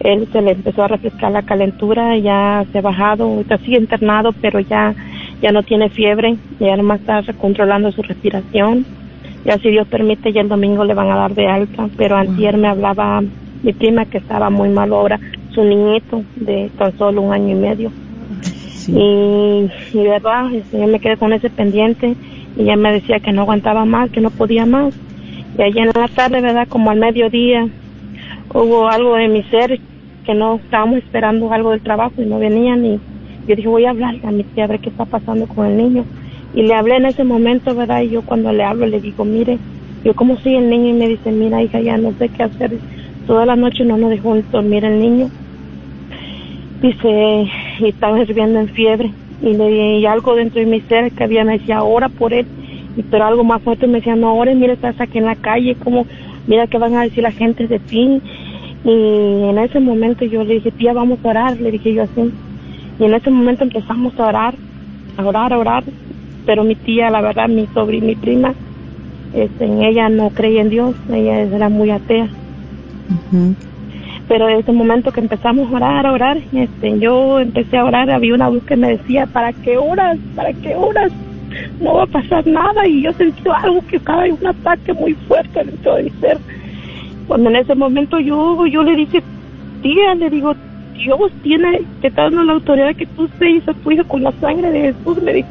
él 0.00 0.28
se 0.32 0.42
le 0.42 0.52
empezó 0.52 0.82
a 0.82 0.88
refrescar 0.88 1.32
la 1.32 1.42
calentura, 1.42 2.16
ya 2.18 2.66
se 2.70 2.78
ha 2.78 2.82
bajado, 2.82 3.24
ahorita 3.24 3.58
sigue 3.58 3.78
internado, 3.78 4.32
pero 4.40 4.60
ya, 4.60 4.94
ya 5.42 5.52
no 5.52 5.62
tiene 5.62 5.90
fiebre, 5.90 6.36
ya 6.60 6.76
nomás 6.76 7.00
está 7.00 7.22
controlando 7.34 7.92
su 7.92 8.02
respiración. 8.02 8.84
Ya 9.44 9.58
si 9.58 9.68
Dios 9.68 9.86
permite, 9.88 10.32
ya 10.32 10.40
el 10.40 10.48
domingo 10.48 10.84
le 10.84 10.94
van 10.94 11.10
a 11.10 11.16
dar 11.16 11.34
de 11.34 11.46
alta, 11.46 11.88
pero 11.96 12.16
antier 12.16 12.56
me 12.56 12.68
hablaba 12.68 13.22
mi 13.62 13.72
prima 13.72 14.06
que 14.06 14.18
estaba 14.18 14.50
muy 14.50 14.70
mal 14.70 14.92
ahora, 14.92 15.20
su 15.54 15.62
niñito 15.64 16.22
de 16.36 16.70
tan 16.78 16.96
solo 16.96 17.22
un 17.22 17.32
año 17.32 17.50
y 17.50 17.60
medio. 17.60 17.92
Sí. 18.42 18.92
Y, 18.92 19.70
y 19.98 20.02
verdad, 20.02 20.52
este, 20.52 20.80
yo 20.80 20.86
me 20.86 21.00
quedé 21.00 21.16
con 21.16 21.32
ese 21.32 21.50
pendiente 21.50 22.14
y 22.56 22.62
ella 22.62 22.76
me 22.76 22.92
decía 22.92 23.20
que 23.20 23.32
no 23.32 23.42
aguantaba 23.42 23.84
más, 23.84 24.10
que 24.10 24.20
no 24.20 24.30
podía 24.30 24.66
más. 24.66 24.94
Y 25.58 25.62
allá 25.62 25.82
en 25.82 25.90
la 25.94 26.08
tarde, 26.08 26.40
verdad, 26.40 26.66
como 26.68 26.90
al 26.90 26.98
mediodía, 26.98 27.68
hubo 28.52 28.88
algo 28.88 29.16
de 29.16 29.28
mi 29.28 29.42
ser 29.44 29.80
que 30.24 30.34
no 30.34 30.56
estábamos 30.56 30.98
esperando 30.98 31.52
algo 31.52 31.70
del 31.70 31.80
trabajo 31.80 32.14
y 32.18 32.24
no 32.24 32.38
venían 32.38 32.84
y 32.84 33.00
yo 33.46 33.56
dije 33.56 33.68
voy 33.68 33.84
a 33.86 33.90
hablarle 33.90 34.20
a 34.24 34.30
mi 34.32 34.44
tía 34.44 34.64
a 34.64 34.68
ver 34.68 34.80
qué 34.80 34.90
está 34.90 35.04
pasando 35.06 35.46
con 35.46 35.66
el 35.66 35.76
niño 35.76 36.04
y 36.52 36.62
le 36.62 36.74
hablé 36.74 36.96
en 36.96 37.06
ese 37.06 37.24
momento 37.24 37.74
verdad 37.74 38.02
y 38.02 38.10
yo 38.10 38.22
cuando 38.22 38.52
le 38.52 38.64
hablo 38.64 38.86
le 38.86 39.00
digo 39.00 39.24
mire 39.24 39.60
Yo 40.04 40.14
como 40.14 40.36
soy 40.38 40.56
el 40.56 40.68
niño 40.70 40.90
y 40.90 40.94
me 40.94 41.08
dice, 41.08 41.32
mira 41.32 41.62
hija, 41.62 41.80
ya 41.80 41.96
no 41.98 42.12
sé 42.18 42.30
qué 42.30 42.44
hacer. 42.44 42.82
Toda 43.26 43.46
la 43.46 43.56
noche 43.56 43.84
no 43.84 43.96
nos 43.98 44.10
dejó 44.10 44.36
dormir 44.52 44.84
el 44.84 45.00
niño. 45.00 45.32
Dice, 46.80 47.08
y 47.80 47.88
estaba 47.88 48.20
hirviendo 48.22 48.60
en 48.60 48.68
fiebre. 48.68 49.16
Y, 49.40 49.54
le, 49.54 49.98
y 50.00 50.06
algo 50.06 50.34
dentro 50.36 50.60
de 50.60 50.66
mi 50.66 50.80
ser 50.82 51.12
que 51.12 51.24
había 51.24 51.44
me 51.44 51.54
decía, 51.58 51.78
ahora 51.78 52.08
por 52.10 52.32
él. 52.34 52.48
Y, 52.96 53.04
pero 53.04 53.24
algo 53.26 53.44
más 53.44 53.62
fuerte 53.62 53.86
me 53.86 53.98
decía, 53.98 54.16
no, 54.16 54.28
ahora 54.28 54.54
mira, 54.54 54.74
estás 54.74 55.00
aquí 55.00 55.18
en 55.18 55.26
la 55.26 55.36
calle, 55.36 55.76
como, 55.76 56.06
mira 56.46 56.68
qué 56.68 56.78
van 56.78 56.94
a 56.96 57.02
decir 57.04 57.22
la 57.22 57.32
gente 57.32 57.66
de 57.68 57.80
ti. 57.80 58.22
Y 58.84 58.90
en 59.50 59.58
ese 59.58 59.80
momento 59.80 60.24
yo 60.26 60.44
le 60.44 60.54
dije, 60.56 60.72
tía, 60.72 60.92
vamos 60.92 61.20
a 61.24 61.28
orar, 61.28 61.60
le 61.60 61.70
dije 61.72 61.94
yo 61.94 62.04
así. 62.04 62.34
Y 62.98 63.04
en 63.04 63.14
ese 63.14 63.30
momento 63.30 63.64
empezamos 63.64 64.18
a 64.18 64.26
orar, 64.26 64.54
a 65.16 65.24
orar, 65.24 65.52
a 65.52 65.58
orar. 65.58 65.84
Pero 66.46 66.64
mi 66.64 66.74
tía, 66.74 67.10
la 67.10 67.20
verdad, 67.20 67.48
mi 67.48 67.66
sobrina, 67.68 68.06
mi 68.06 68.16
prima, 68.16 68.54
este, 69.34 69.64
en 69.64 69.82
ella 69.82 70.08
no 70.08 70.30
creía 70.30 70.60
en 70.60 70.70
Dios, 70.70 70.94
ella 71.10 71.40
era 71.40 71.68
muy 71.68 71.90
atea. 71.90 72.28
Pero 74.28 74.48
en 74.48 74.58
ese 74.58 74.72
momento 74.72 75.10
que 75.10 75.20
empezamos 75.20 75.70
a 75.72 75.76
orar, 75.76 76.06
a 76.06 76.12
orar, 76.12 76.38
este, 76.52 76.98
yo 76.98 77.40
empecé 77.40 77.78
a 77.78 77.84
orar, 77.84 78.10
había 78.10 78.34
una 78.34 78.48
voz 78.48 78.62
que 78.64 78.76
me 78.76 78.96
decía, 78.96 79.26
¿para 79.26 79.52
qué 79.52 79.76
oras? 79.76 80.18
¿Para 80.36 80.52
qué 80.52 80.74
oras? 80.76 81.10
No 81.80 81.94
va 81.94 82.04
a 82.04 82.06
pasar 82.06 82.46
nada 82.46 82.86
y 82.86 83.02
yo 83.02 83.12
sentí 83.12 83.42
algo 83.48 83.80
que 83.86 83.96
estaba 83.96 84.26
en 84.26 84.36
un 84.40 84.46
ataque 84.46 84.92
muy 84.92 85.14
fuerte 85.14 85.64
dentro 85.64 85.96
de 85.96 86.04
mi 86.04 86.10
ser. 86.20 86.38
Cuando 87.26 87.50
en 87.50 87.56
ese 87.56 87.74
momento 87.74 88.18
yo, 88.20 88.66
yo 88.66 88.82
le 88.82 88.96
dije, 88.96 89.22
tía, 89.82 90.14
le 90.14 90.30
digo, 90.30 90.54
Dios 90.94 91.32
tiene 91.42 91.82
que 92.00 92.10
darnos 92.10 92.46
la 92.46 92.54
autoridad 92.54 92.94
que 92.96 93.06
tú 93.06 93.28
sellas 93.38 93.68
a 93.68 93.74
tu 93.74 93.90
hijo 93.90 94.04
con 94.04 94.22
la 94.22 94.32
sangre 94.32 94.70
de 94.70 94.80
Jesús, 94.92 95.22
le 95.22 95.34
digo, 95.34 95.48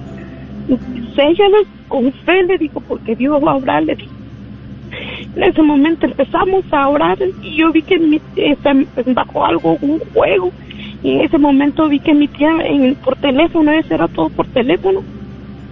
séllalos 1.15 1.67
con 1.87 2.11
fe, 2.11 2.43
le 2.43 2.57
digo, 2.57 2.81
porque 2.81 3.15
Dios 3.15 3.43
va 3.45 3.51
a 3.51 3.55
obrar, 3.55 3.83
le 3.83 3.95
digo. 3.95 4.11
En 5.35 5.43
ese 5.43 5.61
momento 5.61 6.05
empezamos 6.05 6.63
a 6.71 6.87
orar 6.87 7.17
y 7.41 7.55
yo 7.55 7.71
vi 7.71 7.81
que 7.81 7.97
mi, 7.97 8.21
bajó 9.13 9.45
algo, 9.45 9.77
un 9.81 9.99
juego. 10.13 10.51
Y 11.01 11.11
en 11.15 11.21
ese 11.21 11.37
momento 11.37 11.89
vi 11.89 11.99
que 11.99 12.13
mi 12.13 12.27
tía 12.27 12.51
por 13.03 13.15
teléfono, 13.17 13.71
eso 13.71 13.93
era 13.93 14.07
todo 14.07 14.29
por 14.29 14.47
teléfono, 14.47 15.01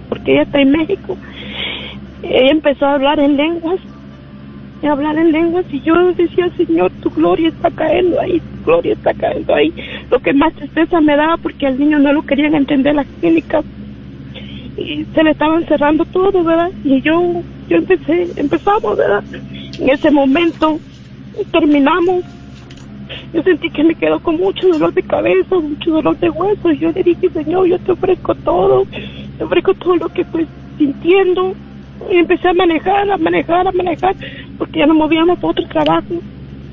porque 0.08 0.32
ella 0.32 0.42
está 0.42 0.60
en 0.60 0.72
México. 0.72 1.16
Ella 2.22 2.50
empezó 2.50 2.86
a 2.86 2.94
hablar 2.94 3.20
en 3.20 3.36
lenguas, 3.36 3.80
a 4.88 4.92
hablar 4.92 5.16
en 5.16 5.32
lenguas 5.32 5.64
y 5.70 5.80
yo 5.80 5.94
decía, 6.14 6.50
Señor, 6.56 6.90
tu 7.02 7.10
gloria 7.10 7.48
está 7.48 7.70
cayendo 7.70 8.20
ahí, 8.20 8.40
tu 8.40 8.64
gloria 8.64 8.92
está 8.94 9.14
cayendo 9.14 9.54
ahí. 9.54 9.72
Lo 10.10 10.18
que 10.20 10.32
más 10.32 10.52
tristeza 10.54 11.00
me 11.00 11.16
daba 11.16 11.36
porque 11.36 11.66
al 11.66 11.78
niño 11.78 11.98
no 11.98 12.12
lo 12.12 12.22
querían 12.22 12.54
entender 12.54 12.94
las 12.94 13.06
clínicas 13.20 13.64
y 14.76 15.04
se 15.14 15.22
le 15.22 15.30
estaban 15.30 15.64
cerrando 15.66 16.04
todo, 16.06 16.42
¿verdad? 16.42 16.70
Y 16.84 17.00
yo, 17.02 17.42
yo 17.68 17.76
empecé, 17.76 18.28
empezamos, 18.36 18.96
¿verdad? 18.96 19.22
En 19.78 19.88
ese 19.88 20.10
momento 20.10 20.78
terminamos. 21.50 22.24
Yo 23.34 23.42
sentí 23.42 23.68
que 23.70 23.84
me 23.84 23.94
quedó 23.94 24.20
con 24.20 24.38
mucho 24.38 24.68
dolor 24.68 24.94
de 24.94 25.02
cabeza, 25.02 25.58
mucho 25.58 25.90
dolor 25.90 26.18
de 26.18 26.30
huesos. 26.30 26.78
Yo 26.78 26.92
le 26.92 27.02
dije, 27.02 27.28
Señor, 27.30 27.66
yo 27.66 27.78
te 27.78 27.92
ofrezco 27.92 28.34
todo, 28.36 28.86
te 29.38 29.44
ofrezco 29.44 29.74
todo 29.74 29.96
lo 29.96 30.08
que 30.08 30.22
estoy 30.22 30.46
sintiendo. 30.78 31.54
Y 32.10 32.16
empecé 32.16 32.48
a 32.48 32.54
manejar, 32.54 33.10
a 33.10 33.16
manejar, 33.16 33.66
a 33.66 33.72
manejar, 33.72 34.14
porque 34.58 34.80
ya 34.80 34.86
no 34.86 34.94
movíamos 34.94 35.38
para 35.38 35.50
otro 35.50 35.66
trabajo. 35.68 36.14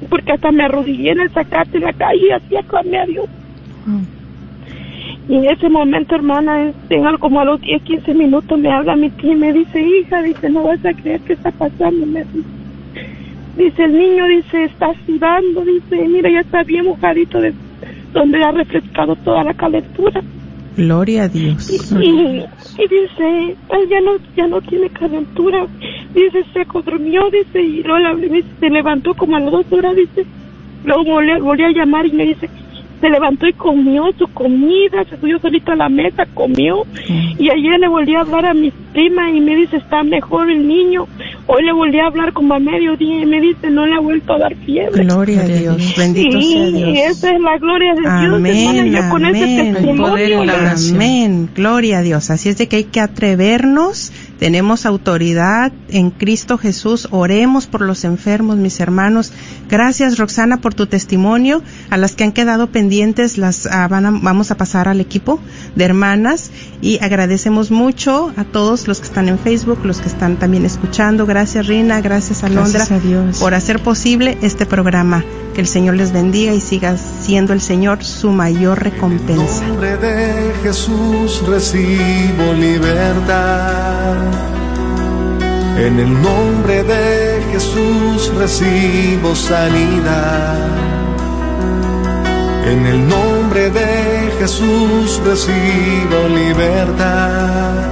Porque 0.09 0.31
hasta 0.31 0.51
me 0.51 0.63
arrodillé 0.63 1.11
en 1.11 1.21
el 1.21 1.31
sacate 1.31 1.77
en 1.77 1.83
la 1.83 1.93
calle 1.93 2.27
y 2.27 2.31
hacía 2.31 2.63
clamé 2.63 2.97
a 2.97 3.05
Dios. 3.05 3.25
Y 5.27 5.35
en 5.35 5.45
ese 5.45 5.69
momento, 5.69 6.15
hermana, 6.15 6.71
en 6.89 7.05
algo 7.05 7.19
como 7.19 7.39
a 7.39 7.45
los 7.45 7.61
10, 7.61 7.83
15 7.83 8.13
minutos 8.15 8.57
me 8.57 8.71
habla 8.71 8.95
mi 8.95 9.09
tía 9.11 9.33
y 9.33 9.35
me 9.35 9.53
dice, 9.53 9.79
hija, 9.79 10.23
dice, 10.23 10.49
no 10.49 10.63
vas 10.63 10.83
a 10.83 10.93
creer 10.93 11.21
qué 11.21 11.33
está 11.33 11.51
pasando. 11.51 12.05
Dice, 12.05 12.25
dice, 13.57 13.83
el 13.83 13.97
niño, 13.97 14.25
dice, 14.25 14.63
está 14.63 14.91
sudando, 15.05 15.63
dice, 15.63 16.07
mira, 16.07 16.31
ya 16.31 16.39
está 16.39 16.63
bien 16.63 16.85
mojadito 16.85 17.39
de 17.39 17.53
donde 18.11 18.43
ha 18.43 18.51
refrescado 18.51 19.15
toda 19.17 19.43
la 19.43 19.53
calentura. 19.53 20.21
Gloria 20.83 21.23
a 21.23 21.27
Dios. 21.27 21.69
Y, 21.69 22.05
y, 22.05 22.39
y 22.77 22.87
dice, 22.87 23.55
"Ay, 23.69 23.81
ya 23.89 24.01
no, 24.01 24.11
ya 24.35 24.47
no 24.47 24.61
tiene 24.61 24.89
calentura. 24.89 25.65
Dice, 26.13 26.43
se 26.53 26.65
durmió, 26.85 27.29
dice, 27.31 27.61
y 27.61 27.83
luego 27.83 27.99
la- 27.99 28.15
dice, 28.15 28.45
se 28.59 28.69
levantó 28.69 29.13
como 29.13 29.35
a 29.35 29.39
las 29.39 29.51
dos 29.51 29.65
horas, 29.71 29.95
dice. 29.95 30.25
Luego 30.85 31.03
volví, 31.03 31.39
volví 31.41 31.63
a 31.63 31.71
llamar 31.71 32.05
y 32.05 32.11
me 32.13 32.25
dice, 32.25 32.49
se 33.01 33.09
levantó 33.09 33.47
y 33.47 33.53
comió 33.53 34.11
su 34.17 34.27
comida, 34.33 35.03
se 35.09 35.17
subió 35.17 35.39
solito 35.39 35.71
a 35.71 35.75
la 35.75 35.89
mesa, 35.89 36.25
comió. 36.33 36.83
Y 37.37 37.49
ayer 37.49 37.79
le 37.79 37.87
volví 37.87 38.15
a 38.15 38.21
hablar 38.21 38.45
a 38.45 38.53
mi 38.53 38.71
prima 38.93 39.29
y 39.31 39.39
me 39.41 39.55
dice, 39.55 39.77
está 39.77 40.03
mejor 40.03 40.49
el 40.49 40.67
niño. 40.67 41.05
Hoy 41.51 41.63
le 41.63 41.73
volví 41.73 41.99
a 41.99 42.05
hablar 42.05 42.31
como 42.33 42.53
a 42.53 42.59
mediodía 42.59 43.23
y 43.23 43.25
me 43.25 43.41
dice, 43.41 43.71
no 43.71 43.83
le 43.87 43.95
ha 43.95 43.99
vuelto 43.99 44.33
a 44.33 44.37
dar 44.37 44.55
fiebre. 44.55 45.03
Gloria 45.03 45.41
a 45.41 45.45
Dios. 45.47 45.95
Bendito 45.97 46.39
Sí, 46.39 46.53
sea 46.53 46.65
Dios. 46.67 46.89
y 46.89 46.97
esa 46.99 47.31
es 47.31 47.41
la 47.41 47.57
gloria 47.57 47.93
de 47.95 48.01
Dios, 48.01 48.13
hermana. 48.13 48.35
Amén, 48.35 48.91
Yo 48.91 49.09
con 49.09 49.25
ese 49.25 49.43
amén. 49.43 49.73
testimonio, 49.73 50.41
Amén. 50.93 51.49
Gloria 51.55 51.97
a 51.97 52.01
Dios. 52.03 52.29
Así 52.29 52.49
es 52.49 52.57
de 52.59 52.67
que 52.67 52.75
hay 52.75 52.83
que 52.83 52.99
atrevernos. 52.99 54.11
Tenemos 54.37 54.85
autoridad 54.85 55.71
en 55.89 56.11
Cristo 56.11 56.57
Jesús. 56.59 57.07
Oremos 57.11 57.65
por 57.65 57.81
los 57.81 58.03
enfermos, 58.05 58.57
mis 58.57 58.79
hermanos. 58.79 59.33
Gracias, 59.69 60.17
Roxana, 60.19 60.57
por 60.61 60.75
tu 60.75 60.85
testimonio. 60.85 61.63
A 61.89 61.97
las 61.97 62.15
que 62.15 62.23
han 62.25 62.31
quedado 62.31 62.67
pendientes, 62.67 63.37
las 63.39 63.65
ah, 63.65 63.87
van 63.87 64.05
a- 64.05 64.11
vamos 64.11 64.51
a 64.51 64.55
pasar 64.57 64.87
al 64.87 65.01
equipo 65.01 65.39
de 65.75 65.83
hermanas 65.83 66.51
y 66.81 66.99
agradecemos 67.03 67.71
mucho 67.71 68.31
a 68.37 68.43
todos 68.43 68.87
los 68.87 68.99
que 68.99 69.07
están 69.07 69.27
en 69.27 69.37
Facebook, 69.37 69.79
los 69.83 69.99
que 69.99 70.07
están 70.07 70.37
también 70.37 70.65
escuchando. 70.65 71.25
Gracias, 71.25 71.67
Rina. 71.67 71.99
Gracias, 72.01 72.43
Alondra, 72.43 72.85
Gracias 72.85 72.91
a 72.91 72.99
Dios. 73.05 73.39
por 73.39 73.53
hacer 73.53 73.79
posible 73.79 74.37
este 74.41 74.65
programa. 74.65 75.23
Que 75.53 75.61
el 75.61 75.67
Señor 75.67 75.95
les 75.95 76.13
bendiga 76.13 76.53
y 76.53 76.61
siga 76.61 76.95
siendo 76.97 77.53
el 77.53 77.59
Señor 77.59 78.03
su 78.03 78.31
mayor 78.31 78.81
recompensa. 78.81 79.35
En 79.35 79.63
el 79.63 79.67
nombre 79.67 79.97
de 79.97 80.53
Jesús 80.63 81.43
recibo 81.47 82.53
libertad. 82.53 84.15
En 85.79 85.99
el 85.99 86.13
nombre 86.21 86.83
de 86.83 87.41
Jesús 87.51 88.31
recibo 88.37 89.35
sanidad. 89.35 90.57
En 92.69 92.85
el 92.85 93.07
nombre 93.07 93.69
de 93.69 94.18
Jesús 94.39 95.19
recibo 95.25 96.29
libertad. 96.33 97.91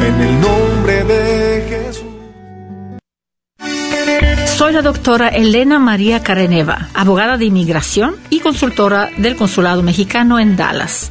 En 0.00 0.14
el 0.20 0.40
nombre 0.40 1.02
de 1.02 1.66
Jesús. 1.68 2.04
Soy 4.56 4.72
la 4.72 4.82
doctora 4.82 5.26
Elena 5.28 5.80
María 5.80 6.22
Careneva, 6.22 6.88
abogada 6.94 7.36
de 7.36 7.46
inmigración 7.46 8.14
y 8.30 8.38
consultora 8.38 9.10
del 9.16 9.34
Consulado 9.34 9.82
Mexicano 9.82 10.38
en 10.38 10.56
Dallas. 10.56 11.10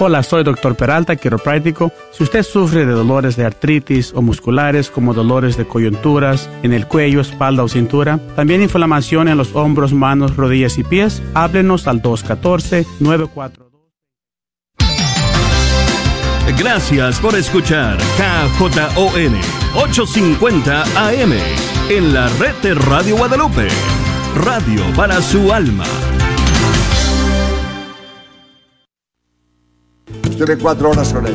Hola, 0.00 0.24
soy 0.24 0.42
Dr. 0.42 0.74
Peralta, 0.74 1.14
quiropráctico. 1.14 1.92
Si 2.10 2.24
usted 2.24 2.42
sufre 2.42 2.84
de 2.84 2.90
dolores 2.90 3.36
de 3.36 3.44
artritis 3.44 4.12
o 4.12 4.22
musculares 4.22 4.90
como 4.90 5.14
dolores 5.14 5.56
de 5.56 5.68
coyunturas 5.68 6.50
en 6.64 6.72
el 6.72 6.88
cuello, 6.88 7.20
espalda 7.20 7.62
o 7.62 7.68
cintura, 7.68 8.18
también 8.34 8.60
inflamación 8.60 9.28
en 9.28 9.36
los 9.36 9.54
hombros, 9.54 9.92
manos, 9.92 10.34
rodillas 10.34 10.78
y 10.78 10.82
pies, 10.82 11.22
háblenos 11.34 11.86
al 11.86 12.02
214-942. 12.02 13.52
Gracias 16.58 17.20
por 17.20 17.36
escuchar 17.36 17.96
KJON 18.16 19.38
850 19.76 20.82
AM 21.06 21.34
en 21.88 22.12
la 22.12 22.28
red 22.40 22.54
de 22.64 22.74
Radio 22.74 23.16
Guadalupe. 23.16 23.68
Radio 24.34 24.82
para 24.96 25.22
su 25.22 25.52
alma. 25.52 25.84
Estuve 30.34 30.58
cuatro 30.58 30.90
horas 30.90 31.12
con 31.12 31.24
ella. 31.24 31.32